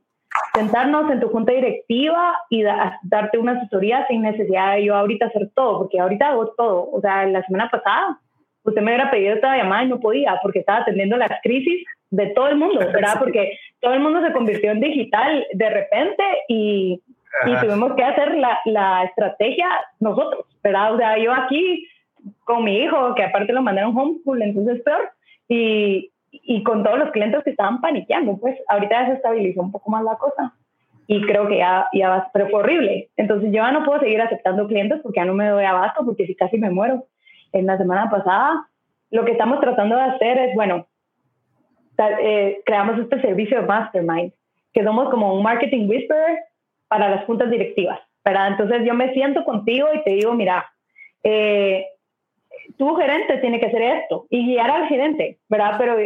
sentarnos 0.53 1.09
en 1.11 1.19
tu 1.19 1.29
junta 1.29 1.51
directiva 1.51 2.37
y 2.49 2.63
darte 3.03 3.37
una 3.37 3.53
asesoría 3.53 4.05
sin 4.07 4.21
necesidad 4.21 4.75
de 4.75 4.85
yo 4.85 4.95
ahorita 4.95 5.27
hacer 5.27 5.49
todo, 5.55 5.79
porque 5.79 5.99
ahorita 5.99 6.29
hago 6.29 6.53
todo. 6.57 6.89
O 6.91 7.01
sea, 7.01 7.25
la 7.25 7.43
semana 7.43 7.69
pasada 7.69 8.19
usted 8.63 8.81
me 8.81 8.91
hubiera 8.91 9.11
pedido 9.11 9.35
esta 9.35 9.57
llamada 9.57 9.83
y 9.83 9.87
no 9.87 9.99
podía 9.99 10.39
porque 10.41 10.59
estaba 10.59 10.79
atendiendo 10.79 11.17
las 11.17 11.31
crisis 11.41 11.85
de 12.11 12.27
todo 12.27 12.47
el 12.47 12.57
mundo, 12.57 12.79
¿verdad? 12.79 13.15
Porque 13.19 13.57
todo 13.79 13.93
el 13.93 13.99
mundo 13.99 14.21
se 14.25 14.33
convirtió 14.33 14.71
en 14.71 14.79
digital 14.79 15.45
de 15.53 15.69
repente 15.69 16.23
y, 16.47 17.01
y 17.45 17.55
tuvimos 17.61 17.93
que 17.95 18.03
hacer 18.03 18.35
la, 18.35 18.59
la, 18.65 19.03
estrategia 19.05 19.67
nosotros, 19.99 20.45
¿verdad? 20.63 20.95
O 20.95 20.97
sea, 20.97 21.17
yo 21.17 21.33
aquí 21.33 21.87
con 22.43 22.63
mi 22.63 22.79
hijo, 22.79 23.15
que 23.15 23.23
aparte 23.23 23.53
lo 23.53 23.61
mandaron 23.61 23.97
homeschool, 23.97 24.41
entonces 24.41 24.81
peor, 24.81 25.11
y, 25.47 26.11
y 26.31 26.63
con 26.63 26.83
todos 26.83 26.99
los 26.99 27.11
clientes 27.11 27.43
que 27.43 27.51
estaban 27.51 27.81
paniqueando, 27.81 28.37
pues 28.37 28.57
ahorita 28.67 29.01
ya 29.01 29.07
se 29.07 29.13
estabilizó 29.13 29.61
un 29.61 29.71
poco 29.71 29.89
más 29.89 30.03
la 30.03 30.15
cosa 30.15 30.53
y 31.11 31.21
creo 31.23 31.47
que 31.47 31.57
ya, 31.57 31.87
ya 31.91 32.09
va, 32.09 32.29
pero 32.31 32.49
fue 32.49 32.59
horrible. 32.59 33.09
Entonces 33.17 33.47
yo 33.47 33.63
ya 33.63 33.71
no 33.71 33.83
puedo 33.83 33.99
seguir 33.99 34.21
aceptando 34.21 34.67
clientes 34.67 34.99
porque 35.01 35.19
ya 35.19 35.25
no 35.25 35.33
me 35.33 35.47
doy 35.47 35.65
abasto, 35.65 36.05
porque 36.05 36.27
si 36.27 36.35
casi 36.35 36.59
me 36.59 36.69
muero. 36.69 37.05
En 37.51 37.65
la 37.65 37.79
semana 37.79 38.11
pasada, 38.11 38.67
lo 39.09 39.25
que 39.25 39.31
estamos 39.31 39.59
tratando 39.59 39.95
de 39.95 40.03
hacer 40.03 40.37
es, 40.37 40.53
bueno, 40.53 40.85
eh, 41.97 42.61
creamos 42.63 42.99
este 42.99 43.19
servicio 43.21 43.59
de 43.59 43.65
Mastermind, 43.65 44.33
que 44.71 44.83
somos 44.83 45.09
como 45.09 45.33
un 45.33 45.41
marketing 45.41 45.89
whisperer 45.89 46.37
para 46.87 47.09
las 47.09 47.25
juntas 47.25 47.49
directivas, 47.49 47.99
¿verdad? 48.23 48.49
Entonces 48.49 48.85
yo 48.85 48.93
me 48.93 49.11
siento 49.13 49.43
contigo 49.45 49.87
y 49.93 50.03
te 50.03 50.11
digo, 50.11 50.33
mira, 50.33 50.63
eh, 51.23 51.87
tu 52.79 52.95
gerente 52.95 53.37
tiene 53.39 53.59
que 53.59 53.65
hacer 53.65 53.81
esto 53.81 54.25
y 54.29 54.45
guiar 54.47 54.71
al 54.71 54.87
gerente, 54.87 55.37
¿verdad? 55.49 55.75
Pero 55.77 55.97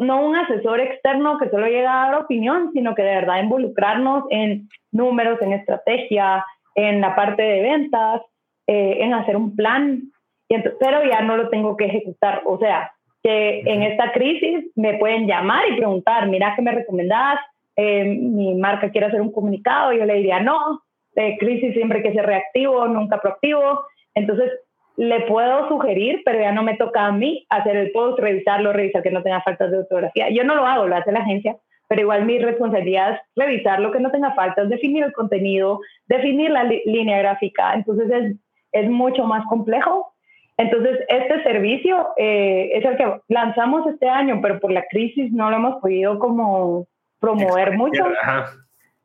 no 0.00 0.26
un 0.26 0.34
asesor 0.34 0.80
externo 0.80 1.38
que 1.38 1.48
solo 1.48 1.68
llega 1.68 1.92
a 1.92 2.10
dar 2.10 2.22
opinión, 2.22 2.72
sino 2.72 2.94
que 2.96 3.02
de 3.02 3.14
verdad 3.14 3.40
involucrarnos 3.40 4.24
en 4.30 4.68
números, 4.90 5.40
en 5.40 5.52
estrategia, 5.52 6.44
en 6.74 7.00
la 7.00 7.14
parte 7.14 7.42
de 7.42 7.62
ventas, 7.62 8.22
eh, 8.66 8.96
en 9.00 9.14
hacer 9.14 9.36
un 9.36 9.54
plan, 9.54 10.02
y 10.48 10.56
pero 10.80 11.04
ya 11.04 11.22
no 11.22 11.36
lo 11.36 11.50
tengo 11.50 11.76
que 11.76 11.86
ejecutar. 11.86 12.42
O 12.46 12.58
sea, 12.58 12.90
que 13.22 13.60
en 13.60 13.84
esta 13.84 14.10
crisis 14.10 14.72
me 14.74 14.98
pueden 14.98 15.28
llamar 15.28 15.62
y 15.70 15.76
preguntar, 15.76 16.28
mira, 16.28 16.54
¿qué 16.56 16.62
me 16.62 16.72
recomendás? 16.72 17.38
Eh, 17.76 18.04
mi 18.04 18.56
marca 18.56 18.90
quiere 18.90 19.06
hacer 19.06 19.20
un 19.20 19.30
comunicado, 19.30 19.92
yo 19.92 20.04
le 20.04 20.14
diría, 20.14 20.40
no, 20.40 20.82
de 21.14 21.36
crisis 21.38 21.74
siempre 21.74 21.98
hay 21.98 22.04
que 22.04 22.12
ser 22.12 22.26
reactivo, 22.26 22.88
nunca 22.88 23.20
proactivo. 23.20 23.84
Entonces, 24.14 24.50
le 24.98 25.20
puedo 25.20 25.68
sugerir, 25.68 26.22
pero 26.24 26.40
ya 26.40 26.50
no 26.50 26.64
me 26.64 26.76
toca 26.76 27.06
a 27.06 27.12
mí 27.12 27.46
hacer 27.50 27.76
el 27.76 27.92
post, 27.92 28.18
revisarlo, 28.18 28.72
revisar 28.72 29.00
que 29.00 29.12
no 29.12 29.22
tenga 29.22 29.40
faltas 29.42 29.70
de 29.70 29.78
ortografía. 29.78 30.28
Yo 30.30 30.42
no 30.42 30.56
lo 30.56 30.66
hago, 30.66 30.88
lo 30.88 30.96
hace 30.96 31.12
la 31.12 31.20
agencia, 31.20 31.56
pero 31.86 32.02
igual 32.02 32.24
mi 32.24 32.40
responsabilidad 32.40 33.12
es 33.12 33.20
revisar 33.36 33.78
lo 33.78 33.92
que 33.92 34.00
no 34.00 34.10
tenga 34.10 34.34
faltas, 34.34 34.68
definir 34.68 35.04
el 35.04 35.12
contenido, 35.12 35.78
definir 36.08 36.50
la 36.50 36.64
línea 36.64 37.18
gráfica. 37.18 37.74
Entonces 37.74 38.10
es, 38.10 38.36
es 38.72 38.90
mucho 38.90 39.22
más 39.22 39.46
complejo. 39.46 40.12
Entonces, 40.56 40.98
este 41.08 41.44
servicio 41.44 42.08
eh, 42.16 42.70
es 42.74 42.84
el 42.84 42.96
que 42.96 43.20
lanzamos 43.28 43.86
este 43.86 44.08
año, 44.08 44.40
pero 44.42 44.58
por 44.58 44.72
la 44.72 44.84
crisis 44.90 45.30
no 45.30 45.48
lo 45.48 45.58
hemos 45.58 45.80
podido 45.80 46.18
como 46.18 46.88
promover 47.20 47.76
mucho. 47.76 48.04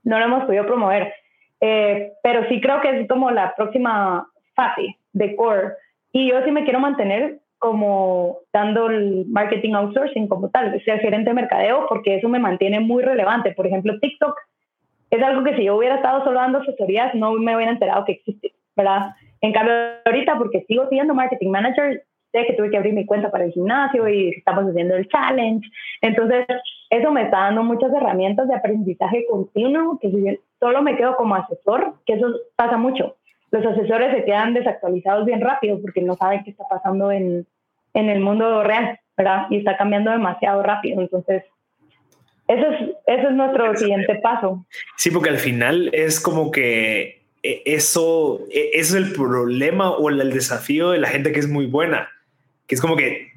No 0.03 0.17
lo 0.17 0.25
hemos 0.25 0.45
podido 0.45 0.65
promover. 0.65 1.13
Eh, 1.61 2.13
pero 2.23 2.49
sí 2.49 2.59
creo 2.59 2.81
que 2.81 3.01
es 3.01 3.07
como 3.07 3.29
la 3.29 3.53
próxima 3.55 4.27
fase 4.55 4.97
de 5.13 5.35
core 5.35 5.73
y 6.13 6.29
yo 6.29 6.41
sí 6.45 6.51
me 6.51 6.63
quiero 6.63 6.79
mantener 6.79 7.39
como 7.57 8.37
dando 8.53 8.87
el 8.89 9.25
marketing 9.27 9.73
outsourcing 9.73 10.27
como 10.27 10.49
tal, 10.49 10.79
ser 10.83 10.99
gerente 10.99 11.31
de 11.31 11.33
mercadeo, 11.33 11.87
porque 11.89 12.15
eso 12.17 12.29
me 12.29 12.39
mantiene 12.39 12.79
muy 12.79 13.03
relevante. 13.03 13.51
Por 13.53 13.65
ejemplo, 13.65 13.99
TikTok 13.99 14.37
es 15.09 15.23
algo 15.23 15.43
que 15.43 15.55
si 15.55 15.63
yo 15.63 15.75
hubiera 15.75 15.95
estado 15.95 16.23
solo 16.23 16.39
dando 16.39 16.59
asesorías, 16.59 17.15
no 17.15 17.33
me 17.33 17.55
hubiera 17.55 17.71
enterado 17.71 18.05
que 18.05 18.13
existe, 18.13 18.53
¿verdad? 18.75 19.15
En 19.41 19.53
cambio, 19.53 19.73
ahorita, 20.05 20.37
porque 20.37 20.65
sigo 20.67 20.87
siendo 20.89 21.15
marketing 21.15 21.49
manager, 21.49 22.03
sé 22.31 22.45
que 22.45 22.53
tuve 22.53 22.69
que 22.69 22.77
abrir 22.77 22.93
mi 22.93 23.05
cuenta 23.05 23.31
para 23.31 23.45
el 23.45 23.51
gimnasio 23.51 24.07
y 24.07 24.29
estamos 24.29 24.65
haciendo 24.65 24.95
el 24.95 25.07
challenge. 25.07 25.67
Entonces, 26.01 26.45
eso 26.91 27.11
me 27.11 27.23
está 27.23 27.39
dando 27.39 27.63
muchas 27.63 27.91
herramientas 27.91 28.47
de 28.49 28.55
aprendizaje 28.55 29.25
continuo, 29.27 29.97
que 29.99 30.11
si 30.11 30.39
solo 30.59 30.83
me 30.83 30.95
quedo 30.95 31.15
como 31.15 31.35
asesor, 31.35 31.95
que 32.05 32.13
eso 32.13 32.27
pasa 32.55 32.77
mucho 32.77 33.15
los 33.53 33.63
asesores 33.67 34.15
se 34.15 34.25
quedan 34.25 34.55
desactualizados 34.55 35.27
bien 35.27 35.39
rápido 35.39 35.79
porque 35.79 36.01
no 36.01 36.15
saben 36.15 36.43
qué 36.43 36.49
está 36.49 36.63
pasando 36.67 37.11
en, 37.11 37.45
en 37.93 38.09
el 38.09 38.19
mundo 38.19 38.63
real, 38.63 38.99
¿verdad? 39.15 39.45
Y 39.51 39.57
está 39.57 39.77
cambiando 39.77 40.09
demasiado 40.09 40.63
rápido. 40.63 40.99
Entonces, 40.99 41.43
eso 42.47 42.67
es, 42.67 42.89
eso 43.05 43.29
es 43.29 43.35
nuestro 43.35 43.75
siguiente 43.75 44.15
paso. 44.15 44.65
Sí, 44.97 45.11
porque 45.11 45.29
al 45.29 45.37
final 45.37 45.91
es 45.93 46.19
como 46.19 46.49
que 46.49 47.27
e, 47.43 47.61
eso, 47.65 48.39
eso 48.49 48.97
es 48.97 49.03
el 49.03 49.13
problema 49.13 49.91
o 49.91 50.09
el 50.09 50.33
desafío 50.33 50.89
de 50.89 50.97
la 50.97 51.09
gente 51.09 51.31
que 51.31 51.39
es 51.39 51.47
muy 51.47 51.67
buena, 51.67 52.09
que 52.65 52.73
es 52.73 52.81
como 52.81 52.95
que 52.95 53.27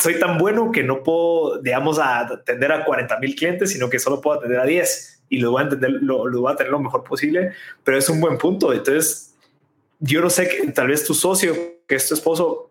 soy 0.00 0.18
tan 0.18 0.38
bueno 0.38 0.72
que 0.72 0.84
no 0.84 1.02
puedo, 1.02 1.60
digamos, 1.60 1.98
atender 1.98 2.72
a 2.72 2.86
40 2.86 3.18
mil 3.18 3.34
clientes, 3.34 3.72
sino 3.72 3.90
que 3.90 3.98
solo 3.98 4.22
puedo 4.22 4.38
atender 4.38 4.58
a 4.58 4.64
10 4.64 5.24
y 5.28 5.38
lo 5.38 5.50
voy 5.50 5.60
a 5.60 5.64
entender, 5.64 5.90
lo, 6.00 6.26
lo 6.26 6.40
voy 6.40 6.52
a 6.54 6.56
tener 6.56 6.72
lo 6.72 6.80
mejor 6.80 7.04
posible, 7.04 7.52
pero 7.84 7.98
es 7.98 8.08
un 8.08 8.22
buen 8.22 8.38
punto. 8.38 8.72
Entonces, 8.72 9.35
yo 9.98 10.20
no 10.20 10.30
sé, 10.30 10.48
que 10.48 10.72
tal 10.72 10.88
vez 10.88 11.04
tu 11.04 11.14
socio, 11.14 11.54
que 11.86 11.94
es 11.94 12.08
tu 12.08 12.14
esposo, 12.14 12.70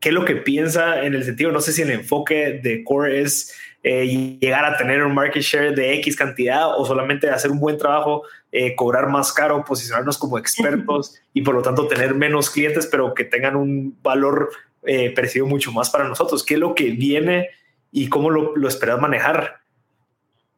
qué 0.00 0.10
es 0.10 0.14
lo 0.14 0.24
que 0.24 0.36
piensa 0.36 1.04
en 1.04 1.14
el 1.14 1.24
sentido, 1.24 1.50
no 1.50 1.60
sé 1.60 1.72
si 1.72 1.82
el 1.82 1.90
enfoque 1.90 2.60
de 2.62 2.84
Core 2.84 3.20
es 3.20 3.54
eh, 3.82 4.38
llegar 4.40 4.64
a 4.64 4.76
tener 4.76 5.02
un 5.02 5.14
market 5.14 5.42
share 5.42 5.74
de 5.74 5.94
X 5.94 6.16
cantidad 6.16 6.78
o 6.78 6.84
solamente 6.84 7.28
hacer 7.28 7.50
un 7.50 7.60
buen 7.60 7.76
trabajo, 7.76 8.22
eh, 8.50 8.74
cobrar 8.74 9.08
más 9.08 9.32
caro, 9.32 9.64
posicionarnos 9.64 10.16
como 10.16 10.38
expertos 10.38 11.20
y 11.32 11.42
por 11.42 11.54
lo 11.54 11.62
tanto 11.62 11.86
tener 11.86 12.14
menos 12.14 12.50
clientes, 12.50 12.86
pero 12.86 13.14
que 13.14 13.24
tengan 13.24 13.56
un 13.56 13.96
valor 14.02 14.50
eh, 14.84 15.10
percibido 15.10 15.46
mucho 15.46 15.72
más 15.72 15.90
para 15.90 16.08
nosotros. 16.08 16.44
¿Qué 16.44 16.54
es 16.54 16.60
lo 16.60 16.74
que 16.74 16.90
viene 16.90 17.48
y 17.90 18.08
cómo 18.08 18.30
lo, 18.30 18.56
lo 18.56 18.68
esperas 18.68 19.00
manejar? 19.00 19.56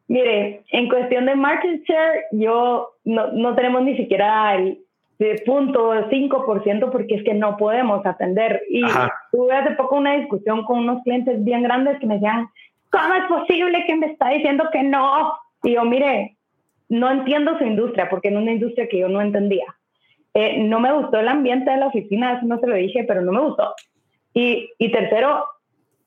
Mire, 0.07 0.63
en 0.71 0.87
cuestión 0.87 1.25
de 1.25 1.35
market 1.35 1.83
share, 1.85 2.25
yo 2.31 2.95
no, 3.03 3.31
no 3.33 3.55
tenemos 3.55 3.83
ni 3.83 3.97
siquiera 3.97 4.55
el, 4.55 4.79
de 5.19 5.41
punto 5.45 5.93
5% 5.93 6.91
porque 6.91 7.15
es 7.15 7.23
que 7.23 7.33
no 7.33 7.57
podemos 7.57 8.05
atender. 8.05 8.61
Y 8.69 8.83
tuve 9.31 9.53
hace 9.53 9.71
poco 9.71 9.97
una 9.97 10.15
discusión 10.17 10.63
con 10.63 10.79
unos 10.79 11.01
clientes 11.03 11.43
bien 11.43 11.63
grandes 11.63 11.99
que 11.99 12.05
me 12.05 12.15
decían, 12.15 12.47
¿cómo 12.91 13.13
es 13.15 13.25
posible 13.25 13.85
que 13.85 13.95
me 13.95 14.07
está 14.07 14.29
diciendo 14.29 14.65
que 14.71 14.83
no? 14.83 15.33
Y 15.63 15.73
yo, 15.73 15.83
mire, 15.85 16.37
no 16.89 17.09
entiendo 17.11 17.57
su 17.57 17.65
industria 17.65 18.09
porque 18.09 18.29
en 18.29 18.37
una 18.37 18.51
industria 18.51 18.87
que 18.87 18.99
yo 18.99 19.09
no 19.09 19.21
entendía. 19.21 19.65
Eh, 20.33 20.59
no 20.59 20.79
me 20.79 20.93
gustó 20.93 21.19
el 21.19 21.27
ambiente 21.27 21.71
de 21.71 21.77
la 21.77 21.87
oficina, 21.87 22.33
eso 22.33 22.45
no 22.45 22.59
se 22.59 22.67
lo 22.67 22.75
dije, 22.75 23.03
pero 23.07 23.21
no 23.21 23.31
me 23.31 23.41
gustó. 23.41 23.73
Y, 24.33 24.69
y 24.77 24.91
tercero, 24.91 25.45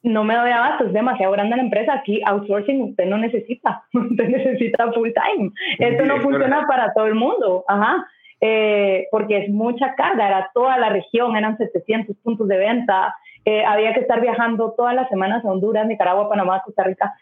no 0.02 0.22
me 0.22 0.36
doy 0.36 0.50
abasto, 0.50 0.86
es 0.86 0.92
demasiado 0.92 1.32
grande 1.32 1.56
la 1.56 1.62
empresa. 1.62 1.94
Aquí 1.94 2.20
outsourcing 2.24 2.80
usted 2.82 3.06
no 3.06 3.18
necesita, 3.18 3.82
usted 3.92 4.28
necesita 4.28 4.92
full 4.92 5.10
time. 5.10 5.50
Esto 5.78 6.04
no 6.04 6.20
funciona 6.20 6.64
para 6.66 6.92
todo 6.94 7.06
el 7.06 7.16
mundo. 7.16 7.64
Ajá. 7.66 8.06
Eh, 8.40 9.06
porque 9.10 9.36
es 9.36 9.50
mucha 9.50 9.94
carga, 9.94 10.26
era 10.26 10.50
toda 10.54 10.78
la 10.78 10.88
región, 10.88 11.36
eran 11.36 11.58
700 11.58 12.16
puntos 12.22 12.48
de 12.48 12.56
venta, 12.56 13.14
eh, 13.44 13.64
había 13.64 13.94
que 13.94 14.00
estar 14.00 14.20
viajando 14.20 14.74
todas 14.76 14.94
las 14.94 15.08
semanas 15.08 15.44
a 15.44 15.48
Honduras, 15.48 15.86
Nicaragua, 15.86 16.28
Panamá, 16.28 16.62
Costa 16.64 16.84
Rica. 16.84 17.14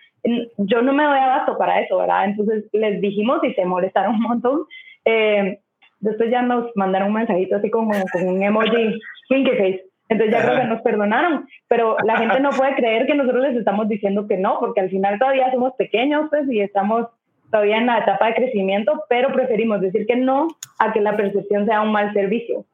Yo 0.56 0.82
no 0.82 0.92
me 0.92 1.04
doy 1.04 1.18
abasto 1.18 1.56
para 1.56 1.80
eso, 1.80 1.98
¿verdad? 1.98 2.24
Entonces 2.24 2.64
les 2.72 3.00
dijimos 3.00 3.42
y 3.44 3.54
se 3.54 3.64
molestaron 3.64 4.16
un 4.16 4.22
montón. 4.22 4.64
Eh, 5.04 5.60
después 6.00 6.30
ya 6.30 6.42
nos 6.42 6.70
mandaron 6.74 7.08
un 7.08 7.14
mensajito 7.14 7.56
así 7.56 7.70
como 7.70 7.92
con 8.12 8.28
un 8.28 8.42
emoji, 8.42 9.00
face. 9.28 9.84
Entonces 10.08 10.34
ya 10.34 10.42
creo 10.42 10.60
que 10.60 10.66
nos 10.66 10.80
perdonaron, 10.80 11.46
pero 11.68 11.96
la 12.02 12.16
gente 12.16 12.40
no 12.40 12.50
puede 12.50 12.74
creer 12.74 13.06
que 13.06 13.14
nosotros 13.14 13.42
les 13.42 13.56
estamos 13.56 13.88
diciendo 13.88 14.26
que 14.26 14.38
no, 14.38 14.58
porque 14.58 14.80
al 14.80 14.88
final 14.88 15.18
todavía 15.18 15.52
somos 15.52 15.74
pequeños 15.74 16.28
pues, 16.30 16.50
y 16.50 16.60
estamos 16.60 17.08
todavía 17.50 17.78
en 17.78 17.86
la 17.86 17.98
etapa 17.98 18.26
de 18.26 18.34
crecimiento, 18.34 19.04
pero 19.08 19.32
preferimos 19.32 19.80
decir 19.80 20.06
que 20.06 20.16
no 20.16 20.48
a 20.78 20.92
que 20.92 21.00
la 21.00 21.16
percepción 21.16 21.66
sea 21.66 21.80
un 21.80 21.92
mal 21.92 22.12
servicio. 22.12 22.64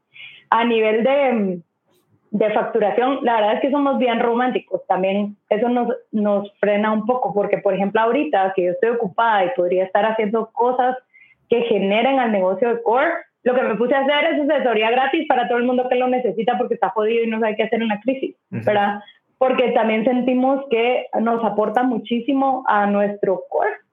A 0.50 0.64
nivel 0.64 1.04
de, 1.04 1.60
de 2.30 2.50
facturación, 2.52 3.20
la 3.22 3.36
verdad 3.36 3.54
es 3.54 3.60
que 3.60 3.70
somos 3.70 3.98
bien 3.98 4.20
románticos. 4.20 4.86
También 4.86 5.36
eso 5.48 5.68
nos, 5.68 5.88
nos 6.12 6.52
frena 6.58 6.92
un 6.92 7.06
poco, 7.06 7.32
porque 7.32 7.58
por 7.58 7.74
ejemplo 7.74 8.00
ahorita 8.00 8.52
que 8.54 8.64
yo 8.64 8.72
estoy 8.72 8.90
ocupada 8.90 9.44
y 9.44 9.50
podría 9.56 9.84
estar 9.84 10.04
haciendo 10.04 10.50
cosas 10.52 10.96
que 11.48 11.62
generen 11.62 12.18
al 12.18 12.32
negocio 12.32 12.68
de 12.68 12.82
Core, 12.82 13.10
lo 13.44 13.54
que 13.54 13.62
me 13.62 13.74
puse 13.74 13.94
a 13.94 14.00
hacer 14.00 14.34
es 14.34 14.50
asesoría 14.50 14.90
gratis 14.90 15.26
para 15.28 15.46
todo 15.46 15.58
el 15.58 15.64
mundo 15.64 15.86
que 15.88 15.96
lo 15.96 16.08
necesita 16.08 16.56
porque 16.56 16.74
está 16.74 16.88
jodido 16.88 17.24
y 17.24 17.26
no 17.28 17.40
sabe 17.40 17.56
qué 17.56 17.64
hacer 17.64 17.82
en 17.82 17.88
la 17.88 18.00
crisis, 18.00 18.34
¿verdad? 18.48 19.00
Porque 19.36 19.72
también 19.72 20.04
sentimos 20.04 20.64
que 20.70 21.06
nos 21.20 21.44
aporta 21.44 21.82
muchísimo 21.82 22.64
a 22.66 22.86
nuestro 22.86 23.42
core 23.50 23.83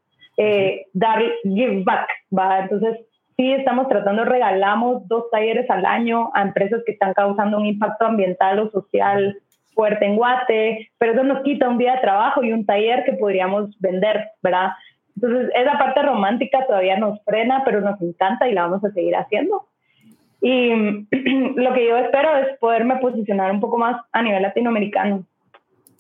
eh, 0.44 0.88
dar 0.94 1.22
give 1.44 1.84
back, 1.84 2.08
¿va? 2.36 2.62
Entonces, 2.62 2.98
sí 3.38 3.54
estamos 3.54 3.88
tratando, 3.88 4.26
regalamos 4.26 5.08
dos 5.08 5.30
talleres 5.30 5.70
al 5.70 5.86
año 5.86 6.32
a 6.34 6.42
empresas 6.42 6.82
que 6.84 6.94
están 6.94 7.14
causando 7.14 7.58
un 7.58 7.68
impacto 7.68 8.06
ambiental 8.06 8.58
o 8.58 8.72
social 8.72 9.38
fuerte 9.76 10.06
en 10.06 10.16
Guate, 10.16 10.90
pero 10.98 11.14
eso 11.14 11.24
nos 11.24 11.44
quita 11.44 11.70
un 11.70 11.78
día 11.78 11.94
de 11.94 12.02
trabajo 12.02 12.44
y 12.44 12.54
un 12.54 12.66
taller 12.66 13.04
que 13.06 13.14
podríamos 13.14 13.80
vender, 13.80 14.32
¿verdad? 14.42 14.72
Entonces, 15.16 15.52
esa 15.54 15.78
parte 15.78 16.02
romántica 16.02 16.66
todavía 16.66 16.98
nos 16.98 17.24
frena, 17.24 17.62
pero 17.64 17.82
nos 17.82 18.02
encanta 18.02 18.50
y 18.50 18.54
la 18.54 18.64
vamos 18.64 18.84
a 18.84 18.92
seguir 18.92 19.16
haciendo. 19.16 19.68
Y 20.42 20.72
lo 21.56 21.74
que 21.74 21.88
yo 21.88 21.98
espero 21.98 22.36
es 22.38 22.58
poderme 22.58 22.96
posicionar 22.96 23.52
un 23.52 23.60
poco 23.60 23.78
más 23.78 24.02
a 24.12 24.24
nivel 24.24 24.42
latinoamericano, 24.42 25.24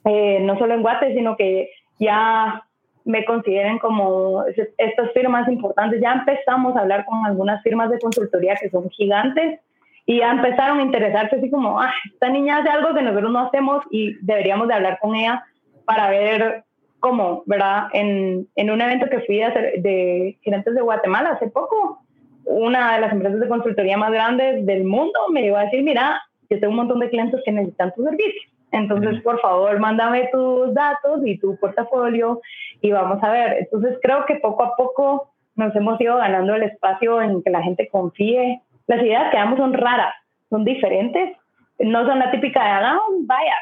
eh, 0.05 0.39
no 0.41 0.57
solo 0.57 0.73
en 0.73 0.81
Guate, 0.81 1.13
sino 1.13 1.37
que 1.37 1.69
ya 1.99 2.63
me 3.05 3.25
consideren 3.25 3.79
como 3.79 4.43
estas 4.77 5.11
firmas 5.13 5.47
importantes. 5.49 6.01
Ya 6.01 6.13
empezamos 6.13 6.75
a 6.75 6.81
hablar 6.81 7.05
con 7.05 7.25
algunas 7.25 7.61
firmas 7.63 7.89
de 7.89 7.99
consultoría 7.99 8.55
que 8.55 8.69
son 8.69 8.89
gigantes 8.89 9.59
y 10.05 10.19
ya 10.19 10.31
empezaron 10.31 10.79
a 10.79 10.83
interesarse 10.83 11.35
así 11.35 11.49
como, 11.49 11.79
ah, 11.79 11.93
esta 12.11 12.29
niña 12.29 12.57
hace 12.57 12.69
algo 12.69 12.93
que 12.93 13.01
nosotros 13.01 13.31
no 13.31 13.39
hacemos 13.39 13.83
y 13.91 14.15
deberíamos 14.21 14.67
de 14.67 14.73
hablar 14.73 14.99
con 14.99 15.15
ella 15.15 15.43
para 15.85 16.09
ver 16.09 16.63
cómo, 16.99 17.43
¿verdad? 17.45 17.87
En, 17.93 18.47
en 18.55 18.71
un 18.71 18.81
evento 18.81 19.09
que 19.09 19.21
fui 19.21 19.41
hacer 19.41 19.81
de 19.81 20.37
gerentes 20.41 20.75
de 20.75 20.81
Guatemala 20.81 21.31
hace 21.31 21.47
poco, 21.47 22.01
una 22.45 22.95
de 22.95 23.01
las 23.01 23.11
empresas 23.11 23.39
de 23.39 23.47
consultoría 23.47 23.97
más 23.97 24.11
grandes 24.11 24.65
del 24.65 24.83
mundo 24.83 25.19
me 25.31 25.41
llegó 25.41 25.57
a 25.57 25.65
decir, 25.65 25.83
mira, 25.83 26.21
yo 26.49 26.59
tengo 26.59 26.71
un 26.71 26.77
montón 26.77 26.99
de 26.99 27.09
clientes 27.09 27.41
que 27.45 27.51
necesitan 27.51 27.93
tu 27.93 28.03
servicio. 28.03 28.41
Entonces, 28.71 29.21
por 29.21 29.39
favor, 29.41 29.79
mándame 29.79 30.29
tus 30.31 30.73
datos 30.73 31.21
y 31.25 31.37
tu 31.37 31.57
portafolio 31.57 32.41
y 32.81 32.91
vamos 32.91 33.23
a 33.23 33.31
ver. 33.31 33.57
Entonces, 33.59 33.97
creo 34.01 34.25
que 34.25 34.35
poco 34.35 34.63
a 34.63 34.75
poco 34.75 35.31
nos 35.55 35.75
hemos 35.75 35.99
ido 36.01 36.17
ganando 36.17 36.55
el 36.55 36.63
espacio 36.63 37.21
en 37.21 37.43
que 37.43 37.49
la 37.49 37.61
gente 37.61 37.87
confíe. 37.89 38.61
Las 38.87 39.01
ideas 39.01 39.31
que 39.31 39.37
damos 39.37 39.59
son 39.59 39.73
raras, 39.73 40.13
son 40.49 40.65
diferentes, 40.65 41.37
no 41.79 42.05
son 42.05 42.19
la 42.19 42.31
típica 42.31 42.63
de, 42.63 42.69
ah, 42.69 42.99
vaya. 43.21 43.55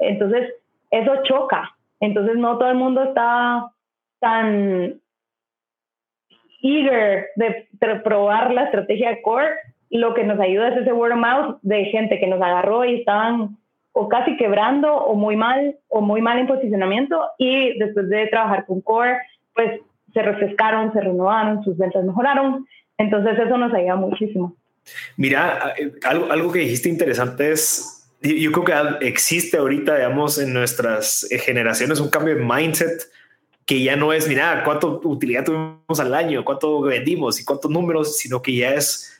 Entonces, 0.00 0.52
eso 0.90 1.22
choca. 1.22 1.70
Entonces, 2.00 2.36
no 2.36 2.58
todo 2.58 2.70
el 2.70 2.76
mundo 2.76 3.04
está 3.04 3.70
tan 4.18 5.00
eager 6.62 7.28
de 7.36 7.68
probar 8.02 8.52
la 8.52 8.64
estrategia 8.64 9.22
core. 9.22 9.50
Lo 9.90 10.14
que 10.14 10.24
nos 10.24 10.40
ayuda 10.40 10.68
es 10.68 10.78
ese 10.78 10.92
word 10.92 11.12
of 11.12 11.18
mouth 11.18 11.58
de 11.62 11.84
gente 11.86 12.18
que 12.18 12.26
nos 12.26 12.40
agarró 12.40 12.84
y 12.84 13.00
estaban 13.00 13.56
o 13.96 14.08
casi 14.08 14.36
quebrando 14.36 14.92
o 14.92 15.14
muy 15.14 15.36
mal 15.36 15.76
o 15.88 16.00
muy 16.00 16.20
mal 16.20 16.38
en 16.38 16.48
posicionamiento 16.48 17.16
y 17.38 17.78
después 17.78 18.08
de 18.08 18.26
trabajar 18.26 18.66
con 18.66 18.80
Core, 18.80 19.18
pues 19.54 19.80
se 20.12 20.20
refrescaron, 20.20 20.92
se 20.92 21.00
renovaron, 21.00 21.62
sus 21.64 21.78
ventas 21.78 22.04
mejoraron. 22.04 22.66
Entonces 22.98 23.38
eso 23.38 23.56
nos 23.56 23.72
ayuda 23.72 23.96
muchísimo. 23.96 24.56
Mira, 25.16 25.74
eh, 25.78 25.92
algo, 26.04 26.30
algo 26.30 26.52
que 26.52 26.58
dijiste 26.60 26.88
interesante 26.88 27.52
es, 27.52 28.10
yo 28.20 28.50
creo 28.50 28.98
que 28.98 29.06
existe 29.06 29.58
ahorita, 29.58 29.94
digamos, 29.96 30.38
en 30.38 30.52
nuestras 30.52 31.26
generaciones 31.44 32.00
un 32.00 32.10
cambio 32.10 32.34
de 32.34 32.44
mindset 32.44 33.08
que 33.64 33.82
ya 33.82 33.96
no 33.96 34.12
es, 34.12 34.28
mira, 34.28 34.62
cuánto 34.64 35.00
utilidad 35.04 35.44
tuvimos 35.44 36.00
al 36.00 36.14
año, 36.14 36.44
cuánto 36.44 36.82
vendimos 36.82 37.40
y 37.40 37.44
cuántos 37.44 37.70
números, 37.70 38.18
sino 38.18 38.42
que 38.42 38.56
ya 38.56 38.74
es 38.74 39.13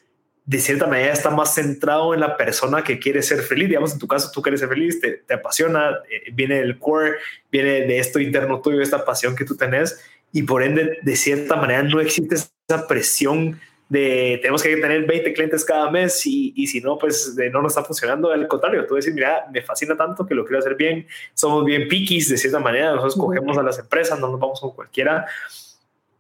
de 0.47 0.59
cierta 0.59 0.87
manera 0.87 1.13
está 1.13 1.31
más 1.31 1.55
centrado 1.55 2.13
en 2.13 2.21
la 2.21 2.37
persona 2.37 2.85
que 2.85 2.99
quiere 2.99 3.23
ser 3.23 3.41
feliz. 3.41 3.69
Digamos, 3.69 3.93
en 3.93 3.99
tu 3.99 4.07
caso, 4.07 4.31
tú 4.33 4.43
quieres 4.43 4.61
ser 4.61 4.69
feliz, 4.69 5.01
te, 5.01 5.13
te 5.27 5.35
apasiona, 5.35 6.01
eh, 6.11 6.31
viene 6.33 6.57
del 6.57 6.79
core, 6.79 7.13
viene 7.51 7.87
de 7.87 7.99
esto 7.99 8.21
interno 8.21 8.61
tuyo, 8.61 8.83
esta 8.83 9.05
pasión 9.05 9.35
que 9.35 9.45
tú 9.45 9.57
tenés, 9.57 9.99
y 10.33 10.43
por 10.43 10.63
ende, 10.63 10.99
de 11.01 11.17
cierta 11.17 11.57
manera, 11.57 11.83
no 11.83 12.01
existe 12.01 12.35
esa 12.35 12.87
presión 12.87 13.61
de 13.89 14.39
tenemos 14.41 14.63
que 14.63 14.77
tener 14.77 15.07
20 15.07 15.33
clientes 15.35 15.65
cada 15.65 15.91
mes 15.91 16.27
y, 16.27 16.53
y 16.57 16.67
si 16.67 16.81
no, 16.81 16.99
pues 16.99 17.37
de, 17.37 17.51
no 17.51 17.63
nos 17.63 17.73
está 17.73 17.85
funcionando. 17.85 18.31
Al 18.33 18.49
contrario, 18.49 18.87
tú 18.87 18.97
decir, 18.97 19.15
mira, 19.15 19.47
me 19.53 19.63
fascina 19.63 19.97
tanto 19.97 20.27
que 20.27 20.35
lo 20.35 20.45
quiero 20.45 20.59
hacer 20.59 20.75
bien, 20.75 21.07
somos 21.35 21.65
bien 21.65 21.87
piquis 21.89 22.29
de 22.29 22.37
cierta 22.37 22.59
manera, 22.59 22.91
nosotros 22.91 23.17
cogemos 23.17 23.57
a 23.57 23.63
las 23.63 23.79
empresas, 23.79 24.19
no 24.19 24.29
nos 24.29 24.41
vamos 24.41 24.61
con 24.61 24.73
cualquiera. 24.73 25.27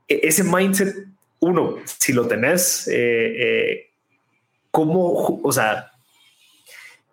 E, 0.06 0.20
ese 0.22 0.44
mindset, 0.44 0.94
uno, 1.40 1.78
si 1.84 2.12
lo 2.12 2.26
tenés, 2.28 2.86
eh, 2.86 2.92
eh, 2.94 3.90
cómo, 4.74 5.40
o 5.40 5.52
sea, 5.52 5.92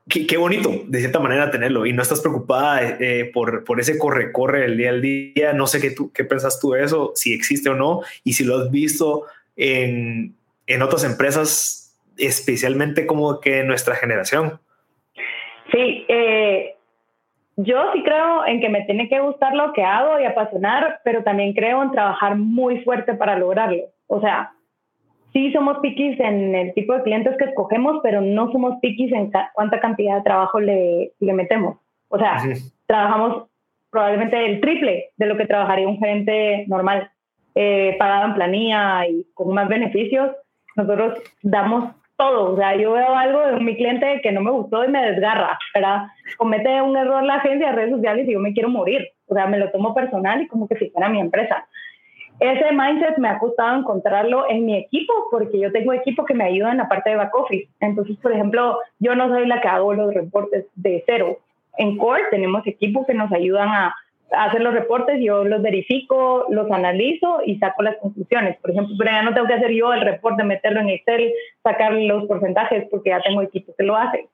qué, 0.10 0.36
bonito 0.38 0.72
de 0.88 1.00
cierta 1.00 1.20
manera 1.20 1.52
tenerlo 1.52 1.86
y 1.86 1.94
no 1.94 2.02
estás 2.02 2.20
preocupada 2.20 2.98
eh, 3.00 3.30
por, 3.32 3.64
por 3.64 3.80
ese 3.80 4.00
corre-corre 4.00 4.66
el 4.66 4.78
día 4.78 4.90
al 4.90 5.00
día. 5.00 5.54
No 5.54 5.68
sé 5.68 5.80
qué, 5.80 5.92
tú, 5.92 6.12
qué 6.12 6.26
pensas 6.26 6.60
tú 6.60 6.72
de 6.72 6.84
eso, 6.84 7.12
si 7.14 7.36
existe 7.36 7.70
o 7.70 7.76
no, 7.76 8.02
y 8.24 8.34
si 8.34 8.46
lo 8.46 8.58
has 8.58 8.72
visto 8.72 9.26
en, 9.56 10.34
en 10.66 10.82
otras 10.82 11.04
empresas, 11.04 11.96
especialmente 12.18 13.06
como 13.06 13.40
que 13.40 13.64
nuestra 13.64 13.94
generación. 13.94 14.60
Sí, 15.72 16.04
eh, 16.08 16.76
yo 17.58 17.92
sí 17.94 18.02
creo 18.04 18.44
en 18.48 18.60
que 18.60 18.70
me 18.70 18.86
tiene 18.86 19.08
que 19.08 19.20
gustar 19.20 19.54
lo 19.54 19.72
que 19.74 19.84
hago 19.84 20.20
y 20.20 20.26
apasionar, 20.26 21.00
pero 21.04 21.22
también 21.22 21.54
creo 21.54 21.84
en 21.84 21.92
trabajar 21.92 22.38
muy 22.38 22.84
fuerte 22.84 23.14
para 23.14 23.38
lograrlo. 23.38 23.84
O 24.08 24.20
sea, 24.20 24.52
sí 25.34 25.52
somos 25.52 25.80
piquis 25.80 26.20
en 26.20 26.56
el 26.56 26.74
tipo 26.74 26.94
de 26.94 27.04
clientes 27.04 27.36
que 27.38 27.46
escogemos, 27.46 28.00
pero 28.04 28.22
no 28.22 28.52
somos 28.52 28.80
piquis 28.82 29.12
en 29.12 29.32
cuánta 29.54 29.80
cantidad 29.80 30.18
de 30.18 30.24
trabajo 30.24 30.60
le, 30.60 31.12
le 31.20 31.34
metemos. 31.34 31.78
O 32.10 32.18
sea, 32.18 32.38
trabajamos 32.86 33.48
probablemente 33.90 34.46
el 34.46 34.62
triple 34.62 35.10
de 35.18 35.26
lo 35.26 35.38
que 35.38 35.46
trabajaría 35.46 35.88
un 35.88 36.00
gerente 36.00 36.66
normal, 36.68 37.10
eh, 37.56 37.96
pagado 37.98 38.28
en 38.28 38.34
planilla 38.34 39.08
y 39.08 39.26
con 39.34 39.54
más 39.54 39.68
beneficios. 39.68 40.32
Nosotros 40.76 41.20
damos 41.42 41.94
todo. 42.18 42.54
O 42.54 42.58
sea, 42.58 42.76
yo 42.76 42.94
veo 42.94 43.16
algo 43.16 43.42
de 43.42 43.60
mi 43.60 43.76
cliente 43.76 44.20
que 44.22 44.32
no 44.32 44.42
me 44.42 44.52
gustó 44.52 44.84
y 44.86 44.90
me 44.90 45.12
desgarra, 45.12 45.58
¿verdad? 45.74 46.08
Comete 46.38 46.82
un 46.82 46.96
error 46.96 47.24
la 47.24 47.36
agencia 47.36 47.68
de 47.68 47.76
redes 47.76 47.92
sociales 47.92 48.28
y 48.28 48.34
yo 48.34 48.40
me 48.40 48.54
quiero 48.54 48.70
morir. 48.70 49.08
O 49.28 49.34
sea, 49.34 49.48
me 49.48 49.58
lo 49.58 49.72
tomo 49.72 49.94
personal 49.94 50.42
y 50.42 50.48
como 50.48 50.68
que 50.68 50.76
si 50.76 50.90
fuera 50.90 51.10
mi 51.10 51.20
empresa 51.20 51.66
ese 52.42 52.72
mindset 52.72 53.20
me 53.20 53.30
ha 53.30 53.38
costado 53.38 53.78
encontrarlo 53.78 54.50
en 54.50 54.66
mi 54.66 54.76
equipo, 54.76 55.14
porque 55.30 55.60
yo 55.60 55.72
tengo 55.72 55.94
equipo 55.94 56.26
que 56.26 56.34
me 56.34 56.46
ayuda 56.46 56.72
en 56.72 56.80
la 56.80 56.90
parte 56.90 57.12
de 57.12 57.16
back 57.16 57.36
office. 57.36 57.70
Entonces, 57.80 58.18
por 58.18 58.34
ejemplo, 58.34 58.80
yo 58.98 59.14
no 59.16 59.30
soy 59.30 59.46
la 59.46 59.62
que 59.62 59.68
hago 59.68 59.94
los 59.94 60.12
reportes 60.12 60.66
de 60.74 61.04
cero. 61.06 61.38
En 61.78 61.98
Core 61.98 62.24
tenemos 62.32 62.66
equipos 62.66 63.06
que 63.06 63.14
nos 63.14 63.32
ayudan 63.32 63.70
a, 63.70 63.96
hacer 64.32 64.62
los 64.62 64.74
reportes, 64.74 65.20
yo 65.22 65.44
los 65.44 65.62
verifico, 65.62 66.48
los 66.50 66.72
analizo 66.72 67.42
y 67.46 67.60
saco 67.60 67.84
las 67.84 67.98
conclusiones. 67.98 68.58
Por 68.60 68.72
ejemplo, 68.72 68.96
pero 68.98 69.12
ya 69.12 69.22
no 69.22 69.36
tengo 69.36 69.46
que 69.46 69.54
hacer 69.54 69.72
yo 69.74 69.94
el 69.94 70.02
reporte, 70.02 70.44
meterlo 70.44 70.80
en 70.80 70.90
Excel, 70.90 71.32
sacar 71.62 71.94
los 71.94 72.26
porcentajes, 72.26 72.88
porque 72.90 73.12
ya 73.12 73.22
tengo 73.22 73.44
equipos 73.44 73.76
que 73.78 73.84
lo 73.84 73.96
hacen. 73.96 74.26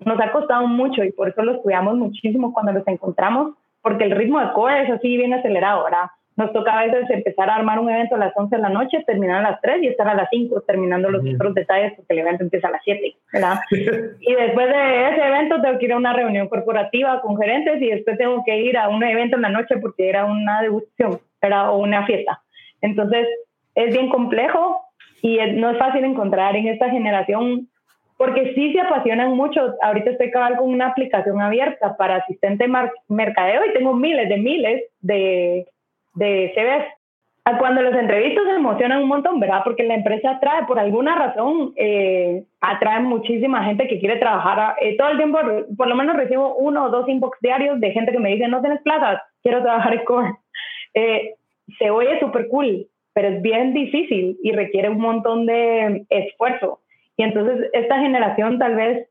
Nos 0.00 0.20
ha 0.20 0.32
costado 0.32 0.66
mucho 0.66 1.02
y 1.02 1.12
por 1.12 1.30
eso 1.30 1.42
los 1.42 1.62
cuidamos 1.62 1.96
muchísimo 1.96 2.52
cuando 2.52 2.72
los 2.72 2.86
encontramos, 2.88 3.54
porque 3.80 4.04
el 4.04 4.10
ritmo 4.10 4.38
de 4.40 4.52
Core 4.52 4.82
es 4.82 4.90
así 4.90 5.16
bien 5.16 5.32
acelerado, 5.32 5.84
¿verdad? 5.84 6.10
Nos 6.36 6.52
toca 6.52 6.78
a 6.78 6.86
veces 6.86 7.08
empezar 7.10 7.48
a 7.48 7.56
armar 7.56 7.78
un 7.78 7.90
evento 7.90 8.16
a 8.16 8.18
las 8.18 8.32
11 8.34 8.56
de 8.56 8.62
la 8.62 8.68
noche, 8.68 9.04
terminar 9.06 9.44
a 9.44 9.50
las 9.50 9.60
3 9.60 9.82
y 9.82 9.86
estar 9.86 10.08
a 10.08 10.14
las 10.14 10.28
5 10.30 10.62
terminando 10.62 11.08
los 11.10 11.22
otros 11.34 11.54
detalles 11.54 11.92
porque 11.94 12.12
el 12.12 12.20
evento 12.20 12.42
empieza 12.42 12.68
a 12.68 12.72
las 12.72 12.82
7, 12.84 13.16
¿verdad? 13.32 13.60
y 13.70 14.34
después 14.34 14.68
de 14.68 15.08
ese 15.10 15.26
evento 15.26 15.62
tengo 15.62 15.78
que 15.78 15.84
ir 15.84 15.92
a 15.92 15.96
una 15.96 16.12
reunión 16.12 16.48
corporativa 16.48 17.20
con 17.20 17.36
gerentes 17.36 17.80
y 17.80 17.90
después 17.90 18.18
tengo 18.18 18.42
que 18.44 18.56
ir 18.58 18.76
a 18.76 18.88
un 18.88 19.02
evento 19.04 19.36
en 19.36 19.42
la 19.42 19.48
noche 19.50 19.76
porque 19.76 20.08
era 20.08 20.24
una 20.24 20.60
degustación, 20.62 21.20
era 21.40 21.70
o 21.70 21.78
una 21.78 22.04
fiesta. 22.04 22.40
Entonces, 22.80 23.28
es 23.74 23.94
bien 23.94 24.08
complejo 24.08 24.80
y 25.22 25.38
no 25.54 25.70
es 25.70 25.78
fácil 25.78 26.04
encontrar 26.04 26.56
en 26.56 26.68
esta 26.68 26.90
generación 26.90 27.68
porque 28.16 28.54
sí 28.54 28.72
se 28.72 28.80
apasionan 28.80 29.36
mucho. 29.36 29.74
Ahorita 29.82 30.10
estoy 30.10 30.30
cabal 30.30 30.56
con 30.56 30.68
una 30.68 30.88
aplicación 30.88 31.40
abierta 31.40 31.96
para 31.96 32.16
asistente 32.16 32.66
mercadeo 33.08 33.64
y 33.66 33.72
tengo 33.72 33.94
miles 33.94 34.28
de 34.28 34.36
miles 34.36 34.82
de 35.00 35.66
de 36.14 36.52
CBS. 36.54 36.86
Cuando 37.58 37.82
los 37.82 37.94
entrevistas 37.94 38.44
se 38.44 38.54
emocionan 38.56 39.02
un 39.02 39.08
montón, 39.08 39.38
¿verdad? 39.38 39.60
Porque 39.64 39.82
la 39.82 39.94
empresa 39.94 40.30
atrae, 40.30 40.64
por 40.64 40.78
alguna 40.78 41.14
razón, 41.14 41.74
eh, 41.76 42.42
atrae 42.60 43.00
muchísima 43.00 43.64
gente 43.64 43.86
que 43.86 43.98
quiere 43.98 44.16
trabajar. 44.16 44.76
Eh, 44.80 44.96
todo 44.96 45.08
el 45.10 45.18
tiempo, 45.18 45.38
por 45.76 45.86
lo 45.86 45.94
menos 45.94 46.16
recibo 46.16 46.54
uno 46.56 46.84
o 46.84 46.90
dos 46.90 47.06
inbox 47.06 47.38
diarios 47.42 47.78
de 47.80 47.90
gente 47.90 48.12
que 48.12 48.18
me 48.18 48.30
dice, 48.30 48.48
no 48.48 48.62
tienes 48.62 48.80
plazas, 48.80 49.20
quiero 49.42 49.62
trabajar 49.62 49.94
en 49.94 50.04
Core. 50.04 50.32
Eh, 50.96 51.34
se 51.76 51.90
oye 51.90 52.20
súper 52.20 52.46
cool, 52.46 52.86
pero 53.14 53.26
es 53.26 53.42
bien 53.42 53.74
difícil 53.74 54.38
y 54.44 54.52
requiere 54.52 54.90
un 54.90 55.00
montón 55.00 55.44
de 55.44 56.06
esfuerzo. 56.08 56.82
Y 57.16 57.24
entonces 57.24 57.68
esta 57.72 57.98
generación 57.98 58.60
tal 58.60 58.76
vez 58.76 59.08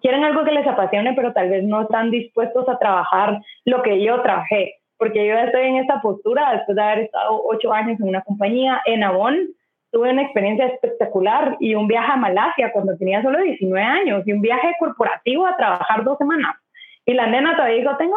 quieren 0.00 0.24
algo 0.24 0.44
que 0.44 0.52
les 0.52 0.66
apasione, 0.66 1.14
pero 1.14 1.32
tal 1.32 1.50
vez 1.50 1.64
no 1.64 1.82
están 1.82 2.10
dispuestos 2.10 2.68
a 2.68 2.78
trabajar 2.78 3.40
lo 3.64 3.82
que 3.82 4.02
yo 4.02 4.22
trabajé, 4.22 4.76
porque 4.98 5.26
yo 5.26 5.34
estoy 5.34 5.62
en 5.62 5.76
esta 5.76 6.00
postura 6.00 6.52
después 6.52 6.76
de 6.76 6.82
haber 6.82 6.98
estado 7.00 7.42
ocho 7.44 7.72
años 7.72 8.00
en 8.00 8.08
una 8.08 8.22
compañía 8.22 8.80
en 8.86 9.04
Avon, 9.04 9.48
tuve 9.90 10.10
una 10.10 10.22
experiencia 10.22 10.66
espectacular 10.66 11.56
y 11.60 11.74
un 11.74 11.86
viaje 11.86 12.12
a 12.12 12.16
Malasia 12.16 12.72
cuando 12.72 12.96
tenía 12.96 13.22
solo 13.22 13.40
19 13.40 13.80
años 13.80 14.22
y 14.26 14.32
un 14.32 14.40
viaje 14.40 14.74
corporativo 14.78 15.46
a 15.46 15.56
trabajar 15.56 16.04
dos 16.04 16.18
semanas. 16.18 16.56
Y 17.04 17.14
la 17.14 17.26
nena 17.26 17.56
todavía 17.56 17.78
dijo, 17.78 17.96
tengo, 17.96 18.16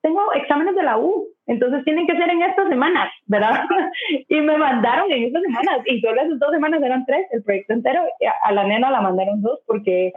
tengo 0.00 0.32
exámenes 0.34 0.74
de 0.74 0.82
la 0.82 0.98
U, 0.98 1.28
entonces 1.46 1.84
tienen 1.84 2.06
que 2.06 2.16
ser 2.16 2.30
en 2.30 2.42
estas 2.42 2.68
semanas, 2.68 3.12
¿verdad? 3.26 3.64
y 4.28 4.40
me 4.40 4.56
mandaron 4.56 5.10
en 5.12 5.24
estas 5.24 5.42
semanas 5.42 5.80
y 5.86 6.00
solo 6.00 6.22
esas 6.22 6.38
dos 6.38 6.50
semanas 6.52 6.82
eran 6.82 7.04
tres, 7.04 7.26
el 7.32 7.42
proyecto 7.42 7.74
entero. 7.74 8.02
A 8.42 8.52
la 8.52 8.64
nena 8.64 8.90
la 8.90 9.00
mandaron 9.00 9.42
dos 9.42 9.60
porque 9.66 10.12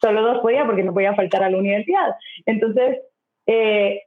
solo 0.00 0.22
dos 0.22 0.38
podía 0.40 0.64
porque 0.64 0.82
no 0.82 0.92
podía 0.92 1.14
faltar 1.14 1.44
a 1.44 1.50
la 1.50 1.58
universidad. 1.58 2.14
Entonces, 2.46 2.98
eh, 3.46 4.02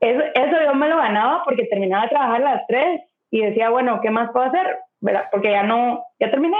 eso, 0.00 0.22
eso, 0.34 0.56
yo 0.64 0.74
me 0.74 0.88
lo 0.88 0.96
ganaba 0.96 1.42
porque 1.44 1.66
terminaba 1.66 2.04
de 2.04 2.10
trabajar 2.10 2.42
a 2.42 2.54
las 2.54 2.66
tres 2.66 3.02
y 3.30 3.42
decía, 3.42 3.70
bueno, 3.70 4.00
¿qué 4.00 4.10
más 4.10 4.30
puedo 4.32 4.46
hacer? 4.46 4.78
¿Verdad? 5.00 5.24
Porque 5.30 5.50
ya 5.50 5.62
no, 5.62 6.04
ya 6.18 6.30
terminé 6.30 6.56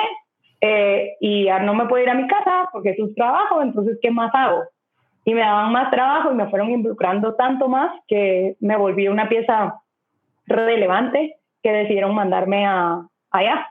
eh, 0.60 1.16
y 1.20 1.44
ya 1.44 1.58
no 1.60 1.74
me 1.74 1.86
puedo 1.86 2.02
ir 2.02 2.10
a 2.10 2.14
mi 2.14 2.26
casa 2.26 2.68
porque 2.72 2.90
es 2.90 2.98
un 2.98 3.14
trabajo, 3.14 3.62
entonces, 3.62 3.98
¿qué 4.00 4.10
más 4.10 4.30
hago? 4.34 4.62
Y 5.24 5.34
me 5.34 5.40
daban 5.40 5.72
más 5.72 5.90
trabajo 5.90 6.32
y 6.32 6.34
me 6.34 6.48
fueron 6.48 6.70
involucrando 6.70 7.34
tanto 7.34 7.68
más 7.68 7.92
que 8.08 8.56
me 8.60 8.76
volví 8.76 9.08
una 9.08 9.28
pieza 9.28 9.80
relevante 10.46 11.36
que 11.62 11.72
decidieron 11.72 12.14
mandarme 12.14 12.66
a, 12.66 13.02
allá 13.30 13.66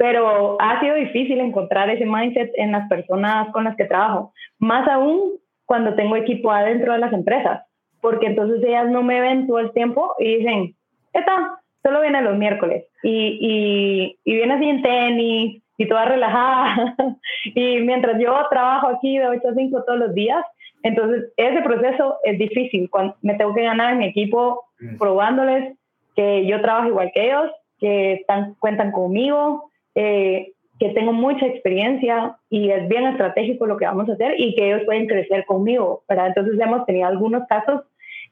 pero 0.00 0.56
ha 0.58 0.80
sido 0.80 0.94
difícil 0.94 1.40
encontrar 1.40 1.90
ese 1.90 2.06
mindset 2.06 2.50
en 2.54 2.72
las 2.72 2.88
personas 2.88 3.52
con 3.52 3.64
las 3.64 3.76
que 3.76 3.84
trabajo, 3.84 4.32
más 4.58 4.88
aún 4.88 5.32
cuando 5.66 5.94
tengo 5.94 6.16
equipo 6.16 6.50
adentro 6.50 6.94
de 6.94 7.00
las 7.00 7.12
empresas, 7.12 7.66
porque 8.00 8.26
entonces 8.26 8.62
ellas 8.62 8.88
no 8.88 9.02
me 9.02 9.20
ven 9.20 9.46
todo 9.46 9.58
el 9.58 9.72
tiempo 9.72 10.14
y 10.18 10.36
dicen, 10.36 10.74
está, 11.12 11.60
solo 11.82 12.00
viene 12.00 12.22
los 12.22 12.36
miércoles 12.36 12.86
y, 13.02 13.38
y, 13.40 14.18
y 14.24 14.34
viene 14.34 14.54
así 14.54 14.68
en 14.68 14.82
tenis 14.82 15.62
y 15.76 15.88
toda 15.88 16.04
relajada. 16.04 16.94
Y 17.54 17.78
mientras 17.80 18.20
yo 18.20 18.36
trabajo 18.50 18.88
aquí 18.88 19.16
de 19.16 19.26
8 19.26 19.48
a 19.48 19.54
5 19.54 19.84
todos 19.84 19.98
los 19.98 20.14
días, 20.14 20.44
entonces 20.82 21.32
ese 21.36 21.62
proceso 21.62 22.18
es 22.22 22.38
difícil, 22.38 22.90
cuando 22.90 23.14
me 23.22 23.34
tengo 23.34 23.54
que 23.54 23.62
ganar 23.62 23.92
en 23.92 23.98
mi 23.98 24.06
equipo 24.06 24.64
probándoles 24.98 25.76
que 26.16 26.46
yo 26.46 26.60
trabajo 26.60 26.88
igual 26.88 27.10
que 27.14 27.26
ellos, 27.26 27.50
que 27.78 28.14
están, 28.14 28.54
cuentan 28.60 28.92
conmigo, 28.92 29.70
eh, 29.94 30.52
que 30.78 30.90
tengo 30.90 31.12
mucha 31.12 31.46
experiencia 31.46 32.36
y 32.48 32.70
es 32.70 32.88
bien 32.88 33.06
estratégico 33.06 33.66
lo 33.66 33.76
que 33.76 33.84
vamos 33.84 34.08
a 34.08 34.12
hacer 34.12 34.34
y 34.38 34.54
que 34.54 34.68
ellos 34.68 34.82
pueden 34.86 35.06
crecer 35.06 35.44
conmigo, 35.44 36.02
¿verdad? 36.08 36.28
Entonces 36.28 36.58
hemos 36.58 36.86
tenido 36.86 37.06
algunos 37.06 37.46
casos 37.48 37.82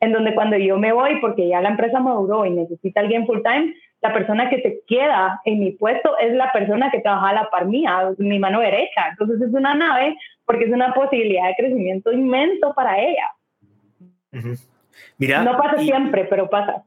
en 0.00 0.12
donde 0.12 0.34
cuando 0.34 0.56
yo 0.56 0.78
me 0.78 0.92
voy 0.92 1.20
porque 1.20 1.48
ya 1.48 1.60
la 1.60 1.70
empresa 1.70 2.00
maduró 2.00 2.44
y 2.46 2.50
necesita 2.50 3.00
alguien 3.00 3.26
full 3.26 3.42
time, 3.42 3.74
la 4.00 4.12
persona 4.12 4.48
que 4.48 4.62
se 4.62 4.80
queda 4.86 5.40
en 5.44 5.60
mi 5.60 5.72
puesto 5.72 6.16
es 6.18 6.32
la 6.34 6.50
persona 6.52 6.90
que 6.90 7.00
trabaja 7.00 7.30
a 7.30 7.34
la 7.34 7.50
par 7.50 7.66
mía, 7.66 8.10
mi 8.18 8.38
mano 8.38 8.60
derecha. 8.60 9.08
Entonces 9.10 9.40
es 9.40 9.52
una 9.52 9.74
nave 9.74 10.16
porque 10.44 10.64
es 10.64 10.72
una 10.72 10.94
posibilidad 10.94 11.48
de 11.48 11.54
crecimiento 11.56 12.12
inmenso 12.12 12.72
para 12.74 12.98
ella. 13.00 14.54
Mira, 15.18 15.42
no 15.42 15.56
pasa 15.56 15.78
siempre, 15.78 16.24
pero 16.26 16.48
pasa 16.48 16.84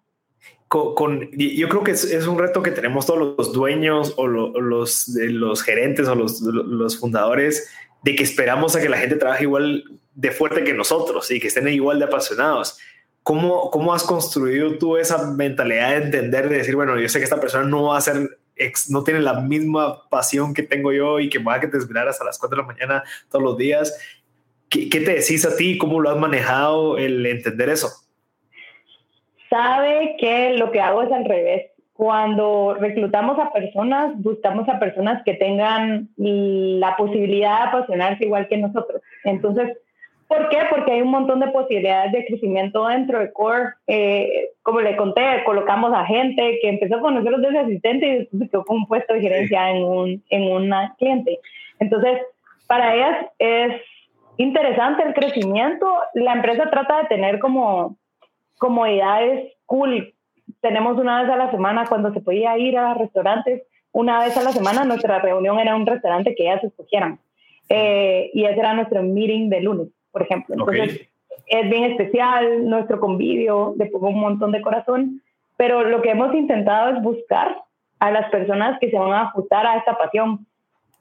con, 0.72 1.30
yo 1.34 1.68
creo 1.68 1.84
que 1.84 1.91
es, 1.91 2.28
un 2.28 2.39
reto 2.39 2.64
que 2.64 2.72
tenemos 2.72 3.05
todos 3.05 3.36
los 3.38 3.51
dueños 3.51 4.14
o 4.16 4.26
los, 4.26 5.09
los 5.09 5.64
gerentes 5.64 6.07
o 6.07 6.16
los, 6.16 6.39
los, 6.39 6.97
fundadores 6.97 7.70
de 8.03 8.16
que 8.16 8.24
esperamos 8.24 8.74
a 8.76 8.82
que 8.82 8.88
la 8.88 8.95
gente 8.95 9.18
trabaje 9.18 9.43
igual 9.43 9.84
de 10.16 10.32
fuerte 10.32 10.64
que 10.64 10.74
nosotros 10.74 11.30
y 11.30 11.41
que 11.41 11.47
estén 11.47 11.68
igual 11.68 11.99
de 11.99 12.05
apasionados. 12.05 12.80
¿Cómo, 13.24 13.69
¿Cómo 13.69 13.93
has 13.93 14.03
construido 14.03 14.78
tú 14.78 14.97
esa 14.97 15.32
mentalidad 15.32 15.89
de 15.91 16.05
entender, 16.05 16.49
de 16.49 16.57
decir, 16.57 16.76
bueno, 16.76 16.99
yo 16.99 17.07
sé 17.07 17.19
que 17.19 17.26
esta 17.26 17.39
persona 17.39 17.65
no 17.65 17.84
va 17.84 17.97
a 17.97 18.01
ser, 18.01 18.39
no 18.89 19.03
tiene 19.03 19.19
la 19.19 19.41
misma 19.41 20.09
pasión 20.09 20.53
que 20.53 20.63
tengo 20.63 20.91
yo 20.91 21.19
y 21.19 21.30
que 21.30 21.39
va 21.39 21.55
a 21.55 21.57
esperar 21.57 22.07
hasta 22.07 22.26
las 22.26 22.39
4 22.39 22.55
de 22.55 22.61
la 22.63 22.67
mañana 22.67 23.03
todos 23.30 23.43
los 23.43 23.57
días? 23.57 23.97
¿Qué, 24.69 24.89
¿Qué 24.89 25.01
te 25.01 25.15
decís 25.15 25.45
a 25.45 25.55
ti? 25.55 25.78
¿Cómo 25.78 25.99
lo 25.99 26.09
has 26.09 26.17
manejado 26.17 26.97
el 26.97 27.26
entender 27.26 27.69
eso? 27.69 27.89
sabe 29.51 30.15
que 30.17 30.53
lo 30.57 30.72
que 30.72 30.82
hago 30.82 31.03
es 31.03 31.11
al 31.11 31.26
revés. 31.26 31.67
Cuando 31.93 32.76
reclutamos 32.80 33.38
a 33.38 33.51
personas, 33.51 34.13
buscamos 34.15 34.67
a 34.69 34.80
personas 34.80 35.22
que 35.24 35.36
tengan 35.36 36.09
la 36.15 36.95
posibilidad 36.95 37.59
de 37.59 37.67
apasionarse 37.67 38.26
igual 38.26 38.47
que 38.47 38.57
nosotros. 38.57 39.01
Entonces, 39.24 39.78
¿por 40.32 40.48
qué? 40.48 40.60
Porque 40.70 40.94
hay 40.94 41.02
un 41.02 41.12
montón 41.12 41.42
de 41.42 41.50
posibilidades 41.50 42.14
de 42.14 42.26
crecimiento 42.26 42.88
dentro 42.88 43.20
de 43.20 43.34
Core. 43.34 43.74
Eh, 43.88 44.52
como 44.64 44.80
le 44.80 44.96
conté, 44.96 45.44
colocamos 45.44 45.92
a 45.94 46.06
gente 46.06 46.58
que 46.62 46.70
empezó 46.70 47.02
con 47.02 47.16
nosotros 47.16 47.42
desde 47.42 47.60
asistente 47.60 48.08
y 48.08 48.18
después 48.20 48.42
se 48.42 48.50
quedó 48.50 48.64
con 48.64 48.78
un 48.78 48.88
puesto 48.88 49.14
de 49.14 49.20
gerencia 49.20 49.72
en 49.72 49.84
un 49.84 50.24
en 50.30 50.44
una 50.50 50.96
cliente. 50.98 51.38
Entonces, 51.80 52.22
para 52.66 52.96
ellas 52.96 53.26
es 53.40 53.82
interesante 54.38 55.04
el 55.04 55.14
crecimiento. 55.14 55.94
La 56.14 56.32
empresa 56.32 56.70
trata 56.70 57.02
de 57.02 57.08
tener 57.10 57.40
como 57.40 57.98
comodidades 58.58 59.52
cool. 59.66 60.14
Tenemos 60.62 60.98
una 60.98 61.24
vez 61.24 61.30
a 61.30 61.36
la 61.36 61.52
semana 61.52 61.88
cuando 61.90 62.14
se 62.14 62.22
podía 62.22 62.58
ir 62.58 62.78
a 62.78 62.94
restaurantes, 62.94 63.64
una 63.92 64.20
vez 64.20 64.38
a 64.38 64.44
la 64.44 64.54
semana 64.54 64.86
nuestra 64.86 65.20
reunión 65.20 65.60
era 65.60 65.76
un 65.76 65.86
restaurante 65.86 66.36
que 66.36 66.44
ellas 66.44 66.64
escogieran. 66.64 67.20
Eh, 67.68 68.32
y 68.34 68.46
ese 68.46 68.60
era 68.60 68.74
nuestro 68.74 69.02
meeting 69.04 69.50
de 69.50 69.62
lunes, 69.62 69.88
por 70.12 70.24
ejemplo. 70.24 70.55
Entonces, 70.55 71.09
es 71.47 71.70
bien 71.70 71.84
especial 71.86 72.70
nuestro 72.70 72.99
convivio, 72.99 73.76
le 73.78 73.88
pongo 73.88 74.09
un 74.09 74.20
montón 74.20 74.51
de 74.51 74.62
corazón, 74.62 75.22
pero 75.57 75.84
lo 75.84 76.01
que 76.01 76.12
hemos 76.12 76.34
intentado 76.34 76.95
es 76.95 77.03
buscar 77.03 77.57
a 77.99 78.12
las 78.12 78.30
personas 78.32 78.80
que 78.80 78.89
se 78.89 78.97
van 78.97 79.14
a 79.14 79.24
ajustar 79.24 79.66
a 79.66 79.78
esta 79.78 79.97
pasión. 79.97 80.45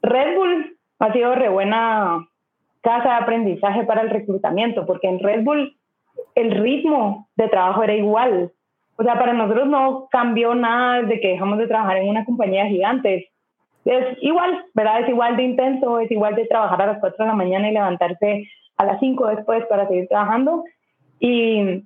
Red 0.01 0.35
Bull 0.35 0.77
ha 0.99 1.13
sido 1.13 1.35
re 1.35 1.49
buena 1.49 2.27
casa 2.81 3.09
de 3.09 3.15
aprendizaje 3.15 3.83
para 3.83 4.01
el 4.01 4.09
reclutamiento, 4.09 4.85
porque 4.85 5.07
en 5.07 5.19
Red 5.19 5.43
Bull 5.43 5.75
el 6.35 6.51
ritmo 6.51 7.27
de 7.35 7.47
trabajo 7.47 7.83
era 7.83 7.95
igual. 7.95 8.51
O 8.97 9.03
sea, 9.03 9.17
para 9.17 9.33
nosotros 9.33 9.67
no 9.67 10.07
cambió 10.11 10.53
nada 10.53 11.01
de 11.01 11.19
que 11.19 11.29
dejamos 11.29 11.57
de 11.57 11.67
trabajar 11.67 11.97
en 11.97 12.09
una 12.09 12.25
compañía 12.25 12.65
gigante. 12.67 13.29
Es 13.85 14.17
igual, 14.21 14.65
¿verdad? 14.75 15.01
Es 15.01 15.09
igual 15.09 15.37
de 15.37 15.43
intenso, 15.43 15.99
es 15.99 16.11
igual 16.11 16.35
de 16.35 16.45
trabajar 16.45 16.81
a 16.81 16.85
las 16.87 16.99
4 16.99 17.15
de 17.17 17.29
la 17.29 17.35
mañana 17.35 17.69
y 17.69 17.73
levantarse 17.73 18.47
a 18.81 18.85
las 18.85 18.99
5 18.99 19.27
después 19.27 19.65
para 19.67 19.87
seguir 19.87 20.07
trabajando. 20.07 20.63
Y 21.19 21.83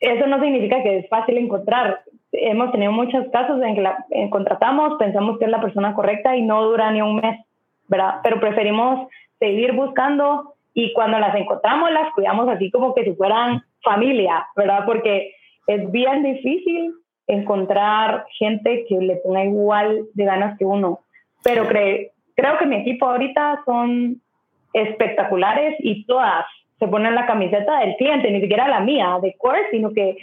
eso 0.00 0.26
no 0.26 0.40
significa 0.40 0.82
que 0.82 0.98
es 0.98 1.08
fácil 1.08 1.38
encontrar. 1.38 2.00
Hemos 2.32 2.70
tenido 2.70 2.92
muchos 2.92 3.26
casos 3.32 3.62
en 3.62 3.74
que 3.74 3.80
la 3.80 4.04
contratamos, 4.30 4.98
pensamos 4.98 5.38
que 5.38 5.46
es 5.46 5.50
la 5.50 5.62
persona 5.62 5.94
correcta 5.94 6.36
y 6.36 6.42
no 6.42 6.62
dura 6.64 6.90
ni 6.90 7.00
un 7.00 7.16
mes, 7.16 7.40
¿verdad? 7.88 8.16
Pero 8.22 8.40
preferimos 8.40 9.08
seguir 9.38 9.72
buscando 9.72 10.54
y 10.74 10.92
cuando 10.92 11.18
las 11.18 11.34
encontramos 11.34 11.90
las 11.92 12.12
cuidamos 12.12 12.48
así 12.48 12.70
como 12.70 12.94
que 12.94 13.04
si 13.04 13.14
fueran 13.14 13.62
familia, 13.82 14.46
¿verdad? 14.56 14.84
Porque 14.84 15.32
es 15.66 15.90
bien 15.90 16.22
difícil 16.22 16.92
encontrar 17.26 18.26
gente 18.38 18.84
que 18.86 18.96
le 18.96 19.16
ponga 19.16 19.44
igual 19.44 20.04
de 20.12 20.24
ganas 20.24 20.58
que 20.58 20.64
uno. 20.66 21.00
Pero 21.42 21.66
creo 21.66 22.58
que 22.58 22.66
mi 22.66 22.76
equipo 22.76 23.06
ahorita 23.06 23.62
son 23.64 24.20
espectaculares 24.74 25.76
y 25.78 26.04
todas 26.04 26.44
se 26.78 26.88
ponen 26.88 27.14
la 27.14 27.26
camiseta 27.26 27.78
del 27.78 27.96
cliente, 27.96 28.30
ni 28.30 28.40
siquiera 28.40 28.68
la 28.68 28.80
mía, 28.80 29.18
de 29.22 29.34
Core, 29.38 29.70
sino 29.70 29.92
que 29.92 30.16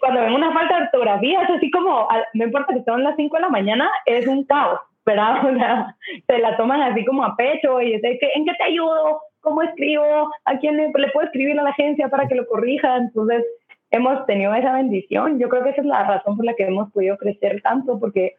cuando 0.00 0.22
ven 0.22 0.32
una 0.32 0.52
falta 0.52 0.76
de 0.76 0.84
ortografía 0.84 1.42
es 1.42 1.50
así 1.50 1.70
como, 1.70 2.08
no 2.32 2.44
importa 2.44 2.74
que 2.74 2.82
son 2.82 3.04
las 3.04 3.14
5 3.14 3.36
de 3.36 3.42
la 3.42 3.48
mañana, 3.50 3.90
es 4.06 4.26
un 4.26 4.44
caos, 4.44 4.80
¿verdad? 5.06 5.36
O 5.46 5.54
sea, 5.54 5.96
se 6.26 6.38
la 6.38 6.56
toman 6.56 6.82
así 6.82 7.04
como 7.04 7.22
a 7.24 7.36
pecho 7.36 7.80
y 7.80 7.92
es 7.94 8.00
que, 8.00 8.30
¿en 8.34 8.44
qué 8.44 8.52
te 8.54 8.64
ayudo? 8.64 9.20
¿cómo 9.42 9.60
escribo? 9.62 10.30
¿A 10.46 10.58
quién 10.58 10.78
le, 10.78 10.90
puedo 10.90 11.26
escribir 11.26 11.60
a 11.60 11.64
la 11.64 11.70
agencia 11.70 12.08
para 12.08 12.26
que 12.26 12.34
lo 12.34 12.46
corrija? 12.46 12.96
Entonces, 12.96 13.44
hemos 13.90 14.24
tenido 14.24 14.54
esa 14.54 14.72
bendición. 14.72 15.38
Yo 15.38 15.48
creo 15.50 15.62
que 15.62 15.70
esa 15.70 15.82
es 15.82 15.86
la 15.86 16.04
razón 16.04 16.36
por 16.36 16.46
la 16.46 16.54
que 16.54 16.64
hemos 16.64 16.90
podido 16.92 17.18
crecer 17.18 17.60
tanto, 17.60 18.00
porque 18.00 18.36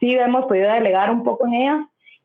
sí 0.00 0.14
hemos 0.14 0.46
podido 0.46 0.72
delegar 0.72 1.10
un 1.10 1.22
poco 1.22 1.46
en 1.46 1.54
ellas 1.54 1.80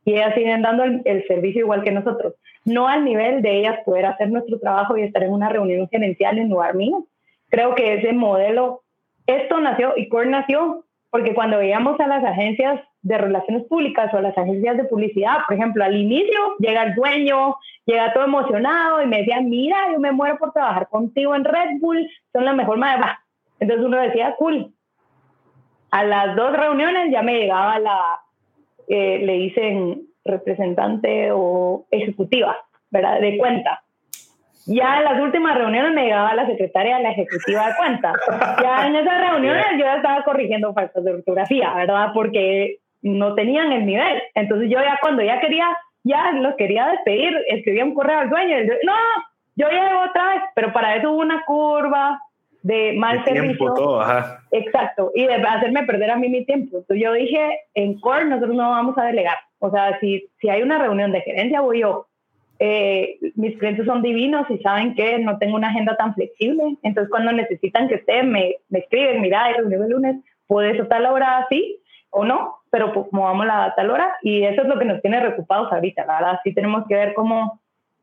y 0.05 0.13
ellas 0.13 0.33
siguen 0.33 0.61
dando 0.61 0.83
el, 0.83 1.27
servicio 1.27 1.61
igual 1.61 1.83
que 1.83 1.91
nosotros. 1.91 2.33
No 2.65 2.87
al 2.87 3.05
nivel 3.05 3.41
de 3.41 3.59
ellas 3.59 3.79
poder 3.85 4.05
hacer 4.05 4.29
nuestro 4.29 4.59
trabajo 4.59 4.97
y 4.97 5.03
estar 5.03 5.23
en 5.23 5.31
una 5.31 5.49
reunión 5.49 5.87
gerencial 5.89 6.37
en 6.37 6.49
lugar 6.49 6.75
mío. 6.75 7.05
Creo 7.49 7.75
que 7.75 7.95
ese 7.95 8.13
modelo, 8.13 8.81
esto 9.27 9.59
nació 9.59 9.93
y 9.95 10.07
Core 10.09 10.29
nació 10.29 10.85
porque 11.09 11.33
cuando 11.33 11.57
veíamos 11.57 11.99
a 11.99 12.07
las 12.07 12.23
agencias 12.23 12.79
de 13.01 13.17
relaciones 13.17 13.65
públicas 13.65 14.13
o 14.13 14.17
a 14.17 14.21
las 14.21 14.37
agencias 14.37 14.77
de 14.77 14.85
publicidad, 14.85 15.39
por 15.47 15.57
ejemplo, 15.57 15.83
al 15.83 15.95
inicio 15.95 16.39
llega 16.59 16.83
el 16.83 16.95
dueño, 16.95 17.57
llega 17.85 18.13
todo 18.13 18.23
emocionado 18.23 19.01
y 19.01 19.07
me 19.07 19.17
decía, 19.17 19.41
mira, 19.41 19.91
yo 19.91 19.99
me 19.99 20.11
muero 20.11 20.37
por 20.37 20.53
trabajar 20.53 20.87
contigo 20.87 21.35
en 21.35 21.43
Red 21.43 21.79
Bull, 21.79 22.09
son 22.31 22.45
la 22.45 22.53
mejor 22.53 22.77
madre. 22.77 23.03
Entonces 23.59 23.85
uno 23.85 23.97
decía, 23.97 24.35
cool. 24.37 24.73
A 25.91 26.05
las 26.05 26.35
dos 26.37 26.55
reuniones 26.55 27.11
ya 27.11 27.21
me 27.21 27.37
llegaba 27.37 27.77
la, 27.79 28.21
eh, 28.87 29.19
le 29.23 29.33
dicen 29.33 30.03
representante 30.23 31.31
o 31.31 31.85
ejecutiva, 31.91 32.57
¿verdad? 32.89 33.19
De 33.19 33.37
cuenta. 33.37 33.83
Ya 34.67 34.97
en 34.99 35.05
las 35.05 35.19
últimas 35.19 35.57
reuniones 35.57 35.93
me 35.93 36.03
llegaba 36.03 36.35
la 36.35 36.45
secretaria 36.45 36.97
de 36.97 37.03
la 37.03 37.11
ejecutiva 37.11 37.67
de 37.67 37.75
cuenta. 37.77 38.13
Ya 38.61 38.87
en 38.87 38.95
esas 38.95 39.31
reuniones 39.31 39.65
yo 39.71 39.85
ya 39.85 39.95
estaba 39.95 40.23
corrigiendo 40.23 40.73
faltas 40.73 41.03
de 41.03 41.13
ortografía, 41.13 41.73
¿verdad? 41.73 42.09
Porque 42.13 42.77
no 43.01 43.33
tenían 43.33 43.71
el 43.71 43.85
nivel. 43.85 44.21
Entonces 44.35 44.69
yo 44.69 44.79
ya 44.79 44.99
cuando 45.01 45.23
ya 45.23 45.39
quería, 45.39 45.65
ya 46.03 46.31
los 46.33 46.55
quería 46.55 46.87
despedir, 46.87 47.35
escribía 47.47 47.85
un 47.85 47.95
correo 47.95 48.19
al 48.19 48.29
dueño. 48.29 48.59
Y 48.59 48.67
yo, 48.67 48.73
no, 48.83 48.93
yo 49.55 49.67
llego 49.69 50.01
otra 50.09 50.29
vez, 50.29 50.41
pero 50.53 50.71
para 50.71 50.95
eso 50.95 51.11
hubo 51.11 51.21
una 51.21 51.43
curva 51.45 52.21
de 52.63 52.93
mal 52.93 53.23
servicio. 53.23 54.01
Exacto, 54.51 55.11
y 55.15 55.25
de 55.25 55.33
hacerme 55.33 55.83
perder 55.83 56.11
a 56.11 56.17
mí 56.17 56.29
mi 56.29 56.45
tiempo. 56.45 56.77
Entonces 56.77 57.03
yo 57.03 57.13
dije, 57.13 57.61
en 57.73 57.99
Core 57.99 58.25
nosotros 58.25 58.55
no 58.55 58.69
vamos 58.69 58.97
a 58.97 59.05
delegar. 59.05 59.37
O 59.59 59.71
sea, 59.71 59.99
si, 59.99 60.27
si 60.39 60.49
hay 60.49 60.61
una 60.61 60.79
reunión 60.79 61.11
de 61.11 61.21
gerencia, 61.21 61.61
voy 61.61 61.81
yo. 61.81 62.07
Eh, 62.59 63.17
mis 63.35 63.57
clientes 63.57 63.87
son 63.87 64.03
divinos 64.03 64.45
y 64.49 64.59
saben 64.59 64.93
que 64.93 65.17
no 65.17 65.39
tengo 65.39 65.55
una 65.55 65.69
agenda 65.69 65.97
tan 65.97 66.13
flexible. 66.13 66.77
Entonces, 66.83 67.09
cuando 67.09 67.31
necesitan 67.31 67.87
que 67.87 67.95
esté, 67.95 68.21
me, 68.23 68.55
me 68.69 68.79
escriben, 68.79 69.21
mira, 69.21 69.45
hay 69.45 69.55
reunión 69.55 69.83
el 69.83 69.89
lunes, 69.89 70.15
puedes 70.45 70.79
estar 70.79 71.01
la 71.01 71.11
hora 71.11 71.39
así 71.39 71.79
o 72.11 72.25
no, 72.25 72.57
pero 72.69 72.93
pues, 72.93 73.07
movamos 73.11 73.47
la 73.47 73.73
tal 73.75 73.89
hora. 73.89 74.15
Y 74.21 74.43
eso 74.43 74.61
es 74.61 74.67
lo 74.67 74.77
que 74.77 74.85
nos 74.85 75.01
tiene 75.01 75.19
preocupados 75.19 75.71
ahorita, 75.71 76.05
la 76.05 76.19
verdad. 76.19 76.39
Sí 76.43 76.53
tenemos 76.53 76.85
que 76.87 76.95
ver 76.95 77.13
cómo 77.15 77.60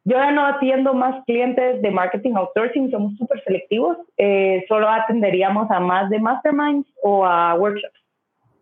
yo 0.08 0.16
ya 0.16 0.30
no 0.30 0.46
atiendo 0.46 0.94
más 0.94 1.22
clientes 1.26 1.82
de 1.82 1.90
marketing 1.90 2.32
outsourcing, 2.34 2.90
somos 2.90 3.16
súper 3.18 3.44
selectivos. 3.44 3.98
Eh, 4.16 4.64
solo 4.66 4.88
atenderíamos 4.88 5.70
a 5.70 5.80
más 5.80 6.08
de 6.08 6.18
masterminds 6.18 6.88
o 7.02 7.26
a 7.26 7.54
workshops. 7.54 8.00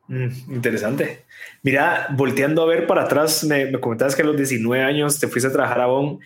Mm, 0.09 0.55
interesante. 0.55 1.25
Mira, 1.63 2.09
volteando 2.11 2.63
a 2.63 2.67
ver 2.67 2.89
para 2.89 3.03
atrás, 3.03 3.45
me, 3.45 3.71
comentabas 3.79 4.17
que 4.17 4.23
a 4.23 4.25
los 4.25 4.37
19 4.37 4.83
años 4.83 5.21
te 5.21 5.29
fuiste 5.29 5.49
a 5.49 5.53
trabajar 5.53 5.83
a 5.83 5.87
Bon. 5.87 6.19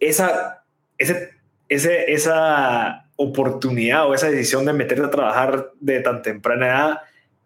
Esa, 0.00 0.64
ese, 0.96 1.32
ese, 1.68 2.10
esa 2.10 3.04
oportunidad 3.16 4.08
o 4.08 4.14
esa 4.14 4.30
decisión 4.30 4.64
de 4.64 4.72
meterte 4.72 5.04
a 5.04 5.10
trabajar 5.10 5.72
de 5.80 6.00
tan 6.00 6.22
temprana 6.22 6.66
edad, 6.66 6.98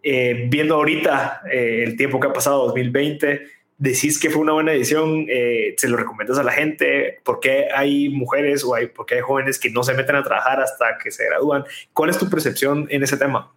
eh, 0.05 0.47
viendo 0.49 0.77
ahorita 0.77 1.43
eh, 1.53 1.83
el 1.85 1.97
tiempo 1.97 2.21
que 2.21 2.29
ha 2.29 2.33
pasado, 2.33 2.67
2020, 2.67 3.56
decís 3.79 4.21
que 4.21 4.31
fue 4.31 4.43
una 4.43 4.53
buena 4.53 4.73
decisión, 4.73 5.27
eh, 5.29 5.75
se 5.77 5.89
lo 5.89 5.97
recomiendas 5.97 6.39
a 6.39 6.43
la 6.43 6.53
gente, 6.53 7.19
por 7.25 7.41
qué 7.41 7.69
hay 7.75 8.09
mujeres 8.09 8.65
o 8.65 8.75
hay, 8.75 8.87
por 8.87 9.07
qué 9.07 9.17
hay 9.17 9.21
jóvenes 9.21 9.59
que 9.59 9.71
no 9.71 9.83
se 9.83 9.95
meten 9.95 10.17
a 10.17 10.23
trabajar 10.23 10.61
hasta 10.61 10.99
que 11.03 11.11
se 11.11 11.27
gradúan. 11.27 11.65
¿Cuál 11.93 12.11
es 12.11 12.19
tu 12.19 12.29
percepción 12.29 12.87
en 12.91 13.03
ese 13.03 13.17
tema? 13.17 13.53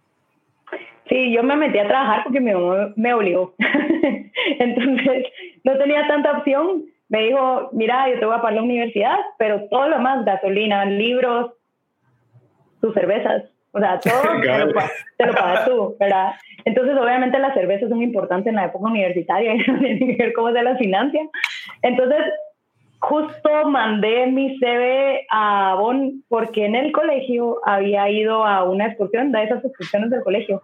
Sí, 1.08 1.32
yo 1.32 1.42
me 1.42 1.56
metí 1.56 1.78
a 1.78 1.88
trabajar 1.88 2.22
porque 2.22 2.40
mi 2.40 2.52
mamá 2.52 2.92
me 2.96 3.14
obligó. 3.14 3.54
Entonces, 4.58 5.26
no 5.64 5.76
tenía 5.78 6.06
tanta 6.06 6.38
opción. 6.38 6.84
Me 7.08 7.24
dijo, 7.24 7.70
mira, 7.72 8.08
yo 8.08 8.20
te 8.20 8.24
voy 8.24 8.36
a 8.36 8.40
pagar 8.40 8.54
la 8.54 8.62
universidad, 8.62 9.16
pero 9.36 9.68
todo 9.68 9.88
lo 9.88 9.98
más, 9.98 10.24
gasolina, 10.24 10.84
libros, 10.84 11.52
tus 12.80 12.94
cervezas, 12.94 13.49
o 13.72 13.78
sea, 13.78 14.00
todo 14.00 14.12
te 15.16 15.26
lo, 15.26 15.32
pagas 15.32 15.64
tú, 15.66 15.96
¿verdad? 15.98 16.32
Entonces, 16.64 16.96
obviamente 16.96 17.38
las 17.38 17.54
cervezas 17.54 17.88
son 17.88 18.02
importantes 18.02 18.48
en 18.48 18.56
la 18.56 18.66
época 18.66 18.90
universitaria, 18.90 19.54
y 19.56 19.58
no 19.58 19.78
tienen 19.78 20.16
que 20.16 20.22
ver 20.24 20.32
cómo 20.32 20.52
se 20.52 20.62
las 20.62 20.78
financia. 20.78 21.22
Entonces, 21.82 22.18
justo 22.98 23.68
mandé 23.68 24.26
mi 24.26 24.58
CV 24.58 25.26
a 25.30 25.76
Bonn 25.78 26.24
porque 26.28 26.66
en 26.66 26.74
el 26.74 26.92
colegio 26.92 27.60
había 27.64 28.08
ido 28.10 28.44
a 28.44 28.64
una 28.64 28.86
excursión, 28.86 29.32
de 29.32 29.44
esas 29.44 29.64
excursiones 29.64 30.10
del 30.10 30.22
colegio, 30.22 30.62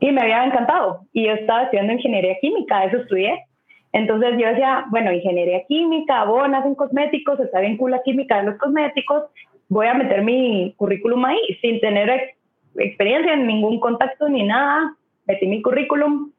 y 0.00 0.10
me 0.10 0.22
había 0.22 0.44
encantado. 0.44 1.02
Y 1.12 1.26
yo 1.26 1.32
estaba 1.32 1.64
estudiando 1.64 1.92
ingeniería 1.92 2.36
química, 2.40 2.84
eso 2.84 2.98
estudié. 2.98 3.44
Entonces 3.92 4.30
yo 4.38 4.48
decía, 4.48 4.86
bueno, 4.90 5.12
ingeniería 5.12 5.64
química, 5.68 6.24
Bonn 6.24 6.54
hacen 6.54 6.74
cosméticos, 6.74 7.38
está 7.38 7.60
bien 7.60 7.76
cool 7.76 7.92
la 7.92 8.02
química 8.02 8.38
de 8.38 8.50
los 8.50 8.58
cosméticos, 8.58 9.24
voy 9.72 9.86
a 9.86 9.94
meter 9.94 10.22
mi 10.22 10.74
currículum 10.76 11.24
ahí 11.24 11.38
sin 11.62 11.80
tener 11.80 12.34
experiencia, 12.76 13.34
ningún 13.36 13.80
contacto 13.80 14.28
ni 14.28 14.42
nada. 14.42 14.94
Metí 15.26 15.46
mi 15.46 15.62
currículum. 15.62 16.30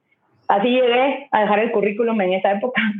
Así 0.48 0.70
llegué 0.70 1.28
a 1.32 1.42
dejar 1.42 1.60
el 1.60 1.72
currículum 1.72 2.22
en 2.22 2.34
esa 2.34 2.52
época. 2.52 2.82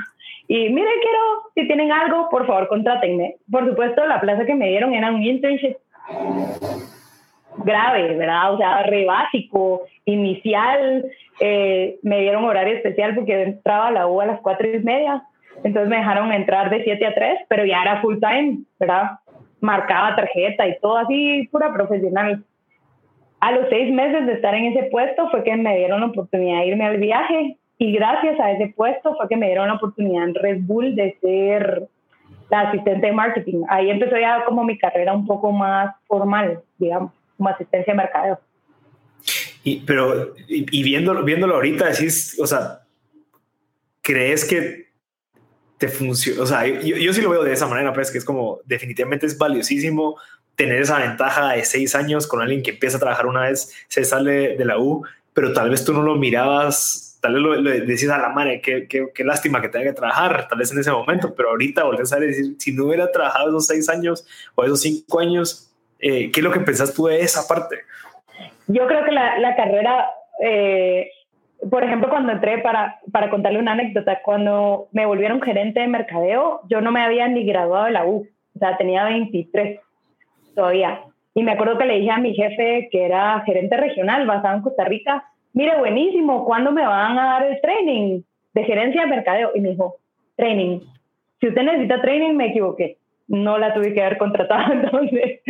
Y 0.46 0.70
mire, 0.70 0.90
quiero, 1.02 1.20
si 1.56 1.66
tienen 1.68 1.90
algo, 1.90 2.28
por 2.30 2.46
favor, 2.46 2.68
contrátenme. 2.68 3.38
Por 3.50 3.66
supuesto, 3.66 4.06
la 4.06 4.20
plaza 4.20 4.46
que 4.46 4.54
me 4.54 4.68
dieron 4.68 4.94
era 4.94 5.10
un 5.10 5.24
internship 5.24 5.78
grave, 7.64 8.16
¿verdad? 8.18 8.54
O 8.54 8.58
sea, 8.58 8.84
re 8.84 9.06
básico, 9.06 9.84
inicial. 10.04 11.06
Eh, 11.40 11.98
me 12.04 12.20
dieron 12.20 12.44
horario 12.44 12.76
especial 12.76 13.16
porque 13.16 13.42
entraba 13.42 13.88
a 13.88 13.92
la 13.92 14.08
U 14.08 14.20
a 14.20 14.26
las 14.26 14.42
cuatro 14.42 14.70
y 14.70 14.80
media. 14.80 15.24
Entonces 15.64 15.90
me 15.90 15.96
dejaron 15.96 16.34
entrar 16.34 16.70
de 16.70 16.84
7 16.84 17.06
a 17.06 17.16
3, 17.16 17.40
pero 17.48 17.66
ya 17.66 17.82
era 17.82 18.02
full 18.02 18.20
time, 18.20 18.64
¿verdad? 18.78 19.12
Marcaba 19.64 20.16
tarjeta 20.16 20.68
y 20.68 20.78
todo 20.80 20.98
así, 20.98 21.48
pura 21.50 21.74
profesional. 21.74 22.44
A 23.40 23.52
los 23.54 23.68
seis 23.70 23.92
meses 23.92 24.26
de 24.26 24.34
estar 24.34 24.54
en 24.54 24.66
ese 24.66 24.90
puesto 24.90 25.30
fue 25.30 25.44
que 25.44 25.56
me 25.56 25.78
dieron 25.78 26.02
la 26.02 26.08
oportunidad 26.08 26.60
de 26.60 26.68
irme 26.68 26.86
al 26.86 26.98
viaje 26.98 27.58
y 27.78 27.94
gracias 27.94 28.40
a 28.40 28.52
ese 28.52 28.74
puesto 28.76 29.16
fue 29.16 29.28
que 29.30 29.38
me 29.38 29.48
dieron 29.48 29.68
la 29.68 29.76
oportunidad 29.76 30.26
en 30.26 30.36
Red 30.36 30.58
Bull 30.62 30.96
de 30.96 31.18
ser 31.22 31.88
la 32.50 32.62
asistente 32.62 33.08
de 33.08 33.14
marketing. 33.14 33.64
Ahí 33.70 33.90
empezó 33.90 34.18
ya 34.18 34.44
como 34.46 34.66
mi 34.66 34.78
carrera 34.78 35.14
un 35.14 35.26
poco 35.26 35.52
más 35.52 35.96
formal, 36.08 36.60
digamos, 36.78 37.14
como 37.38 37.50
asistencia 37.50 37.94
de 37.94 37.98
mercadeo. 37.98 38.40
Y, 39.64 39.80
pero, 39.86 40.34
y, 40.48 40.84
viéndolo, 40.84 41.24
viéndolo 41.24 41.56
ahorita, 41.56 41.88
decís, 41.88 42.38
o 42.40 42.46
sea, 42.46 42.82
¿crees 44.02 44.44
que 44.44 44.88
te 45.84 45.90
funciona. 45.90 46.42
O 46.42 46.46
sea, 46.46 46.66
yo, 46.66 46.96
yo, 46.96 47.12
sí 47.12 47.22
lo 47.22 47.30
veo 47.30 47.44
de 47.44 47.52
esa 47.52 47.68
manera, 47.68 47.92
pues 47.92 48.10
que 48.10 48.18
es 48.18 48.24
como 48.24 48.62
definitivamente 48.64 49.26
es 49.26 49.38
valiosísimo 49.38 50.18
tener 50.56 50.82
esa 50.82 51.00
ventaja 51.00 51.52
de 51.52 51.66
seis 51.66 51.94
años 51.94 52.26
con 52.26 52.42
alguien 52.42 52.64
que 52.64 52.72
empieza 52.72 52.96
a 52.96 53.00
trabajar 53.02 53.26
una 53.26 53.42
vez, 53.42 53.74
se 53.90 54.06
sale 54.06 54.56
de 54.56 54.64
la 54.64 54.80
U, 54.80 55.06
pero 55.34 55.52
tal 55.52 55.70
vez 55.70 55.84
tú 55.84 55.92
no 55.92 56.02
lo 56.02 56.16
mirabas, 56.16 57.20
tal 57.22 57.34
vez 57.34 57.42
lo, 57.42 57.62
decías 57.86 58.14
a 58.14 58.18
la 58.18 58.30
madre, 58.30 58.62
qué, 58.62 58.88
qué, 58.88 59.08
qué, 59.14 59.24
lástima 59.26 59.62
que 59.62 59.68
tenga 59.68 59.88
que 59.88 59.94
trabajar, 59.94 60.48
tal 60.48 60.60
vez 60.60 60.72
en 60.72 60.80
ese 60.80 60.92
momento, 60.92 61.36
pero 61.36 61.50
ahorita 61.50 61.84
volvés 61.84 62.14
a 62.14 62.20
decir, 62.20 62.56
si 62.60 62.72
no 62.72 62.86
hubiera 62.86 63.12
trabajado 63.12 63.50
esos 63.50 63.68
seis 63.68 63.90
años 63.90 64.26
o 64.56 64.64
esos 64.64 64.80
cinco 64.80 65.20
años, 65.20 65.70
eh, 66.00 66.32
¿qué 66.32 66.40
es 66.40 66.44
lo 66.46 66.52
que 66.52 66.62
pensás 66.62 66.94
tú 66.94 67.08
de 67.08 67.20
esa 67.20 67.46
parte? 67.46 67.80
Yo 68.68 68.88
creo 68.88 69.04
que 69.04 69.12
la, 69.12 69.38
la 69.38 69.54
carrera 69.58 70.06
eh, 70.42 71.10
por 71.70 71.84
ejemplo, 71.84 72.10
cuando 72.10 72.32
entré, 72.32 72.60
para, 72.60 73.00
para 73.12 73.30
contarle 73.30 73.60
una 73.60 73.74
anécdota, 73.74 74.22
cuando 74.24 74.88
me 74.92 75.06
volvieron 75.06 75.42
gerente 75.42 75.80
de 75.80 75.88
mercadeo, 75.88 76.62
yo 76.70 76.82
no 76.82 76.92
me 76.92 77.02
había 77.02 77.28
ni 77.28 77.44
graduado 77.44 77.86
de 77.86 77.92
la 77.92 78.06
U, 78.06 78.28
o 78.56 78.60
sea, 78.60 78.78
tenía 78.78 79.06
23 79.06 79.80
todavía. 80.56 81.02
Y 81.34 81.44
me 81.44 81.54
acuerdo 81.54 81.78
que 81.78 81.86
le 81.86 82.00
dije 82.00 82.12
a 82.12 82.20
mi 82.20 82.34
jefe, 82.34 82.90
que 82.92 83.06
era 83.06 83.42
gerente 83.46 83.78
regional 83.78 84.28
basado 84.28 84.58
en 84.58 84.62
Costa 84.62 84.84
Rica, 84.86 85.26
mire, 85.54 85.78
buenísimo, 85.78 86.46
¿cuándo 86.46 86.72
me 86.72 86.86
van 86.86 87.18
a 87.18 87.26
dar 87.26 87.46
el 87.48 87.60
training 87.62 88.22
de 88.54 88.64
gerencia 88.64 89.02
de 89.02 89.08
mercadeo? 89.08 89.52
Y 89.56 89.62
me 89.62 89.70
dijo, 89.70 89.96
training. 90.36 90.82
Si 91.40 91.48
usted 91.48 91.64
necesita 91.64 92.02
training, 92.02 92.36
me 92.36 92.48
equivoqué. 92.48 92.98
No 93.28 93.58
la 93.58 93.74
tuve 93.74 93.94
que 93.94 94.02
haber 94.02 94.18
contratado 94.18 94.74
entonces, 94.74 95.42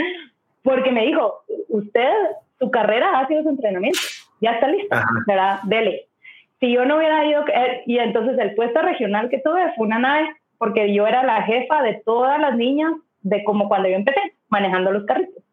porque 0.64 0.92
me 0.92 1.06
dijo, 1.06 1.44
usted, 1.70 2.12
su 2.60 2.72
carrera 2.72 3.20
ha 3.20 3.28
sido 3.28 3.44
su 3.44 3.50
entrenamiento 3.50 4.00
ya 4.44 4.52
está 4.52 4.68
listo, 4.68 4.96
¿verdad? 5.26 5.60
Dele. 5.64 6.08
Si 6.60 6.72
yo 6.72 6.86
no 6.86 6.98
hubiera 6.98 7.26
ido, 7.26 7.46
eh, 7.48 7.84
y 7.86 7.98
entonces 7.98 8.38
el 8.38 8.56
puesto 8.56 8.82
regional 8.82 9.30
que 9.30 9.40
tuve 9.40 9.74
fue 9.76 9.88
una 9.88 10.00
nave, 10.00 10.30
porque 10.58 10.94
yo 10.94 11.08
era 11.08 11.24
la 11.24 11.42
jefa 11.44 11.82
de 11.82 12.02
todas 12.06 12.40
las 12.40 12.56
niñas, 12.56 12.92
de 13.22 13.44
como 13.46 13.70
cuando 13.70 13.88
yo 13.90 13.96
empecé, 13.96 14.20
manejando 14.50 14.92
los 14.92 15.06
carritos. 15.06 15.44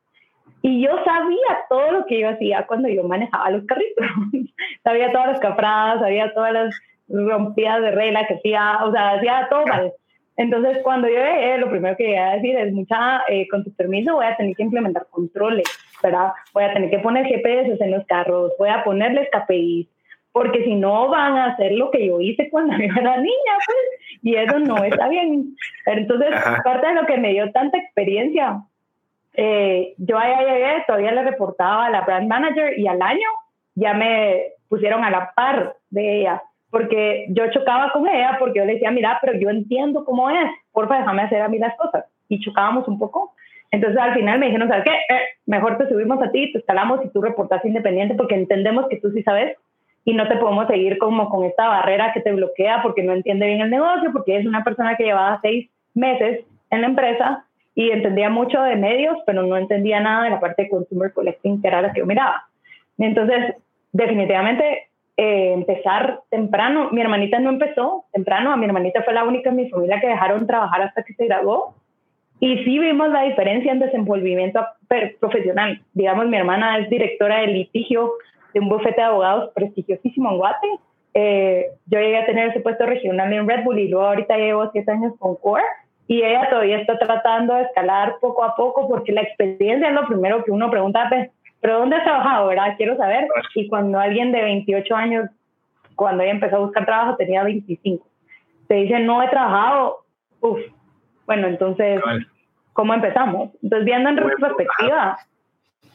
Y 0.63 0.83
yo 0.83 0.91
sabía 1.05 1.59
todo 1.69 1.93
lo 1.93 2.07
que 2.07 2.21
yo 2.21 2.29
hacía 2.29 2.67
cuando 2.67 2.89
yo 2.89 3.05
manejaba 3.05 3.51
los 3.51 3.65
carritos. 3.65 4.07
sabía 4.85 5.13
todas 5.13 5.29
las 5.29 5.41
cafradas, 5.41 6.01
sabía 6.01 6.35
todas 6.35 6.53
las 6.53 6.75
rompidas 7.09 7.81
de 7.81 7.91
regla 7.93 8.27
que 8.27 8.35
hacía, 8.35 8.81
o 8.85 8.93
sea, 8.93 9.13
hacía 9.13 9.47
todo 9.49 9.67
mal. 9.67 9.93
Entonces, 10.37 10.79
cuando 10.83 11.09
yo 11.09 11.15
llegué, 11.15 11.59
lo 11.59 11.71
primero 11.71 11.97
que 11.97 12.11
iba 12.11 12.31
a 12.31 12.35
decir 12.37 12.57
es, 12.57 12.73
mucha, 12.73 13.23
eh, 13.29 13.47
con 13.49 13.63
tu 13.63 13.73
permiso, 13.75 14.15
voy 14.15 14.27
a 14.27 14.37
tener 14.37 14.57
que 14.57 14.63
implementar 14.63 15.07
controles 15.11 15.67
¿verdad? 16.03 16.33
Voy 16.53 16.65
a 16.65 16.73
tener 16.73 16.91
que 16.91 16.99
poner 16.99 17.27
GPS 17.27 17.77
en 17.81 17.91
los 17.91 18.07
carros, 18.07 18.53
voy 18.59 18.69
a 18.69 18.85
ponerles 18.85 19.29
KPIs, 19.31 19.89
porque 20.33 20.65
si 20.65 20.75
no 20.75 21.09
van 21.09 21.37
a 21.37 21.47
hacer 21.47 21.73
lo 21.73 21.91
que 21.91 22.07
yo 22.07 22.21
hice 22.21 22.49
cuando 22.51 22.73
yo 22.79 22.85
era 22.85 23.17
niña, 23.17 23.55
pues, 23.67 24.21
y 24.23 24.37
eso 24.37 24.59
no 24.59 24.85
está 24.85 25.09
bien. 25.09 25.57
Entonces, 25.87 26.31
parte 26.65 26.87
de 26.87 26.95
lo 26.95 27.07
que 27.07 27.17
me 27.17 27.33
dio 27.33 27.51
tanta 27.53 27.79
experiencia, 27.79 28.63
eh, 29.35 29.95
yo 29.99 30.19
allá 30.19 30.43
llegué, 30.43 30.85
todavía 30.87 31.13
le 31.13 31.23
reportaba 31.23 31.87
a 31.87 31.91
la 31.91 32.03
brand 32.03 32.29
manager 32.29 32.79
y 32.79 32.87
al 32.87 33.01
año 33.01 33.29
ya 33.75 33.95
me 33.95 34.43
pusieron 34.69 35.05
a 35.05 35.11
la 35.11 35.33
par 35.35 35.77
de 35.91 36.21
ella, 36.21 36.43
porque 36.71 37.27
yo 37.31 37.51
chocaba 37.51 37.91
con 37.93 38.07
ella, 38.09 38.37
porque 38.39 38.61
yo 38.61 38.65
le 38.65 38.75
decía, 38.75 38.91
mira, 38.91 39.19
pero 39.21 39.39
yo 39.39 39.51
entiendo 39.51 40.05
cómo 40.05 40.31
es, 40.31 40.51
porfa, 40.73 40.99
déjame 40.99 41.23
hacer 41.23 41.43
a 41.43 41.49
mí 41.49 41.59
las 41.59 41.77
cosas. 41.77 42.05
Y 42.29 42.39
chocábamos 42.41 42.87
un 42.87 42.99
poco. 42.99 43.35
Entonces 43.71 44.01
al 44.01 44.15
final 44.15 44.39
me 44.39 44.47
dijeron, 44.47 44.69
¿sabes 44.69 44.85
qué? 44.85 45.15
Eh, 45.15 45.21
mejor 45.47 45.79
te 45.79 45.89
subimos 45.89 46.21
a 46.23 46.31
ti, 46.31 46.53
te 46.53 46.59
escalamos 46.59 47.01
y 47.05 47.09
tú 47.11 47.23
reportas 47.23 47.65
independiente 47.65 48.15
porque 48.15 48.35
entendemos 48.35 48.89
que 48.89 48.97
tú 48.97 49.11
sí 49.11 49.23
sabes 49.23 49.57
y 50.05 50.15
no 50.15 50.27
te 50.29 50.37
podemos 50.37 50.67
seguir 50.67 50.99
como 50.99 51.29
con 51.29 51.45
esta 51.45 51.69
barrera 51.69 52.13
que 52.13 52.21
te 52.21 52.33
bloquea 52.33 52.83
porque 52.83 53.03
no 53.03 53.13
entiende 53.13 53.47
bien 53.47 53.61
el 53.61 53.71
negocio, 53.71 54.11
porque 54.13 54.39
es 54.39 54.47
una 54.47 54.65
persona 54.65 54.97
que 54.97 55.05
llevaba 55.05 55.39
seis 55.43 55.71
meses 55.95 56.45
en 56.71 56.81
la 56.81 56.87
empresa 56.87 57.45
y 57.75 57.91
entendía 57.91 58.31
mucho 58.31 58.61
de 58.63 58.77
medios, 58.77 59.17
pero 59.27 59.43
no 59.43 59.57
entendía 59.57 60.01
nada 60.01 60.25
de 60.25 60.31
la 60.31 60.41
parte 60.41 60.65
de 60.65 60.71
consumer 60.71 61.13
collecting, 61.13 61.61
que 61.61 61.69
era 61.69 61.83
la 61.83 61.93
que 61.93 62.01
yo 62.01 62.07
miraba. 62.07 62.45
Entonces, 62.99 63.55
definitivamente, 63.93 64.89
eh, 65.17 65.53
empezar 65.53 66.21
temprano, 66.31 66.91
mi 66.91 67.01
hermanita 67.01 67.39
no 67.39 67.51
empezó 67.51 68.05
temprano, 68.13 68.53
a 68.53 68.57
mi 68.57 68.67
hermanita 68.67 69.03
fue 69.03 69.15
la 69.15 69.25
única 69.25 69.51
en 69.51 69.57
mi 69.57 69.71
familia 69.71 70.01
que 70.01 70.09
dejaron 70.09 70.47
trabajar 70.47 70.83
hasta 70.83 71.03
que 71.03 71.15
se 71.15 71.27
graduó. 71.27 71.75
Y 72.41 72.65
sí 72.65 72.79
vimos 72.79 73.11
la 73.11 73.23
diferencia 73.23 73.71
en 73.71 73.81
desenvolvimiento 73.81 74.67
profesional. 75.21 75.81
Digamos, 75.93 76.27
mi 76.27 76.39
hermana 76.39 76.79
es 76.79 76.89
directora 76.89 77.41
de 77.41 77.49
litigio 77.49 78.13
de 78.55 78.61
un 78.61 78.69
bufete 78.69 78.97
de 78.97 79.03
abogados 79.03 79.51
prestigiosísimo 79.55 80.31
en 80.31 80.37
Guate. 80.39 80.69
Eh, 81.13 81.67
yo 81.87 81.99
llegué 82.01 82.19
a 82.19 82.27
tener 82.27 82.49
ese 82.49 82.61
puesto 82.61 82.87
regional 82.87 83.33
en 83.33 83.47
Red 83.47 83.65
Bull 83.65 83.79
y 83.79 83.89
luego 83.89 84.07
ahorita 84.07 84.37
llevo 84.37 84.71
siete 84.73 84.91
años 84.91 85.13
con 85.19 85.37
Core 85.37 85.65
y 86.07 86.23
ella 86.23 86.49
todavía 86.49 86.79
está 86.79 86.99
tratando 86.99 87.55
de 87.55 87.63
escalar 87.63 88.17
poco 88.21 88.43
a 88.43 88.57
poco 88.57 88.89
porque 88.89 89.13
la 89.13 89.23
experiencia 89.23 89.89
es 89.89 89.95
lo 89.95 90.07
primero 90.07 90.43
que 90.43 90.51
uno 90.51 90.71
pregunta, 90.71 91.07
pues, 91.09 91.31
pero 91.61 91.79
¿dónde 91.79 91.97
has 91.97 92.05
trabajado, 92.05 92.49
verdad? 92.49 92.75
Quiero 92.77 92.97
saber. 92.97 93.29
Y 93.55 93.69
cuando 93.69 94.01
alguien 94.01 94.33
de 94.33 94.43
28 94.43 94.97
años, 94.97 95.31
cuando 95.95 96.23
ella 96.23 96.33
empezó 96.33 96.57
a 96.57 96.61
buscar 96.61 96.87
trabajo, 96.87 97.17
tenía 97.17 97.45
25. 97.45 98.05
Te 98.67 98.75
dice, 98.75 98.99
no 98.99 99.23
he 99.23 99.29
trabajado, 99.29 99.99
uff, 100.41 100.61
bueno, 101.31 101.47
entonces, 101.47 102.03
¿cómo 102.73 102.93
empezamos? 102.93 103.51
Entonces, 103.63 103.85
viendo 103.85 104.11
en 104.11 104.17
retrospectiva, 104.17 105.17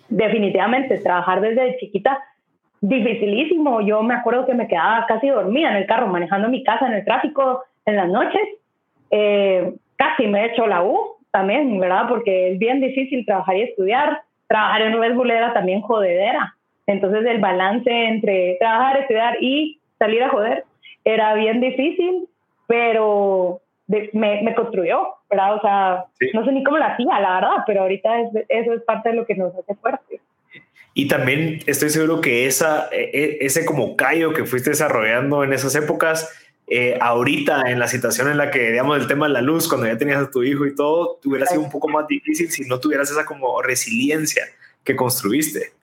definitivamente 0.07 0.97
trabajar 0.99 1.41
desde 1.41 1.75
chiquita 1.75 2.23
dificilísimo. 2.79 3.81
Yo 3.81 4.01
me 4.01 4.13
acuerdo 4.13 4.45
que 4.45 4.53
me 4.53 4.69
quedaba 4.69 5.05
casi 5.07 5.27
dormida 5.27 5.71
en 5.71 5.75
el 5.75 5.87
carro, 5.87 6.07
manejando 6.07 6.47
mi 6.47 6.63
casa 6.63 6.87
en 6.87 6.93
el 6.93 7.03
tráfico 7.03 7.65
en 7.85 7.97
las 7.97 8.07
noches. 8.07 8.43
Eh, 9.11 9.73
casi 9.97 10.25
me 10.27 10.39
he 10.41 10.53
hecho 10.53 10.67
la 10.67 10.83
U 10.83 11.17
también, 11.31 11.81
¿verdad? 11.81 12.07
Porque 12.07 12.53
es 12.53 12.57
bien 12.57 12.79
difícil 12.79 13.25
trabajar 13.25 13.57
y 13.57 13.63
estudiar. 13.63 14.21
Trabajar 14.47 14.83
en 14.83 14.97
Red 14.97 15.15
Bull 15.15 15.31
era 15.31 15.51
también 15.51 15.81
jodedera. 15.81 16.55
Entonces 16.87 17.25
el 17.25 17.41
balance 17.41 17.91
entre 17.91 18.55
trabajar, 18.57 19.01
estudiar 19.01 19.35
y 19.41 19.81
salir 19.99 20.23
a 20.23 20.29
joder 20.29 20.63
era 21.03 21.33
bien 21.33 21.59
difícil, 21.59 22.29
pero 22.67 23.59
me, 23.87 24.41
me, 24.41 24.55
construyó, 24.55 25.07
¿verdad? 25.29 25.55
O 25.55 25.61
sea, 25.61 26.05
no 26.33 26.45
sé 26.45 26.51
ni 26.51 26.63
cómo 26.63 26.77
la 26.77 26.93
hacía, 26.93 27.19
la 27.19 27.35
verdad, 27.35 27.63
pero 27.67 27.81
ahorita 27.81 28.09
eso 28.49 28.73
es 28.73 28.81
parte 28.83 29.09
de 29.09 29.15
lo 29.15 29.25
que 29.25 29.35
nos 29.35 29.55
hace 29.55 29.75
fuertes. 29.75 30.21
Y 30.93 31.07
también 31.07 31.59
estoy 31.67 31.89
seguro 31.89 32.21
que 32.21 32.45
esa, 32.47 32.87
e, 32.91 33.09
e, 33.13 33.45
ese 33.45 33.65
como 33.65 33.95
callo 33.95 34.33
que 34.33 34.45
fuiste 34.45 34.69
desarrollando 34.69 35.43
en 35.43 35.51
esas 35.51 35.75
épocas, 35.75 36.33
eh, 36.67 36.97
ahorita 36.99 37.69
en 37.69 37.79
la 37.79 37.87
situación 37.87 38.29
en 38.29 38.37
la 38.37 38.49
que, 38.49 38.71
digamos, 38.71 38.97
el 38.97 39.07
tema 39.07 39.27
de 39.27 39.33
la 39.33 39.41
luz, 39.41 39.67
cuando 39.67 39.87
ya 39.87 39.97
tenías 39.97 40.23
a 40.23 40.31
tu 40.31 40.41
hijo 40.41 40.65
y 40.65 40.73
todo, 40.73 41.19
hubiera 41.25 41.45
sido 41.45 41.61
un 41.61 41.69
poco 41.69 41.89
más 41.89 42.07
difícil 42.07 42.49
si 42.49 42.65
no 42.65 42.79
tuvieras 42.79 43.11
esa 43.11 43.25
como 43.25 43.61
resiliencia 43.61 44.45
que 44.83 44.95
construiste. 44.95 45.73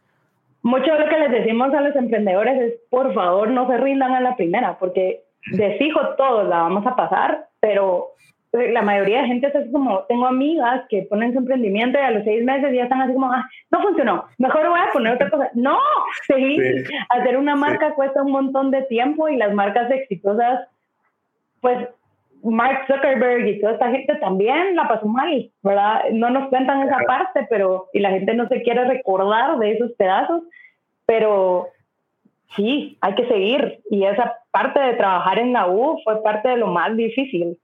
Mucho 0.62 0.92
de 0.92 0.98
lo 0.98 1.09
que 1.09 1.18
les 1.18 1.30
decimos 1.30 1.74
a 1.74 1.80
los 1.82 1.94
emprendedores 1.94 2.61
es, 2.61 2.74
por 2.88 3.12
favor, 3.14 3.50
no 3.50 3.68
se 3.68 3.76
rindan 3.76 4.12
a 4.12 4.20
la 4.20 4.36
primera, 4.36 4.78
porque 4.78 5.24
de 5.51 5.76
fijo 5.78 6.01
todos 6.16 6.49
la 6.49 6.59
vamos 6.59 6.86
a 6.86 6.95
pasar, 6.95 7.47
pero 7.61 8.09
la 8.53 8.82
mayoría 8.82 9.22
de 9.22 9.28
gente 9.28 9.47
es 9.47 9.57
así 9.57 9.72
como, 9.72 10.01
tengo 10.05 10.26
amigas 10.26 10.84
que 10.90 11.07
ponen 11.09 11.32
su 11.32 11.38
emprendimiento 11.38 11.99
y 11.99 12.03
a 12.03 12.11
los 12.11 12.24
seis 12.24 12.45
meses 12.45 12.74
ya 12.74 12.82
están 12.84 13.01
así 13.01 13.14
como, 13.14 13.32
ah, 13.32 13.49
no 13.70 13.80
funcionó, 13.80 14.26
mejor 14.38 14.68
voy 14.68 14.78
a 14.78 14.93
poner 14.93 15.14
otra 15.14 15.30
cosa. 15.30 15.51
No, 15.55 15.78
sí, 16.26 16.59
hacer 17.09 17.38
una 17.38 17.57
marca 17.57 17.95
cuesta 17.95 18.22
un 18.22 18.32
montón 18.32 18.70
de 18.70 18.82
tiempo 18.82 19.28
y 19.28 19.36
las 19.36 19.55
marcas 19.55 19.90
exitosas, 19.90 20.68
pues 21.62 21.88
Mark 22.43 22.86
Zuckerberg 22.88 23.47
y 23.47 23.61
toda 23.61 23.74
esta 23.74 23.90
gente 23.90 24.16
también 24.16 24.74
la 24.76 24.88
pasó 24.88 25.07
mal, 25.07 25.51
¿verdad? 25.62 26.03
No 26.12 26.28
nos 26.28 26.49
cuentan 26.49 26.82
esa 26.82 26.99
parte, 27.07 27.47
pero, 27.49 27.88
y 27.93 28.01
la 28.01 28.11
gente 28.11 28.34
no 28.34 28.49
se 28.49 28.62
quiere 28.62 28.84
recordar 28.84 29.59
de 29.59 29.72
esos 29.72 29.93
pedazos, 29.93 30.43
pero 31.07 31.68
sí, 32.57 32.96
hay 33.00 33.14
que 33.14 33.26
seguir. 33.28 33.80
Y 33.90 34.05
esa 34.05 34.34
parte 34.50 34.80
de 34.80 34.94
trabajar 34.94 35.38
en 35.38 35.53
la 35.53 35.68
U 35.68 35.98
fue 36.05 36.22
parte 36.22 36.48
de 36.48 36.57
lo 36.57 36.68
más 36.68 36.96
difícil. 36.96 37.59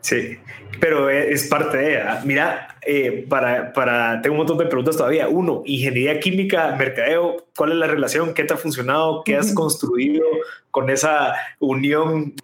Sí, 0.00 0.36
pero 0.80 1.08
es 1.08 1.48
parte 1.48 1.76
de. 1.76 1.98
Ah, 1.98 2.20
mira, 2.24 2.66
eh, 2.84 3.24
para, 3.28 3.72
para, 3.72 4.20
tengo 4.20 4.34
un 4.34 4.38
montón 4.38 4.58
de 4.58 4.66
preguntas 4.66 4.96
todavía. 4.96 5.28
Uno, 5.28 5.62
ingeniería 5.64 6.18
química, 6.18 6.74
mercadeo, 6.76 7.36
¿cuál 7.56 7.70
es 7.70 7.76
la 7.78 7.86
relación? 7.86 8.34
¿Qué 8.34 8.42
te 8.42 8.54
ha 8.54 8.56
funcionado? 8.56 9.22
¿Qué 9.24 9.36
has 9.36 9.54
construido 9.54 10.24
con 10.72 10.90
esa 10.90 11.34
unión? 11.60 12.34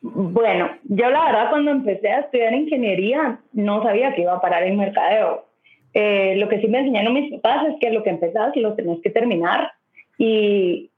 Bueno, 0.00 0.70
yo 0.84 1.10
la 1.10 1.26
verdad 1.26 1.50
cuando 1.50 1.70
empecé 1.70 2.08
a 2.08 2.20
estudiar 2.20 2.54
ingeniería 2.54 3.38
no 3.52 3.82
sabía 3.82 4.14
que 4.14 4.22
iba 4.22 4.32
a 4.32 4.40
parar 4.40 4.62
en 4.62 4.78
mercadeo. 4.78 5.44
Eh, 5.92 6.36
lo 6.36 6.48
que 6.48 6.60
sí 6.62 6.68
me 6.68 6.78
enseñaron 6.78 7.12
mis 7.12 7.30
papás 7.34 7.68
es 7.68 7.74
que 7.78 7.90
lo 7.90 8.02
que 8.02 8.10
empezás 8.10 8.56
lo 8.56 8.74
tenés 8.74 9.00
que 9.02 9.10
terminar 9.10 9.70
y, 10.16 10.90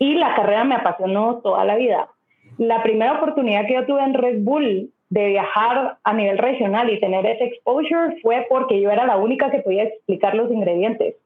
y 0.00 0.14
la 0.14 0.34
carrera 0.34 0.64
me 0.64 0.74
apasionó 0.74 1.40
toda 1.42 1.64
la 1.64 1.76
vida. 1.76 2.08
La 2.56 2.82
primera 2.82 3.18
oportunidad 3.18 3.66
que 3.66 3.74
yo 3.74 3.86
tuve 3.86 4.02
en 4.02 4.14
Red 4.14 4.38
Bull 4.40 4.90
de 5.10 5.26
viajar 5.26 5.98
a 6.02 6.12
nivel 6.14 6.38
regional 6.38 6.90
y 6.90 6.98
tener 6.98 7.26
ese 7.26 7.44
exposure 7.44 8.18
fue 8.22 8.46
porque 8.48 8.80
yo 8.80 8.90
era 8.90 9.04
la 9.04 9.18
única 9.18 9.50
que 9.50 9.58
podía 9.58 9.84
explicar 9.84 10.34
los 10.34 10.50
ingredientes. 10.50 11.16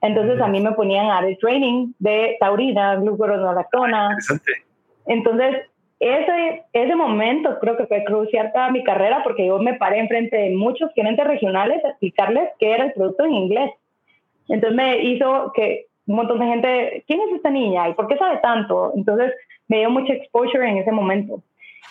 Entonces 0.00 0.40
a 0.40 0.46
mí 0.46 0.60
me 0.60 0.72
ponían 0.72 1.10
a 1.10 1.18
el 1.26 1.36
training 1.38 1.94
de 1.98 2.36
taurina, 2.38 2.94
glucuronolactona. 2.94 4.16
Entonces 5.06 5.62
ese, 5.98 6.64
ese 6.72 6.94
momento 6.94 7.58
creo 7.60 7.76
que 7.76 7.86
fue 7.86 8.04
crucial 8.04 8.52
para 8.52 8.70
mi 8.70 8.84
carrera 8.84 9.22
porque 9.24 9.46
yo 9.46 9.58
me 9.58 9.74
paré 9.74 9.98
enfrente 9.98 10.36
de 10.36 10.50
muchos 10.50 10.92
gerentes 10.94 11.26
regionales 11.26 11.84
a 11.84 11.88
explicarles 11.88 12.50
qué 12.60 12.72
era 12.72 12.84
el 12.84 12.92
producto 12.92 13.24
en 13.24 13.32
inglés. 13.32 13.70
Entonces 14.48 14.76
me 14.76 14.98
hizo 15.02 15.52
que 15.54 15.86
un 16.06 16.16
montón 16.16 16.40
de 16.40 16.46
gente, 16.46 17.04
¿quién 17.06 17.20
es 17.20 17.34
esta 17.36 17.50
niña 17.50 17.88
y 17.88 17.94
por 17.94 18.08
qué 18.08 18.16
sabe 18.16 18.38
tanto? 18.38 18.92
Entonces 18.96 19.32
me 19.68 19.78
dio 19.78 19.90
mucho 19.90 20.12
exposure 20.12 20.68
en 20.68 20.78
ese 20.78 20.92
momento. 20.92 21.42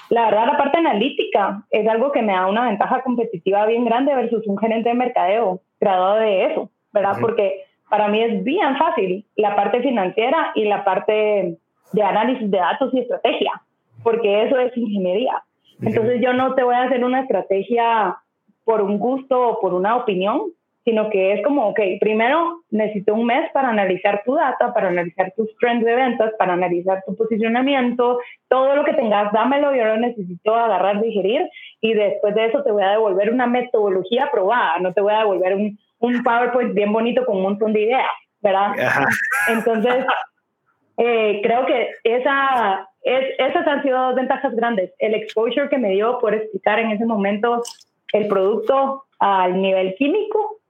La 0.10 0.26
verdad, 0.26 0.48
la 0.48 0.58
parte 0.58 0.78
analítica 0.78 1.64
es 1.70 1.88
algo 1.88 2.12
que 2.12 2.22
me 2.22 2.34
da 2.34 2.48
una 2.48 2.68
ventaja 2.68 3.02
competitiva 3.02 3.66
bien 3.66 3.86
grande 3.86 4.14
versus 4.14 4.46
un 4.46 4.58
gerente 4.58 4.90
de 4.90 4.96
mercadeo 4.96 5.62
graduado 5.80 6.16
de 6.18 6.46
eso, 6.46 6.70
¿verdad? 6.92 7.18
Porque 7.22 7.64
para 7.90 8.08
mí 8.08 8.22
es 8.22 8.44
bien 8.44 8.78
fácil 8.78 9.26
la 9.36 9.56
parte 9.56 9.82
financiera 9.82 10.52
y 10.56 10.66
la 10.66 10.84
parte 10.84 11.58
de 11.94 12.04
análisis 12.04 12.50
de 12.50 12.58
datos 12.58 12.94
y 12.94 13.00
estrategia, 13.00 13.62
porque 14.04 14.44
eso 14.44 14.58
es 14.60 14.76
ingeniería. 14.76 15.44
Entonces 15.82 16.22
yo 16.22 16.34
no 16.34 16.56
te 16.56 16.64
voy 16.64 16.76
a 16.76 16.84
hacer 16.84 17.04
una 17.04 17.22
estrategia 17.22 18.18
por 18.64 18.82
un 18.82 18.98
gusto 19.00 19.50
o 19.50 19.60
por 19.60 19.74
una 19.74 19.96
opinión, 19.96 20.52
sino 20.84 21.10
que 21.10 21.34
es 21.34 21.44
como, 21.44 21.68
ok, 21.70 21.80
primero 22.00 22.64
necesito 22.72 23.14
un 23.14 23.26
mes 23.26 23.52
para 23.52 23.70
analizar 23.70 24.24
tu 24.26 24.36
data, 24.36 24.74
para 24.74 24.88
analizar 24.88 25.32
tus 25.36 25.56
trends 25.58 25.86
de 25.86 25.94
ventas, 25.94 26.34
para 26.40 26.54
analizar 26.54 27.04
tu 27.06 27.16
posicionamiento, 27.16 28.20
todo 28.48 28.76
lo 28.76 28.84
que 28.84 28.94
tengas, 28.94 29.32
dámelo, 29.32 29.76
yo 29.76 29.86
lo 29.86 29.98
necesito 29.98 30.56
agarrar, 30.56 31.02
digerir 31.02 31.48
y 31.82 31.94
después 31.94 32.34
de 32.34 32.46
eso 32.46 32.64
te 32.64 32.72
voy 32.72 32.84
a 32.84 32.92
devolver 32.92 33.32
una 33.32 33.46
metodología 33.46 34.30
probada, 34.32 34.80
no 34.80 34.92
te 34.94 35.02
voy 35.02 35.14
a 35.14 35.20
devolver 35.20 35.56
un, 35.56 35.78
un 36.00 36.24
PowerPoint 36.24 36.74
bien 36.74 36.92
bonito 36.92 37.26
con 37.26 37.38
un 37.38 37.44
montón 37.44 37.74
de 37.74 37.82
ideas, 37.82 38.10
¿verdad? 38.42 38.72
Entonces, 39.50 40.04
eh, 40.98 41.42
creo 41.44 41.66
que 41.68 41.90
esa, 42.04 42.90
es, 43.04 43.36
esas 43.38 43.68
han 43.68 43.84
sido 43.84 44.02
dos 44.02 44.16
ventajas 44.16 44.56
grandes. 44.56 44.92
El 44.98 45.14
exposure 45.14 45.70
que 45.70 45.78
me 45.78 45.92
dio 45.92 46.18
por 46.20 46.34
explicar 46.34 46.80
en 46.80 46.92
ese 46.92 47.06
momento 47.06 47.62
el 48.14 48.28
producto 48.28 49.04
al 49.20 49.62
nivel 49.62 49.94
químico 49.96 50.61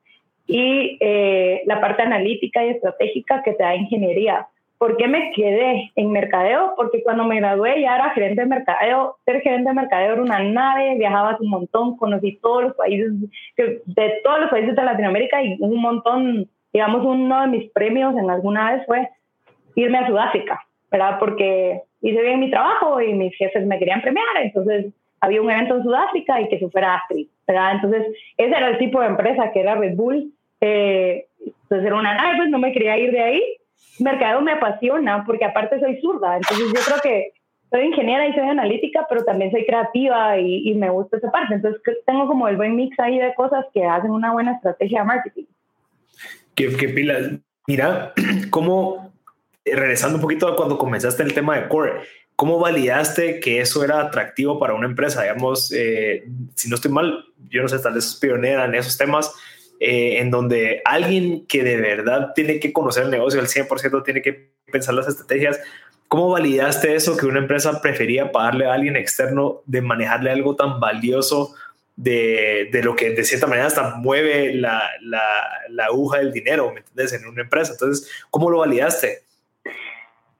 y 0.52 0.98
eh, 1.00 1.62
la 1.66 1.80
parte 1.80 2.04
analítica 2.04 2.66
y 2.66 2.72
estratégica 2.72 3.42
que 3.42 3.54
te 3.54 3.64
da 3.64 3.74
ingeniería. 3.74 4.48
¿Por 4.78 4.98
qué 4.98 5.08
me 5.08 5.32
quedé 5.32 5.92
en 5.96 6.12
mercadeo? 6.12 6.74
Porque 6.76 7.04
cuando 7.04 7.24
me 7.24 7.38
gradué 7.38 7.82
ya 7.82 7.96
era 7.96 8.10
gerente 8.10 8.42
de 8.42 8.48
mercadeo. 8.48 9.16
Ser 9.24 9.42
gerente 9.42 9.70
de 9.70 9.76
mercadeo 9.76 10.14
era 10.14 10.22
una 10.22 10.44
nave, 10.44 10.96
viajabas 10.96 11.40
un 11.40 11.50
montón, 11.52 11.96
conocí 11.96 12.38
todos 12.42 12.64
los 12.64 12.76
países, 12.76 13.14
de 13.56 14.14
todos 14.26 14.42
los 14.42 14.50
países 14.50 14.76
de 14.76 14.84
Latinoamérica 14.84 15.42
y 15.42 15.56
un 15.62 15.80
montón, 15.80 16.50
digamos, 16.74 17.06
uno 17.06 17.42
de 17.42 17.48
mis 17.48 17.72
premios 17.72 18.18
en 18.18 18.30
alguna 18.30 18.74
vez 18.74 18.86
fue 18.86 19.08
irme 19.76 20.00
a 20.00 20.08
Sudáfrica, 20.08 20.60
¿verdad? 20.92 21.18
Porque 21.18 21.82
hice 22.02 22.22
bien 22.22 22.42
mi 22.42 22.52
trabajo 22.52 23.00
y 23.00 23.14
mis 23.14 23.34
jefes 23.38 23.66
me 23.66 23.80
querían 23.80 24.02
premiar, 24.02 24.26
entonces 24.42 24.88
había 25.22 25.42
un 25.42 25.52
evento 25.52 25.78
en 25.78 25.84
Sudáfrica 25.84 26.42
y 26.42 26.50
que 26.50 26.56
eso 26.56 26.70
fuera 26.72 26.96
Astrid, 26.96 27.28
¿verdad? 27.48 27.76
Entonces 27.76 28.08
ese 28.36 28.50
era 28.58 28.68
el 28.68 28.80
tipo 28.80 29.00
de 29.00 29.08
empresa 29.08 29.52
que 29.54 29.62
era 29.62 29.76
Red 29.76 29.96
Bull 29.96 30.34
eh, 30.62 31.28
entonces 31.40 31.88
era 31.88 31.96
una, 31.96 32.18
pues 32.38 32.50
no 32.50 32.60
me 32.60 32.72
quería 32.72 32.98
ir 32.98 33.12
de 33.12 33.22
ahí. 33.22 33.44
Mercado 34.00 34.42
me 34.42 34.54
apasiona 34.54 35.24
porque 35.26 35.46
aparte 35.46 35.80
soy 35.80 36.00
zurda, 36.02 36.38
entonces 36.38 36.68
yo 36.68 36.80
creo 36.86 37.02
que 37.02 37.34
soy 37.72 37.86
ingeniera 37.86 38.28
y 38.28 38.34
soy 38.34 38.48
analítica, 38.48 39.06
pero 39.10 39.24
también 39.24 39.52
soy 39.52 39.66
creativa 39.66 40.38
y, 40.38 40.74
me 40.76 40.90
gusta 40.90 41.18
esa 41.18 41.32
parte. 41.32 41.56
Entonces 41.56 41.82
tengo 42.06 42.28
como 42.28 42.48
el 42.48 42.58
buen 42.58 42.76
mix 42.76 43.00
ahí 43.00 43.18
de 43.18 43.34
cosas 43.34 43.66
que 43.74 43.86
hacen 43.86 44.12
una 44.12 44.34
buena 44.34 44.54
estrategia 44.54 45.00
de 45.00 45.06
marketing. 45.06 45.46
Qué, 46.54 46.76
qué 46.76 46.90
pila. 46.90 47.18
Mira, 47.68 48.14
¿cómo, 48.50 49.14
regresando 49.64 50.18
un 50.18 50.22
poquito 50.22 50.48
a 50.48 50.56
cuando 50.58 50.78
comenzaste 50.78 51.24
el 51.24 51.34
tema 51.34 51.58
de 51.58 51.70
Core, 51.70 52.02
¿cómo 52.36 52.60
validaste 52.60 53.40
que 53.40 53.62
eso 53.62 53.84
era 53.86 54.02
atractivo 54.02 54.60
para 54.60 54.74
una 54.74 54.88
empresa? 54.88 55.22
Digamos, 55.22 55.72
eh, 55.72 56.26
si 56.56 56.70
no 56.70 56.76
estoy 56.76 56.92
mal, 56.92 57.24
yo 57.50 57.62
no 57.62 57.70
sé, 57.70 57.80
tal 57.80 57.94
vez 57.94 58.06
es 58.06 58.16
pionera 58.16 58.66
en 58.66 58.76
esos 58.76 58.98
temas, 58.98 59.34
eh, 59.84 60.20
en 60.20 60.30
donde 60.30 60.84
alguien 60.86 61.48
que 61.48 61.64
de 61.64 61.76
verdad 61.76 62.34
tiene 62.36 62.60
que 62.60 62.72
conocer 62.72 63.06
el 63.06 63.10
negocio 63.10 63.40
al 63.40 63.48
100%, 63.48 64.04
tiene 64.04 64.22
que 64.22 64.52
pensar 64.72 64.94
las 64.94 65.08
estrategias. 65.08 65.60
¿Cómo 66.08 66.30
validaste 66.30 66.94
eso 66.94 67.18
que 67.18 67.26
una 67.26 67.40
empresa 67.40 67.82
prefería 67.82 68.32
pagarle 68.32 68.68
a 68.68 68.74
alguien 68.74 68.96
externo 68.96 69.64
de 69.66 69.82
manejarle 69.82 70.30
algo 70.30 70.56
tan 70.56 70.80
valioso 70.80 71.56
de, 71.96 72.70
de 72.72 72.84
lo 72.84 72.96
que 72.96 73.10
de 73.10 73.24
cierta 73.24 73.48
manera 73.48 73.66
hasta 73.66 73.96
mueve 73.96 74.54
la, 74.54 74.84
la, 75.02 75.24
la 75.70 75.86
aguja 75.86 76.20
del 76.20 76.32
dinero, 76.32 76.72
¿me 76.72 76.82
entiendes? 76.82 77.14
En 77.14 77.28
una 77.28 77.42
empresa. 77.42 77.74
Entonces, 77.74 78.08
¿cómo 78.30 78.52
lo 78.52 78.60
validaste? 78.60 79.24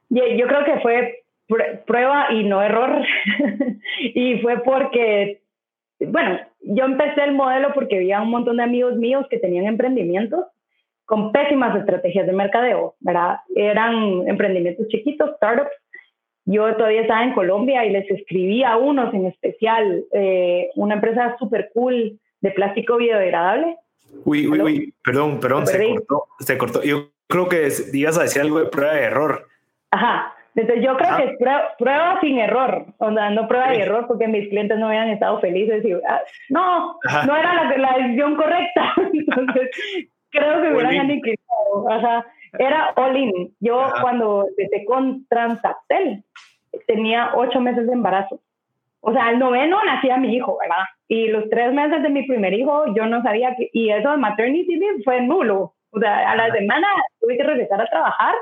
Yo 0.10 0.48
creo 0.48 0.66
que 0.66 0.80
fue 0.82 1.24
prueba 1.88 2.32
y 2.32 2.44
no 2.44 2.62
error. 2.62 3.04
y 4.00 4.38
fue 4.40 4.62
porque, 4.64 5.41
bueno, 6.08 6.40
yo 6.62 6.86
empecé 6.86 7.24
el 7.24 7.34
modelo 7.34 7.74
porque 7.74 7.98
había 7.98 8.22
un 8.22 8.30
montón 8.30 8.58
de 8.58 8.64
amigos 8.64 8.96
míos 8.96 9.26
que 9.30 9.40
tenían 9.40 9.66
emprendimientos 9.66 10.46
con 11.06 11.32
pésimas 11.32 11.76
estrategias 11.78 12.26
de 12.26 12.34
mercadeo, 12.34 12.96
¿verdad? 13.00 13.40
Eran 13.56 14.28
emprendimientos 14.28 14.88
chiquitos, 14.88 15.36
startups. 15.36 15.72
Yo 16.46 16.74
todavía 16.76 17.02
estaba 17.02 17.24
en 17.24 17.34
Colombia 17.34 17.86
y 17.86 17.92
les 17.92 18.10
escribí 18.10 18.64
a 18.64 18.78
unos 18.78 19.14
en 19.14 19.26
especial, 19.28 20.06
eh, 20.14 20.70
una 20.76 20.96
empresa 20.96 21.36
súper 21.38 21.70
cool 21.74 22.20
de 22.42 22.52
plástico 22.52 22.98
biodegradable. 22.98 23.78
Uy, 24.26 24.48
uy, 24.48 24.62
uy, 24.62 24.94
perdón, 25.04 25.40
perdón, 25.40 25.68
se 25.68 25.88
cortó, 25.90 26.28
se 26.40 26.58
cortó. 26.58 26.84
Yo 26.84 27.10
creo 27.28 27.48
que 27.48 27.70
ibas 27.94 28.18
a 28.18 28.24
decir 28.24 28.42
algo 28.42 28.60
de 28.60 28.66
prueba 28.66 28.94
de 28.94 29.04
error. 29.04 29.48
Ajá, 29.92 30.34
entonces 30.56 30.84
yo 30.84 30.98
creo 30.98 31.18
que 31.18 31.24
es 31.26 31.38
prueba, 31.78 32.20
sin 32.20 32.38
error, 32.38 32.86
o 32.98 33.14
sea, 33.14 33.30
no 33.30 33.48
prueba 33.48 33.70
de 33.70 33.82
error 33.84 34.06
porque 34.08 34.28
mis 34.28 34.50
clientes 34.50 34.78
no 34.78 34.88
habían 34.88 35.10
estado 35.10 35.40
felices 35.40 35.84
y 35.86 35.94
ah, 35.94 36.22
no, 36.50 36.98
no 37.26 37.36
era 37.36 37.54
la, 37.54 37.78
la, 37.78 37.98
decisión 37.98 38.36
correcta. 38.36 38.94
Entonces 39.14 39.70
creo 40.30 40.62
que 40.62 40.74
hubieran 40.74 41.10
inclinado. 41.10 41.72
O 41.72 42.00
sea, 42.02 42.26
era 42.60 42.94
all 42.98 43.16
in. 43.16 43.56
Yo 43.62 43.82
cuando 44.02 44.46
empecé 44.58 44.84
con 44.86 45.26
Transactel 45.28 46.24
tenía 46.86 47.32
ocho 47.36 47.62
meses 47.62 47.88
de 47.88 47.94
embarazo. 47.94 48.42
O 49.00 49.14
sea, 49.14 49.32
el 49.32 49.40
noveno 49.40 49.84
nacía 49.84 50.18
mi 50.18 50.36
hijo, 50.36 50.58
¿verdad? 50.62 50.84
Y 51.08 51.28
los 51.28 51.50
tres 51.50 51.74
meses 51.74 52.04
de 52.04 52.10
mi 52.10 52.28
primer 52.28 52.54
hijo 52.54 52.94
yo 52.94 53.06
no 53.06 53.24
sabía 53.24 53.56
que, 53.56 53.70
y 53.74 53.90
eso 53.90 54.12
de 54.12 54.18
maternity 54.18 54.76
leave 54.76 55.04
fue 55.04 55.22
nulo. 55.22 55.74
O 55.92 56.00
sea, 56.00 56.30
a 56.32 56.36
la 56.36 56.52
semana 56.52 56.88
tuve 57.20 57.38
que 57.38 57.44
regresar 57.44 57.82
a 57.82 57.88
trabajar 57.88 58.36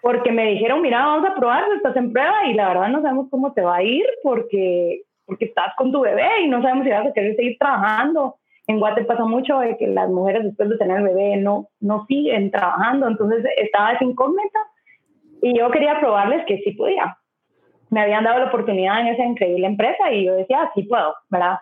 porque 0.00 0.32
me 0.32 0.46
dijeron, 0.46 0.82
mira, 0.82 1.04
vamos 1.04 1.28
a 1.28 1.34
probar, 1.34 1.64
estás 1.76 1.96
en 1.96 2.12
prueba 2.12 2.46
y 2.46 2.54
la 2.54 2.68
verdad 2.68 2.88
no 2.88 3.02
sabemos 3.02 3.26
cómo 3.30 3.52
te 3.52 3.62
va 3.62 3.76
a 3.76 3.82
ir 3.82 4.04
porque, 4.22 5.02
porque 5.24 5.46
estás 5.46 5.74
con 5.76 5.92
tu 5.92 6.00
bebé 6.00 6.42
y 6.42 6.48
no 6.48 6.62
sabemos 6.62 6.84
si 6.84 6.90
vas 6.90 7.06
a 7.06 7.12
querer 7.12 7.36
seguir 7.36 7.56
trabajando. 7.58 8.36
En 8.68 8.78
Guate 8.80 9.04
pasa 9.04 9.24
mucho 9.24 9.58
de 9.60 9.76
que 9.76 9.86
las 9.86 10.08
mujeres 10.08 10.44
después 10.44 10.68
de 10.68 10.78
tener 10.78 10.98
el 10.98 11.04
bebé 11.04 11.36
no, 11.36 11.68
no 11.80 12.04
siguen 12.06 12.50
trabajando, 12.50 13.08
entonces 13.08 13.44
estaba 13.56 13.92
esa 13.92 14.04
incógnita 14.04 14.58
y 15.42 15.56
yo 15.56 15.70
quería 15.70 16.00
probarles 16.00 16.44
que 16.46 16.58
sí 16.58 16.72
podía. 16.72 17.16
Me 17.90 18.00
habían 18.00 18.24
dado 18.24 18.40
la 18.40 18.46
oportunidad 18.46 19.00
en 19.00 19.08
esa 19.08 19.24
increíble 19.24 19.66
empresa 19.66 20.12
y 20.12 20.24
yo 20.24 20.34
decía, 20.34 20.70
sí 20.74 20.82
puedo, 20.82 21.14
¿verdad? 21.30 21.58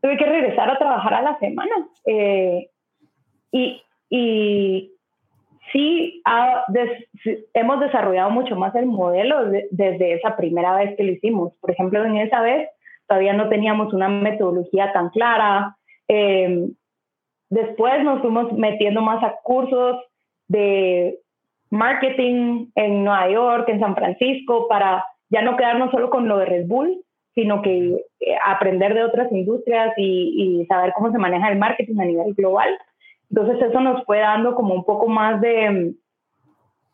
Tuve 0.00 0.16
que 0.16 0.24
regresar 0.24 0.70
a 0.70 0.78
trabajar 0.78 1.14
a 1.14 1.22
la 1.22 1.38
semana. 1.40 1.74
Eh, 2.06 2.70
y, 3.50 3.82
y 4.08 4.92
sí 5.72 6.22
hemos 7.54 7.80
desarrollado 7.80 8.30
mucho 8.30 8.56
más 8.56 8.74
el 8.74 8.86
modelo 8.86 9.50
desde 9.70 10.14
esa 10.14 10.36
primera 10.36 10.76
vez 10.76 10.96
que 10.96 11.04
lo 11.04 11.12
hicimos. 11.12 11.52
Por 11.60 11.70
ejemplo, 11.70 12.04
en 12.04 12.16
esa 12.16 12.40
vez 12.40 12.68
todavía 13.06 13.32
no 13.32 13.48
teníamos 13.48 13.92
una 13.92 14.08
metodología 14.08 14.92
tan 14.92 15.10
clara. 15.10 15.76
Em, 16.08 16.74
después 17.50 18.02
nos 18.04 18.20
fuimos 18.20 18.52
metiendo 18.52 19.00
más 19.00 19.22
a 19.22 19.36
cursos 19.42 20.02
de 20.48 21.18
marketing 21.70 22.66
en 22.74 23.04
Nueva 23.04 23.30
York, 23.30 23.68
en 23.68 23.80
San 23.80 23.94
Francisco, 23.94 24.68
para 24.68 25.04
ya 25.30 25.42
no 25.42 25.56
quedarnos 25.56 25.90
solo 25.90 26.10
con 26.10 26.28
lo 26.28 26.38
de 26.38 26.46
Red 26.46 26.66
Bull, 26.66 27.02
sino 27.34 27.62
que 27.62 27.94
eh, 28.20 28.36
aprender 28.44 28.94
de 28.94 29.04
otras 29.04 29.30
industrias 29.32 29.92
y, 29.96 30.60
y 30.62 30.66
saber 30.66 30.92
cómo 30.94 31.12
se 31.12 31.18
maneja 31.18 31.50
el 31.50 31.58
marketing 31.58 32.00
a 32.00 32.04
nivel 32.04 32.34
global. 32.34 32.68
Entonces 33.30 33.62
eso 33.62 33.80
nos 33.80 34.04
fue 34.04 34.18
dando 34.20 34.54
como 34.54 34.74
un 34.74 34.84
poco 34.84 35.08
más 35.08 35.40
de 35.40 35.94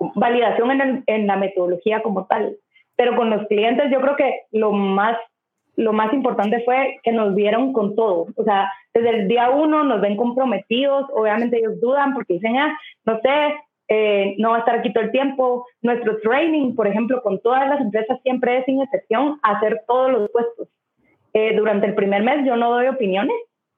mm, 0.01 0.13
validación 0.15 0.71
en, 0.71 1.05
en, 1.07 1.27
la 1.27 1.37
metodología 1.37 2.03
como 2.03 2.27
tal. 2.27 2.57
Pero 2.97 3.17
con 3.17 3.31
los 3.31 3.47
clientes 3.47 3.91
yo 3.91 4.01
creo 4.01 4.17
que 4.17 4.43
lo 4.53 4.73
más, 4.73 5.17
lo 5.77 5.93
más 5.93 6.13
importante 6.13 6.63
fue 6.65 6.99
que 7.03 7.13
nos 7.13 7.35
vieron 7.35 7.73
con 7.73 7.95
todo. 7.95 8.27
O 8.37 8.45
sea, 8.45 8.71
desde 8.93 9.11
el 9.11 9.29
día 9.29 9.51
uno 9.51 9.85
nos 9.85 10.01
ven 10.01 10.17
comprometidos, 10.17 11.07
obviamente 11.15 11.59
ellos 11.59 11.81
dudan 11.81 12.15
porque 12.15 12.35
dicen, 12.35 12.57
ah, 12.57 12.79
no 13.05 13.21
sé, 13.21 13.55
eh, 13.89 14.35
no 14.39 14.51
va 14.51 14.57
a 14.57 14.59
estar 14.61 14.79
aquí 14.79 14.93
todo 14.93 15.05
el 15.05 15.11
tiempo. 15.11 15.67
Nuestro 15.83 16.19
training, 16.21 16.75
por 16.75 16.87
ejemplo, 16.87 17.23
con 17.23 17.41
todas 17.41 17.69
las 17.69 17.81
empresas 17.81 18.21
siempre 18.23 18.59
es 18.59 18.65
sin 18.65 18.81
excepción 18.81 19.39
hacer 19.43 19.83
todos 19.87 20.11
los 20.11 20.31
puestos. 20.31 20.69
Eh, 21.33 21.57
durante 21.57 21.87
el 21.87 21.95
primer 21.95 22.23
mes 22.23 22.47
yo 22.47 22.57
no 22.57 22.71
doy 22.71 22.87
opiniones, 22.87 23.35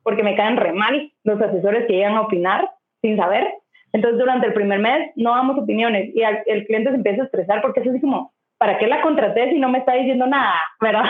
porque 0.06 0.22
me 0.22 0.36
caen 0.36 0.56
re 0.56 0.72
mal 0.72 1.10
los 1.24 1.40
asesores 1.40 1.84
que 1.86 1.94
llegan 1.94 2.14
a 2.14 2.20
opinar 2.20 2.70
sin 3.02 3.16
saber. 3.16 3.44
Entonces, 3.92 4.20
durante 4.20 4.46
el 4.46 4.52
primer 4.52 4.78
mes 4.78 5.10
no 5.16 5.30
damos 5.34 5.58
opiniones 5.58 6.14
y 6.14 6.22
el 6.22 6.64
cliente 6.64 6.90
se 6.90 6.96
empieza 6.96 7.22
a 7.22 7.24
estresar 7.24 7.60
porque 7.60 7.80
es 7.80 7.88
así 7.88 8.00
como, 8.00 8.32
¿para 8.56 8.78
qué 8.78 8.86
la 8.86 9.02
contraté 9.02 9.50
si 9.50 9.58
no 9.58 9.68
me 9.68 9.78
está 9.78 9.94
diciendo 9.94 10.28
nada? 10.28 10.54
¿Verdad? 10.80 11.02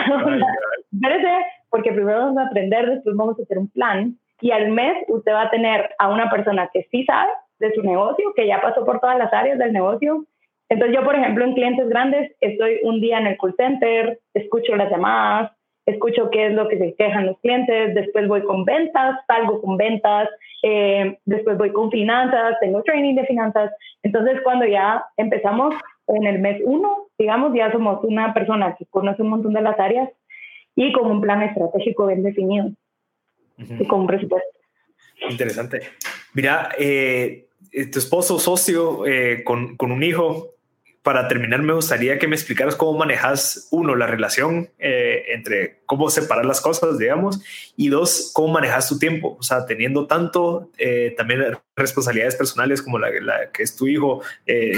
porque 1.69 1.91
primero 1.91 2.17
vamos 2.17 2.37
a 2.39 2.47
aprender, 2.47 2.89
después 2.89 3.15
vamos 3.15 3.37
a 3.37 3.43
hacer 3.43 3.59
un 3.59 3.69
plan 3.69 4.17
y 4.41 4.49
al 4.49 4.69
mes 4.69 4.97
usted 5.09 5.31
va 5.31 5.43
a 5.43 5.51
tener 5.51 5.91
a 5.99 6.07
una 6.09 6.31
persona 6.31 6.67
que 6.73 6.87
sí 6.89 7.05
sabe 7.05 7.29
de 7.59 7.71
su 7.75 7.83
negocio, 7.83 8.33
que 8.35 8.47
ya 8.47 8.61
pasó 8.61 8.83
por 8.83 8.99
todas 8.99 9.19
las 9.19 9.31
áreas 9.31 9.59
del 9.59 9.73
negocio. 9.73 10.25
Entonces 10.69 10.97
yo, 10.97 11.03
por 11.03 11.13
ejemplo, 11.13 11.45
en 11.45 11.53
clientes 11.53 11.87
grandes, 11.87 12.35
estoy 12.41 12.79
un 12.81 12.99
día 12.99 13.19
en 13.19 13.27
el 13.27 13.37
call 13.37 13.53
center, 13.57 14.19
escucho 14.33 14.75
las 14.75 14.89
llamadas, 14.89 15.51
escucho 15.87 16.29
qué 16.29 16.47
es 16.47 16.53
lo 16.53 16.67
que 16.67 16.77
se 16.77 16.93
quejan 16.95 17.25
los 17.25 17.39
clientes, 17.39 17.95
después 17.95 18.27
voy 18.27 18.43
con 18.43 18.65
ventas, 18.65 19.19
salgo 19.25 19.61
con 19.61 19.77
ventas, 19.77 20.29
eh, 20.61 21.17
después 21.25 21.57
voy 21.57 21.71
con 21.71 21.89
finanzas, 21.89 22.57
tengo 22.59 22.83
training 22.83 23.15
de 23.15 23.25
finanzas. 23.25 23.71
Entonces, 24.03 24.39
cuando 24.43 24.65
ya 24.65 25.03
empezamos 25.15 25.73
en 26.07 26.27
el 26.27 26.39
mes 26.39 26.61
uno, 26.63 27.07
digamos, 27.17 27.53
ya 27.55 27.71
somos 27.71 28.03
una 28.03 28.33
persona 28.33 28.75
que 28.77 28.85
conoce 28.85 29.21
un 29.21 29.29
montón 29.29 29.53
de 29.53 29.61
las 29.61 29.79
áreas 29.79 30.09
y 30.75 30.91
con 30.91 31.09
un 31.09 31.21
plan 31.21 31.41
estratégico 31.41 32.07
bien 32.07 32.21
definido 32.21 32.69
y 33.57 33.87
con 33.87 34.01
un 34.01 34.07
presupuesto. 34.07 34.49
Interesante. 35.29 35.81
Mira, 36.33 36.69
eh, 36.77 37.47
tu 37.91 37.99
esposo, 37.99 38.39
socio, 38.39 39.05
eh, 39.05 39.43
con, 39.43 39.77
con 39.77 39.91
un 39.91 40.03
hijo, 40.03 40.56
para 41.07 41.29
terminar, 41.29 41.61
me 41.63 41.71
gustaría 41.71 42.19
que 42.19 42.27
me 42.27 42.35
explicaras 42.35 42.75
cómo 42.75 42.99
manejas, 42.99 43.69
uno, 43.71 43.95
la 43.95 44.07
relación 44.07 44.69
eh, 44.77 45.23
entre 45.29 45.79
cómo 45.85 46.09
separar 46.09 46.45
las 46.45 46.59
cosas, 46.59 46.97
digamos, 46.97 47.39
y 47.77 47.87
dos, 47.87 48.31
cómo 48.33 48.49
manejas 48.49 48.89
tu 48.89 48.99
tiempo, 48.99 49.37
o 49.39 49.41
sea, 49.41 49.65
teniendo 49.65 50.05
tanto 50.05 50.69
eh, 50.77 51.13
también 51.15 51.57
responsabilidades 51.77 52.35
personales 52.35 52.81
como 52.81 52.99
la, 52.99 53.09
que 53.53 53.63
es 53.63 53.77
tu 53.77 53.87
hijo, 53.87 54.21
eh, 54.45 54.73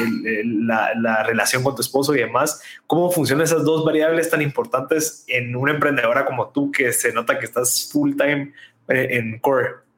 la, 0.45 0.91
la, 1.01 1.23
relación 1.23 1.63
con 1.63 1.73
tu 1.73 1.81
esposo 1.81 2.13
y 2.13 2.19
demás, 2.19 2.61
cómo 2.85 3.09
funcionan 3.09 3.45
esas 3.45 3.63
dos 3.63 3.83
variables 3.83 4.29
tan 4.29 4.43
importantes 4.43 5.23
en 5.25 5.55
una 5.55 5.71
emprendedora 5.71 6.27
como 6.27 6.49
tú, 6.49 6.71
que 6.71 6.93
se 6.93 7.11
nota 7.11 7.39
que 7.39 7.45
estás 7.45 7.89
full 7.91 8.15
time 8.15 8.53
en 8.87 9.39
core 9.39 9.88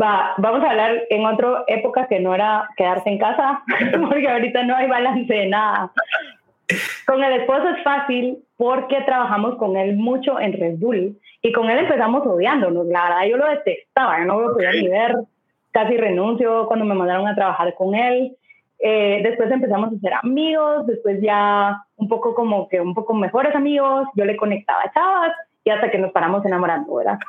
va, 0.00 0.34
vamos 0.38 0.62
a 0.62 0.70
hablar 0.70 1.02
en 1.10 1.26
otra 1.26 1.64
época 1.66 2.06
que 2.08 2.20
no 2.20 2.34
era 2.34 2.68
quedarse 2.76 3.08
en 3.10 3.18
casa, 3.18 3.62
porque 4.08 4.28
ahorita 4.28 4.62
no 4.64 4.76
hay 4.76 4.88
balance 4.88 5.32
de 5.32 5.46
nada. 5.46 5.90
Con 7.06 7.22
el 7.22 7.40
esposo 7.40 7.68
es 7.68 7.82
fácil 7.82 8.38
porque 8.56 9.02
trabajamos 9.02 9.56
con 9.56 9.76
él 9.76 9.96
mucho 9.96 10.40
en 10.40 10.54
Red 10.54 10.78
Bull 10.78 11.18
y 11.42 11.52
con 11.52 11.68
él 11.68 11.78
empezamos 11.78 12.26
odiándonos. 12.26 12.86
La 12.86 13.04
verdad, 13.04 13.26
yo 13.26 13.36
lo 13.36 13.48
detestaba, 13.48 14.18
no 14.24 14.40
lo 14.40 14.54
podía 14.54 14.72
ni 14.72 14.88
ver, 14.88 15.14
casi 15.72 15.96
renuncio 15.96 16.66
cuando 16.66 16.84
me 16.84 16.94
mandaron 16.94 17.28
a 17.28 17.34
trabajar 17.34 17.74
con 17.74 17.94
él. 17.94 18.36
Eh, 18.78 19.20
después 19.22 19.50
empezamos 19.50 19.92
a 19.92 19.98
ser 19.98 20.14
amigos, 20.14 20.86
después 20.86 21.20
ya 21.20 21.82
un 21.96 22.08
poco 22.08 22.34
como 22.34 22.68
que 22.68 22.80
un 22.80 22.94
poco 22.94 23.14
mejores 23.14 23.54
amigos, 23.54 24.08
yo 24.14 24.24
le 24.24 24.36
conectaba 24.36 24.82
a 24.82 24.92
chavas 24.92 25.32
y 25.64 25.70
hasta 25.70 25.90
que 25.90 25.98
nos 25.98 26.12
paramos 26.12 26.44
enamorando, 26.44 26.94
¿verdad? 26.94 27.18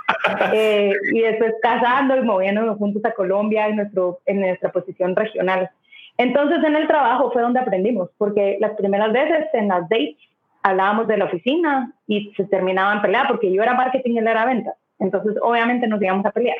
Eh, 0.53 0.91
y 1.13 1.21
después 1.21 1.53
casando 1.61 2.15
y 2.15 2.21
moviéndonos 2.23 2.77
juntos 2.77 3.05
a 3.05 3.11
Colombia 3.11 3.67
en, 3.67 3.75
nuestro, 3.75 4.19
en 4.25 4.41
nuestra 4.41 4.71
posición 4.71 5.15
regional. 5.15 5.69
Entonces 6.17 6.63
en 6.63 6.75
el 6.75 6.87
trabajo 6.87 7.31
fue 7.31 7.43
donde 7.43 7.59
aprendimos, 7.59 8.09
porque 8.17 8.57
las 8.59 8.71
primeras 8.71 9.13
veces 9.13 9.45
en 9.53 9.67
las 9.67 9.87
dates 9.87 10.15
hablábamos 10.63 11.07
de 11.07 11.17
la 11.17 11.25
oficina 11.25 11.91
y 12.07 12.33
se 12.35 12.45
terminaban 12.45 13.03
pelear 13.03 13.27
porque 13.27 13.53
yo 13.53 13.61
era 13.61 13.75
marketing 13.75 14.13
y 14.13 14.17
él 14.17 14.27
era 14.27 14.45
venta. 14.45 14.73
Entonces 14.97 15.35
obviamente 15.41 15.87
nos 15.87 16.01
íbamos 16.01 16.25
a 16.25 16.31
pelear. 16.31 16.57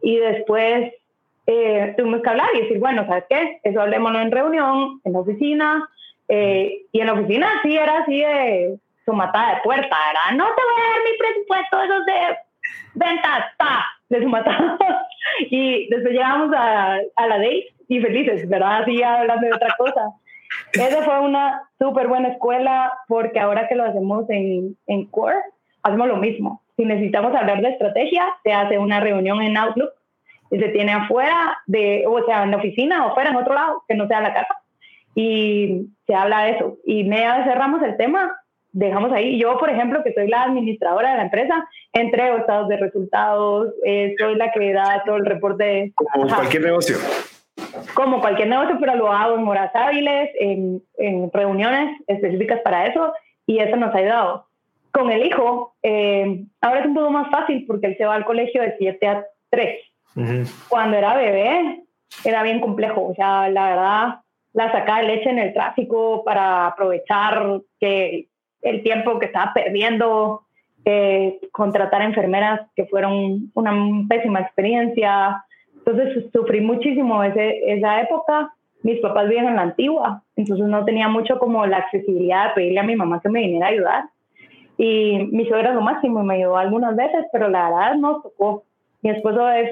Y 0.00 0.16
después 0.16 0.92
eh, 1.46 1.94
tuvimos 1.98 2.22
que 2.22 2.30
hablar 2.30 2.48
y 2.54 2.62
decir, 2.62 2.78
bueno, 2.78 3.06
¿sabes 3.06 3.24
qué? 3.28 3.60
Eso 3.62 3.80
hablemoslo 3.80 4.20
en 4.20 4.30
reunión, 4.30 5.00
en 5.04 5.12
la 5.12 5.18
oficina. 5.18 5.88
Eh, 6.28 6.86
y 6.92 7.00
en 7.00 7.06
la 7.06 7.12
oficina 7.12 7.48
sí 7.62 7.76
era 7.76 7.98
así 7.98 8.20
de 8.20 8.78
su 9.06 9.12
matada 9.14 9.54
de 9.54 9.60
puerta, 9.62 9.96
era, 10.10 10.36
no 10.36 10.44
te 10.44 10.62
voy 10.62 10.82
a 10.82 10.90
dar 10.90 11.00
mi 11.04 11.18
presupuesto, 11.18 11.82
esos 11.82 12.06
de 12.06 12.38
ventas, 12.94 13.44
pa, 13.56 13.84
de 14.10 14.22
su 14.22 14.28
matada. 14.28 14.76
y 15.50 15.88
después 15.88 16.12
llegamos 16.12 16.54
a, 16.54 16.98
a 17.16 17.26
la 17.26 17.38
date 17.38 17.68
y 17.88 18.00
felices, 18.00 18.48
¿verdad? 18.48 18.82
Así 18.82 19.02
hablando 19.02 19.46
de 19.46 19.54
otra 19.54 19.74
cosa. 19.78 20.10
Esa 20.72 21.02
fue 21.02 21.20
una 21.20 21.62
súper 21.78 22.08
buena 22.08 22.28
escuela 22.28 22.92
porque 23.08 23.38
ahora 23.40 23.68
que 23.68 23.76
lo 23.76 23.84
hacemos 23.84 24.28
en, 24.28 24.76
en 24.86 25.06
Core, 25.06 25.36
hacemos 25.82 26.08
lo 26.08 26.16
mismo. 26.16 26.62
Si 26.76 26.84
necesitamos 26.84 27.34
hablar 27.34 27.62
de 27.62 27.70
estrategia, 27.70 28.26
se 28.42 28.52
hace 28.52 28.78
una 28.78 29.00
reunión 29.00 29.40
en 29.40 29.56
Outlook 29.56 29.90
y 30.50 30.58
se 30.58 30.68
tiene 30.68 30.92
afuera, 30.92 31.58
de, 31.66 32.04
o 32.06 32.24
sea, 32.24 32.44
en 32.44 32.52
la 32.52 32.58
oficina 32.58 33.06
o 33.06 33.14
fuera, 33.14 33.30
en 33.30 33.36
otro 33.36 33.54
lado, 33.54 33.82
que 33.88 33.94
no 33.94 34.06
sea 34.06 34.20
la 34.20 34.34
casa. 34.34 34.54
Y 35.14 35.86
se 36.06 36.14
habla 36.14 36.44
de 36.44 36.50
eso. 36.52 36.76
Y 36.84 37.04
media 37.04 37.38
vez 37.38 37.46
cerramos 37.46 37.82
el 37.82 37.96
tema, 37.96 38.36
dejamos 38.76 39.10
ahí. 39.12 39.38
Yo, 39.38 39.58
por 39.58 39.70
ejemplo, 39.70 40.02
que 40.04 40.12
soy 40.12 40.28
la 40.28 40.42
administradora 40.42 41.12
de 41.12 41.16
la 41.16 41.22
empresa, 41.24 41.66
entrego 41.92 42.36
estados 42.36 42.68
de 42.68 42.76
resultados, 42.76 43.72
eh, 43.84 44.14
soy 44.18 44.36
la 44.36 44.52
que 44.52 44.72
da 44.72 45.02
todo 45.06 45.16
el 45.16 45.24
reporte. 45.24 45.92
Como 45.94 46.28
cualquier 46.28 46.62
negocio. 46.62 46.96
Como 47.94 48.20
cualquier 48.20 48.48
negocio, 48.48 48.76
pero 48.78 48.94
lo 48.94 49.10
hago 49.10 49.36
en 49.36 49.48
horas 49.48 49.70
hábiles, 49.74 50.30
en, 50.38 50.82
en 50.98 51.30
reuniones 51.32 51.98
específicas 52.06 52.60
para 52.60 52.86
eso, 52.86 53.14
y 53.46 53.60
eso 53.60 53.76
nos 53.76 53.94
ha 53.94 53.98
ayudado. 53.98 54.46
Con 54.92 55.10
el 55.10 55.24
hijo, 55.24 55.74
eh, 55.82 56.44
ahora 56.60 56.80
es 56.80 56.86
un 56.86 56.94
poco 56.94 57.10
más 57.10 57.30
fácil 57.30 57.64
porque 57.66 57.86
él 57.86 57.96
se 57.96 58.04
va 58.04 58.14
al 58.14 58.26
colegio 58.26 58.60
de 58.60 58.76
7 58.78 59.08
a 59.08 59.26
3. 59.50 59.80
Cuando 60.68 60.96
era 60.96 61.14
bebé, 61.14 61.82
era 62.24 62.42
bien 62.42 62.60
complejo. 62.60 63.06
O 63.06 63.14
sea, 63.14 63.48
la 63.50 63.68
verdad, 63.68 64.20
la 64.54 64.72
sacaba 64.72 65.00
de 65.00 65.08
leche 65.08 65.28
en 65.28 65.38
el 65.38 65.52
tráfico 65.52 66.24
para 66.24 66.66
aprovechar 66.66 67.60
que 67.78 68.28
el 68.68 68.82
tiempo 68.82 69.18
que 69.18 69.26
estaba 69.26 69.52
perdiendo, 69.54 70.42
eh, 70.84 71.38
contratar 71.52 72.02
enfermeras 72.02 72.60
que 72.74 72.86
fueron 72.86 73.50
una 73.54 73.72
pésima 74.08 74.40
experiencia. 74.40 75.44
Entonces 75.78 76.24
sufrí 76.32 76.60
muchísimo 76.60 77.22
ese, 77.22 77.72
esa 77.72 78.00
época. 78.00 78.52
Mis 78.82 79.00
papás 79.00 79.28
viven 79.28 79.48
en 79.48 79.56
la 79.56 79.62
antigua, 79.62 80.22
entonces 80.36 80.66
no 80.66 80.84
tenía 80.84 81.08
mucho 81.08 81.38
como 81.38 81.66
la 81.66 81.78
accesibilidad 81.78 82.48
de 82.48 82.54
pedirle 82.54 82.80
a 82.80 82.84
mi 82.84 82.94
mamá 82.94 83.20
que 83.20 83.28
me 83.28 83.40
viniera 83.40 83.66
a 83.66 83.70
ayudar. 83.70 84.04
Y 84.78 85.28
mi 85.32 85.46
suegra 85.46 85.72
lo 85.72 85.80
máximo 85.80 86.22
me 86.22 86.34
ayudó 86.34 86.56
algunas 86.56 86.94
veces, 86.94 87.24
pero 87.32 87.48
la 87.48 87.70
verdad 87.70 87.94
no 87.96 88.20
tocó. 88.20 88.64
Mi 89.02 89.10
esposo 89.10 89.48
es 89.48 89.70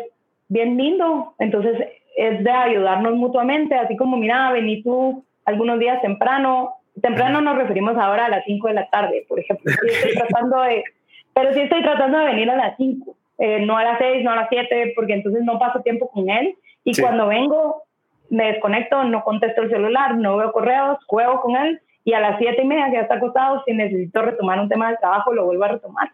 bien 0.48 0.76
lindo, 0.76 1.34
entonces 1.38 1.78
es 2.16 2.42
de 2.42 2.50
ayudarnos 2.50 3.14
mutuamente, 3.14 3.74
así 3.74 3.96
como, 3.96 4.16
mira, 4.16 4.50
vení 4.52 4.82
tú 4.82 5.24
algunos 5.44 5.78
días 5.78 6.00
temprano, 6.00 6.74
temprano 7.00 7.40
nos 7.40 7.56
referimos 7.56 7.96
ahora 7.96 8.26
a 8.26 8.28
las 8.28 8.44
5 8.44 8.68
de 8.68 8.74
la 8.74 8.88
tarde, 8.88 9.24
por 9.28 9.40
ejemplo, 9.40 9.72
estoy 9.72 10.12
tratando 10.14 10.62
de, 10.62 10.84
pero 11.32 11.52
sí 11.52 11.60
estoy 11.60 11.82
tratando 11.82 12.18
de 12.18 12.24
venir 12.26 12.50
a 12.50 12.56
las 12.56 12.76
5, 12.76 13.16
eh, 13.38 13.60
no 13.60 13.76
a 13.76 13.84
las 13.84 13.98
6, 13.98 14.24
no 14.24 14.30
a 14.30 14.36
las 14.36 14.48
7, 14.48 14.92
porque 14.94 15.14
entonces 15.14 15.42
no 15.44 15.58
paso 15.58 15.80
tiempo 15.80 16.08
con 16.10 16.28
él, 16.30 16.54
y 16.84 17.00
cuando 17.00 17.26
vengo 17.26 17.82
me 18.30 18.52
desconecto, 18.52 19.04
no 19.04 19.22
contesto 19.24 19.62
el 19.62 19.70
celular, 19.70 20.16
no 20.16 20.36
veo 20.36 20.52
correos, 20.52 20.98
juego 21.06 21.40
con 21.40 21.56
él, 21.56 21.80
y 22.04 22.12
a 22.12 22.20
las 22.20 22.38
7 22.38 22.60
y 22.62 22.66
media 22.66 22.86
que 22.86 22.94
ya 22.94 23.00
está 23.02 23.14
acostado, 23.14 23.62
si 23.64 23.72
necesito 23.72 24.22
retomar 24.22 24.60
un 24.60 24.68
tema 24.68 24.90
de 24.90 24.96
trabajo, 24.98 25.32
lo 25.32 25.46
vuelvo 25.46 25.64
a 25.64 25.68
retomar. 25.68 26.10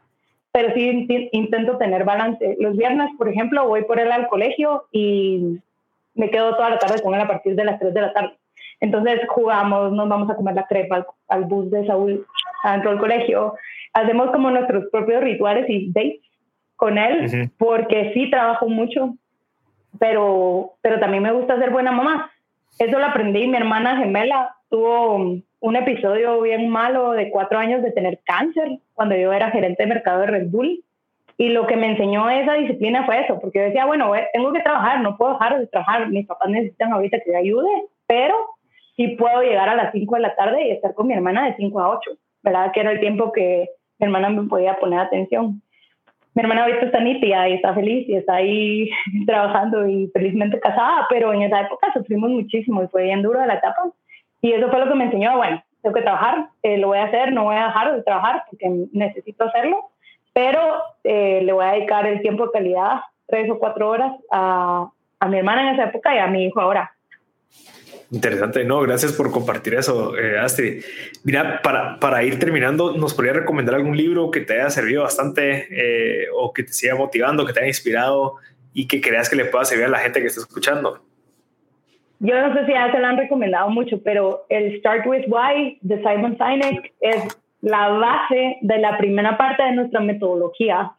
Pero 0.53 0.73
sí 0.75 1.07
intento 1.33 1.79
tener 1.79 2.05
balance. 2.05 2.57
Los 2.59 2.77
viernes, 2.77 3.11
por 3.17 3.29
ejemplo, 3.29 3.69
voy 3.69 3.85
por 3.85 4.01
él 4.01 4.11
al 4.11 4.29
colegio 4.29 4.85
y 4.91 5.59
me 6.15 6.31
quedo 6.31 6.57
toda 6.57 6.71
la 6.71 6.79
tarde 6.79 7.03
con 7.03 7.15
él 7.15 7.21
a 7.21 7.29
partir 7.29 7.55
de 7.55 7.65
las 7.65 7.79
3 7.79 7.95
de 7.95 8.01
la 8.01 8.13
tarde. 8.13 8.40
Entonces 8.81 9.21
jugamos, 9.29 9.93
nos 9.93 10.09
vamos 10.09 10.31
a 10.31 10.35
comer 10.35 10.55
la 10.55 10.67
crepa 10.67 11.07
al, 11.29 11.45
bus 11.45 11.71
de 11.71 11.87
Saúl 11.87 12.27
dentro 12.65 12.91
del 12.91 12.99
colegio. 12.99 13.55
Hacemos 13.93 14.31
como 14.31 14.51
nuestros 14.51 14.87
propios 14.91 15.23
rituales 15.23 15.67
y 15.69 15.93
dates 15.93 16.21
con 16.77 16.97
él, 16.97 17.51
porque 17.59 18.13
sí 18.15 18.31
trabajo 18.31 18.69
mucho, 18.69 19.15
pero, 19.99 20.73
pero 20.81 20.99
también 20.99 21.23
me 21.23 21.33
gusta 21.33 21.59
ser 21.59 21.71
buena 21.71 21.93
mamá. 21.93 22.31
Eso 22.79 22.99
lo 22.99 23.05
aprendí. 23.05 23.47
Mi 23.47 23.59
hermana 23.59 23.99
gemela 23.99 24.55
tuvo 24.71 25.43
un 25.61 25.77
episodio 25.77 26.41
bien 26.41 26.71
malo 26.71 27.11
de 27.11 27.31
cuatro 27.31 27.59
años 27.59 27.83
de 27.83 27.93
tener 27.93 28.21
cáncer 28.25 28.79
cuando 28.95 29.15
yo 29.15 29.33
era 29.33 29.51
gerente 29.51 29.83
de 29.83 29.89
mercado 29.89 30.21
de 30.21 30.27
Red 30.27 30.49
Bull. 30.49 30.83
Y 31.37 31.51
lo 31.51 31.67
que 31.67 31.77
me 31.77 31.91
enseñó 31.91 32.29
esa 32.31 32.55
disciplina 32.55 33.05
fue 33.05 33.21
eso, 33.25 33.41
porque 33.41 33.59
yo 33.59 33.65
decía, 33.65 33.87
bueno, 33.87 34.13
tengo 34.33 34.53
que 34.53 34.61
trabajar, 34.61 35.01
no 35.01 35.17
puedo 35.17 35.33
dejar 35.33 35.59
de 35.59 35.67
trabajar, 35.67 36.09
mis 36.09 36.27
papás 36.27 36.51
necesitan 36.51 36.93
ahorita 36.93 37.19
que 37.21 37.33
yo 37.33 37.39
ayude, 37.39 37.71
pero 38.07 38.35
sí 39.01 39.17
puedo 39.17 39.41
llegar 39.41 39.67
a 39.67 39.77
las 39.77 39.93
5 39.93 40.15
de 40.15 40.21
la 40.21 40.35
tarde 40.35 40.69
y 40.69 40.71
estar 40.73 40.93
con 40.93 41.07
mi 41.07 41.15
hermana 41.15 41.47
de 41.47 41.57
5 41.57 41.81
a 41.81 41.89
8, 41.97 42.11
¿verdad? 42.43 42.71
Que 42.73 42.81
era 42.81 42.93
el 42.93 43.01
tiempo 43.01 43.33
que 43.33 43.71
mi 43.99 44.05
hermana 44.05 44.29
me 44.29 44.47
podía 44.47 44.79
poner 44.79 45.01
atención. 45.01 45.63
Mi 46.35 46.43
hermana 46.43 46.65
ahorita 46.65 46.85
está 46.85 47.01
nítida 47.01 47.49
y 47.49 47.55
está 47.55 47.73
feliz 47.73 48.07
y 48.07 48.17
está 48.17 48.35
ahí 48.35 48.91
trabajando 49.27 49.89
y 49.89 50.09
felizmente 50.13 50.61
casada, 50.61 51.07
pero 51.09 51.33
en 51.33 51.43
esa 51.43 51.63
época 51.63 51.91
sufrimos 51.95 52.29
muchísimo 52.29 52.83
y 52.83 52.89
fue 52.89 53.05
bien 53.05 53.23
duro 53.23 53.45
la 53.47 53.55
etapa 53.55 53.91
y 54.43 54.53
eso 54.53 54.69
fue 54.69 54.81
lo 54.81 54.89
que 54.89 54.95
me 54.95 55.05
enseñó, 55.05 55.37
bueno, 55.39 55.63
tengo 55.83 55.95
que 55.95 56.03
trabajar, 56.03 56.49
eh, 56.63 56.77
lo 56.77 56.89
voy 56.89 56.99
a 56.99 57.05
hacer, 57.05 57.33
no 57.33 57.45
voy 57.45 57.57
a 57.57 57.67
dejar 57.67 57.97
de 57.97 58.03
trabajar 58.03 58.45
porque 58.51 58.71
necesito 58.93 59.45
hacerlo, 59.45 59.91
pero 60.35 60.61
eh, 61.05 61.41
le 61.43 61.53
voy 61.53 61.65
a 61.65 61.73
dedicar 61.73 62.07
el 62.07 62.21
tiempo 62.21 62.47
de 62.47 62.53
calidad, 62.53 63.01
tres 63.27 63.51
o 63.51 63.59
cuatro 63.59 63.89
horas, 63.89 64.13
a, 64.31 64.91
a 65.21 65.29
mi 65.29 65.39
hermana 65.39 65.69
en 65.69 65.75
esa 65.75 65.89
época 65.89 66.15
y 66.15 66.19
a 66.19 66.27
mi 66.27 66.45
hijo 66.45 66.61
ahora. 66.61 66.91
Interesante, 68.13 68.65
no, 68.65 68.81
gracias 68.81 69.13
por 69.13 69.31
compartir 69.31 69.75
eso, 69.75 70.19
eh, 70.19 70.39
Astrid. 70.39 70.83
Mira, 71.23 71.61
para, 71.63 72.01
para 72.01 72.25
ir 72.25 72.41
terminando, 72.41 72.97
¿nos 72.97 73.15
podría 73.15 73.35
recomendar 73.35 73.77
algún 73.77 73.97
libro 73.97 74.31
que 74.33 74.41
te 74.41 74.55
haya 74.55 74.71
servido 74.71 75.03
bastante 75.03 75.69
eh, 75.71 76.27
o 76.35 76.53
que 76.53 76.65
te 76.65 76.73
siga 76.73 76.97
motivando, 76.97 77.47
que 77.47 77.53
te 77.53 77.61
haya 77.61 77.69
inspirado 77.69 78.35
y 78.73 78.89
que 78.89 79.01
creas 79.01 79.31
que 79.31 79.37
le 79.37 79.45
pueda 79.45 79.65
servir 79.65 79.85
a 79.85 79.89
la 79.89 79.99
gente 79.99 80.21
que 80.21 80.27
está 80.27 80.41
escuchando? 80.41 81.01
yo 82.21 82.39
no 82.39 82.55
sé 82.55 82.67
si 82.67 82.73
ya 82.73 82.93
se 82.93 82.99
lo 82.99 83.07
han 83.07 83.17
recomendado 83.17 83.71
mucho, 83.71 84.03
pero 84.05 84.45
el 84.51 84.79
Start 84.79 85.07
With 85.07 85.25
Why 85.27 85.79
de 85.81 85.97
Simon 85.97 86.37
Sinek 86.37 86.93
es 87.01 87.41
la 87.63 87.89
base 87.89 88.59
de 88.61 88.79
la 88.79 88.99
primera 88.99 89.39
parte 89.39 89.63
de 89.63 89.73
nuestra 89.73 90.01
metodología. 90.01 90.93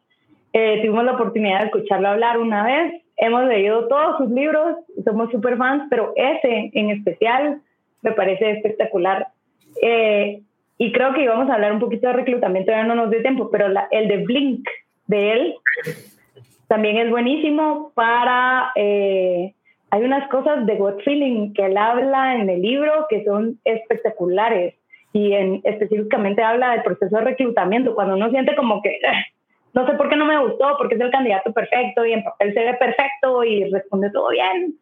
Eh, 0.52 0.80
tuvimos 0.82 1.04
la 1.04 1.12
oportunidad 1.12 1.60
de 1.60 1.66
escucharlo 1.66 2.08
hablar 2.08 2.38
una 2.38 2.64
vez, 2.64 3.01
hemos 3.16 3.44
leído 3.44 3.88
todos 3.88 4.18
sus 4.18 4.30
libros, 4.30 4.76
somos 5.04 5.30
super 5.30 5.56
fans, 5.56 5.84
pero 5.90 6.12
ese 6.16 6.70
en 6.72 6.90
especial 6.90 7.60
me 8.02 8.12
parece 8.12 8.50
espectacular. 8.50 9.28
Eh, 9.80 10.42
y 10.78 10.92
creo 10.92 11.14
que 11.14 11.22
íbamos 11.22 11.48
a 11.48 11.54
hablar 11.54 11.72
un 11.72 11.80
poquito 11.80 12.08
de 12.08 12.14
reclutamiento, 12.14 12.72
ya 12.72 12.84
no 12.84 12.94
nos 12.94 13.10
dio 13.10 13.22
tiempo, 13.22 13.50
pero 13.50 13.66
el 13.90 14.08
de 14.08 14.16
Blink 14.18 14.68
de 15.06 15.32
él 15.32 15.54
también 16.68 16.96
es 16.96 17.10
buenísimo 17.10 17.92
para... 17.94 18.72
Eh, 18.74 19.54
hay 19.90 20.04
unas 20.04 20.26
cosas 20.30 20.64
de 20.64 20.76
gut 20.76 21.02
feeling 21.04 21.52
que 21.52 21.66
él 21.66 21.76
habla 21.76 22.36
en 22.36 22.48
el 22.48 22.62
libro 22.62 23.06
que 23.10 23.22
son 23.24 23.60
espectaculares 23.62 24.74
y 25.12 25.34
en, 25.34 25.60
específicamente 25.64 26.42
habla 26.42 26.70
del 26.70 26.82
proceso 26.82 27.14
de 27.14 27.24
reclutamiento, 27.24 27.94
cuando 27.94 28.14
uno 28.14 28.30
siente 28.30 28.56
como 28.56 28.80
que 28.80 28.98
no 29.74 29.86
sé 29.86 29.94
por 29.94 30.08
qué 30.08 30.16
no 30.16 30.26
me 30.26 30.38
gustó, 30.42 30.76
porque 30.76 30.96
es 30.96 31.00
el 31.00 31.10
candidato 31.10 31.52
perfecto 31.52 32.04
y 32.04 32.12
en 32.12 32.24
papel 32.24 32.52
se 32.54 32.60
ve 32.60 32.74
perfecto 32.74 33.44
y 33.44 33.70
responde 33.70 34.10
todo 34.10 34.28
bien 34.30 34.78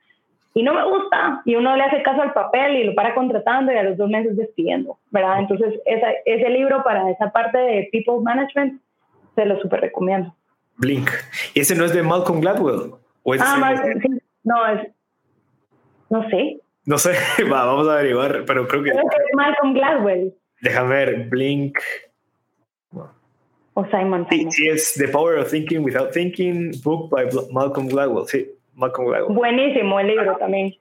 y 0.54 0.62
no 0.62 0.74
me 0.74 0.84
gusta 0.84 1.42
y 1.44 1.54
uno 1.54 1.76
le 1.76 1.84
hace 1.84 2.02
caso 2.02 2.22
al 2.22 2.32
papel 2.32 2.76
y 2.76 2.84
lo 2.84 2.94
para 2.94 3.14
contratando 3.14 3.72
y 3.72 3.76
a 3.76 3.84
los 3.84 3.96
dos 3.96 4.10
meses 4.10 4.36
despidiendo, 4.36 4.98
¿verdad? 5.10 5.40
Entonces 5.40 5.80
ese 5.84 6.50
libro 6.50 6.82
para 6.82 7.10
esa 7.10 7.30
parte 7.30 7.58
de 7.58 7.88
People 7.92 8.22
Management 8.22 8.80
se 9.36 9.44
lo 9.44 9.60
súper 9.60 9.80
recomiendo. 9.80 10.34
Blink. 10.78 11.08
¿Y 11.54 11.60
ese 11.60 11.76
no 11.76 11.84
es 11.84 11.92
de 11.92 12.02
Malcolm 12.02 12.40
Gladwell? 12.40 12.94
ah, 13.38 13.74
no, 14.42 14.66
es, 14.66 14.88
no 16.08 16.28
sé. 16.30 16.60
No 16.86 16.98
sé, 16.98 17.12
Va, 17.52 17.66
vamos 17.66 17.86
a 17.88 17.92
averiguar, 17.92 18.44
pero 18.46 18.66
creo 18.66 18.82
que. 18.82 18.90
Creo 18.90 19.04
que 19.04 19.16
es 19.16 19.36
Malcolm 19.36 19.74
Gladwell. 19.74 20.34
Déjame 20.62 20.94
ver, 20.94 21.28
Blink. 21.28 21.78
O 23.80 23.86
Simon 23.90 24.26
Sí, 24.28 24.46
sí, 24.50 24.68
es 24.68 24.92
The 24.94 25.08
Power 25.08 25.38
of 25.38 25.50
Thinking 25.50 25.82
Without 25.82 26.12
Thinking, 26.12 26.72
book 26.82 27.08
by 27.08 27.26
Malcolm 27.50 27.88
Gladwell. 27.88 28.26
Sí, 28.26 28.50
Malcolm 28.74 29.08
Gladwell. 29.08 29.34
Buenísimo 29.34 29.98
el 29.98 30.08
libro 30.08 30.36
también. 30.36 30.74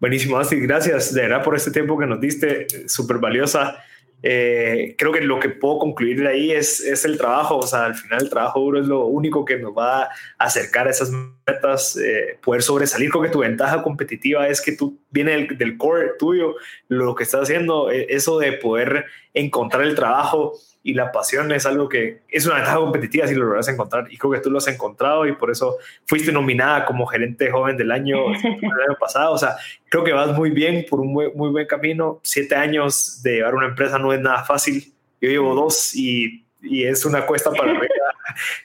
Buenísimo, 0.00 0.38
Astrid. 0.38 0.62
Gracias 0.66 1.12
de 1.12 1.22
verdad 1.22 1.44
por 1.44 1.54
este 1.54 1.70
tiempo 1.70 1.98
que 1.98 2.06
nos 2.06 2.20
diste, 2.20 2.66
súper 2.88 3.18
valiosa. 3.18 3.76
Eh, 4.22 4.94
creo 4.96 5.12
que 5.12 5.20
lo 5.20 5.38
que 5.40 5.50
puedo 5.50 5.78
concluir 5.78 6.20
de 6.20 6.28
ahí 6.28 6.52
es, 6.52 6.80
es 6.80 7.04
el 7.04 7.18
trabajo, 7.18 7.58
o 7.58 7.66
sea, 7.66 7.84
al 7.86 7.94
final 7.96 8.22
el 8.22 8.30
trabajo 8.30 8.60
duro 8.60 8.80
es 8.80 8.86
lo 8.86 9.06
único 9.06 9.44
que 9.44 9.58
nos 9.58 9.76
va 9.76 10.04
a 10.04 10.10
acercar 10.38 10.86
a 10.86 10.90
esas 10.90 11.10
metas, 11.10 11.96
eh, 11.96 12.38
poder 12.42 12.62
sobresalir, 12.62 13.10
con 13.10 13.22
que 13.22 13.30
tu 13.30 13.40
ventaja 13.40 13.82
competitiva 13.82 14.48
es 14.48 14.62
que 14.62 14.72
tú 14.72 15.01
viene 15.12 15.46
del, 15.46 15.76
core 15.76 16.12
tuyo, 16.18 16.56
lo 16.88 17.14
que 17.14 17.22
estás 17.22 17.42
haciendo, 17.42 17.90
e, 17.90 18.06
eso 18.10 18.38
de 18.38 18.52
poder 18.52 19.04
encontrar 19.32 19.84
el 19.84 19.94
trabajo 19.94 20.54
y 20.82 20.94
la 20.94 21.12
pasión 21.12 21.52
es 21.52 21.64
algo 21.64 21.88
que 21.88 22.22
es 22.28 22.44
una 22.46 22.56
ventaja 22.56 22.78
competitiva 22.78 23.26
si 23.28 23.34
lo 23.34 23.44
logras 23.44 23.68
encontrar 23.68 24.06
y 24.10 24.18
creo 24.18 24.32
que 24.32 24.40
tú 24.40 24.50
lo 24.50 24.58
has 24.58 24.66
encontrado 24.66 25.26
y 25.26 25.32
por 25.32 25.50
eso 25.50 25.76
fuiste 26.06 26.32
nominada 26.32 26.84
como 26.84 27.06
gerente 27.06 27.50
joven 27.50 27.76
del 27.76 27.92
año, 27.92 28.26
el 28.32 28.80
año 28.88 28.98
pasado. 28.98 29.32
O 29.32 29.38
sea, 29.38 29.56
creo 29.88 30.02
que 30.02 30.12
vas 30.12 30.36
muy 30.36 30.50
bien 30.50 30.84
por 30.88 31.00
un 31.00 31.12
muy, 31.12 31.30
muy 31.32 31.50
buen 31.50 31.66
camino. 31.66 32.20
Siete 32.22 32.56
años 32.56 33.22
de 33.22 33.36
llevar 33.36 33.54
una 33.54 33.68
empresa 33.68 33.98
no 33.98 34.12
es 34.12 34.20
nada 34.20 34.44
fácil. 34.44 34.92
Yo 35.20 35.30
llevo 35.30 35.54
dos 35.54 35.94
y, 35.94 36.44
y 36.60 36.84
es 36.84 37.04
una 37.04 37.26
cuesta 37.26 37.50
para 37.52 37.70
arriba. 37.76 37.94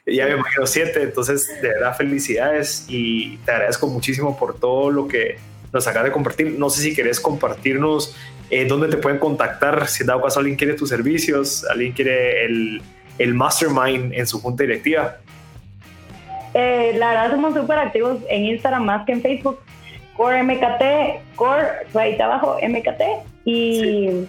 ya 0.05 0.25
me 0.25 0.33
imagino 0.33 0.65
siete. 0.65 1.03
Entonces, 1.03 1.61
de 1.61 1.67
verdad, 1.67 1.95
felicidades 1.95 2.85
y 2.89 3.37
te 3.37 3.51
agradezco 3.51 3.85
muchísimo 3.87 4.37
por 4.39 4.59
todo 4.59 4.89
lo 4.89 5.07
que 5.07 5.37
nos 5.77 5.87
acabas 5.87 6.05
de 6.05 6.11
compartir. 6.11 6.55
No 6.57 6.69
sé 6.69 6.81
si 6.81 6.95
querés 6.95 7.19
compartirnos 7.19 8.15
eh, 8.49 8.65
dónde 8.65 8.87
te 8.87 8.97
pueden 8.97 9.19
contactar, 9.19 9.87
si 9.87 10.03
en 10.03 10.07
dado 10.07 10.21
caso 10.21 10.39
alguien 10.39 10.57
quiere 10.57 10.73
tus 10.73 10.89
servicios, 10.89 11.65
alguien 11.69 11.93
quiere 11.93 12.45
el, 12.45 12.81
el 13.17 13.33
mastermind 13.33 14.13
en 14.13 14.27
su 14.27 14.41
junta 14.41 14.63
directiva. 14.63 15.17
Eh, 16.53 16.93
la 16.97 17.09
verdad 17.09 17.31
somos 17.31 17.53
súper 17.53 17.77
activos 17.77 18.19
en 18.29 18.45
Instagram 18.45 18.83
más 18.83 19.05
que 19.05 19.11
en 19.13 19.21
Facebook. 19.21 19.59
Core 20.15 20.43
MKT, 20.43 21.35
Core, 21.35 21.67
ahí 21.93 22.19
abajo, 22.19 22.57
MKT. 22.61 23.01
Y 23.45 24.25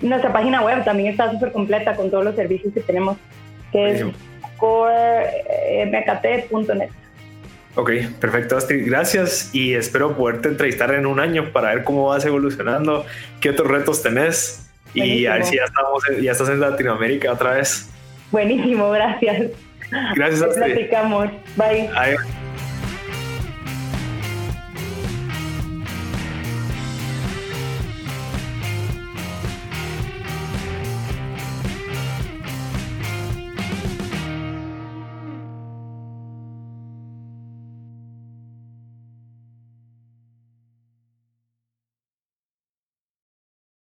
nuestra 0.00 0.32
página 0.32 0.62
web 0.62 0.84
también 0.84 1.10
está 1.10 1.30
súper 1.30 1.52
completa 1.52 1.94
con 1.94 2.10
todos 2.10 2.24
los 2.24 2.34
servicios 2.34 2.74
que 2.74 2.80
tenemos, 2.80 3.16
que 3.70 3.90
es 3.90 4.04
coremkt.net. 4.56 6.90
Ok, 7.78 7.92
perfecto, 8.18 8.56
Astrid. 8.56 8.84
Gracias 8.88 9.54
y 9.54 9.74
espero 9.74 10.16
poderte 10.16 10.48
entrevistar 10.48 10.92
en 10.94 11.06
un 11.06 11.20
año 11.20 11.52
para 11.52 11.72
ver 11.72 11.84
cómo 11.84 12.06
vas 12.06 12.24
evolucionando, 12.24 13.06
qué 13.40 13.50
otros 13.50 13.68
retos 13.68 14.02
tenés 14.02 14.68
y 14.94 15.26
a 15.26 15.34
ver 15.34 15.44
si 15.44 15.58
ya, 15.58 15.64
estamos, 15.64 16.02
ya 16.20 16.32
estás 16.32 16.48
en 16.48 16.58
Latinoamérica 16.58 17.32
otra 17.32 17.52
vez. 17.52 17.88
Buenísimo, 18.32 18.90
gracias. 18.90 19.52
Gracias, 20.16 20.42
Astrid. 20.42 20.74
Platicamos. 20.74 21.28
Bye. 21.56 21.88
Adiós. 21.94 22.20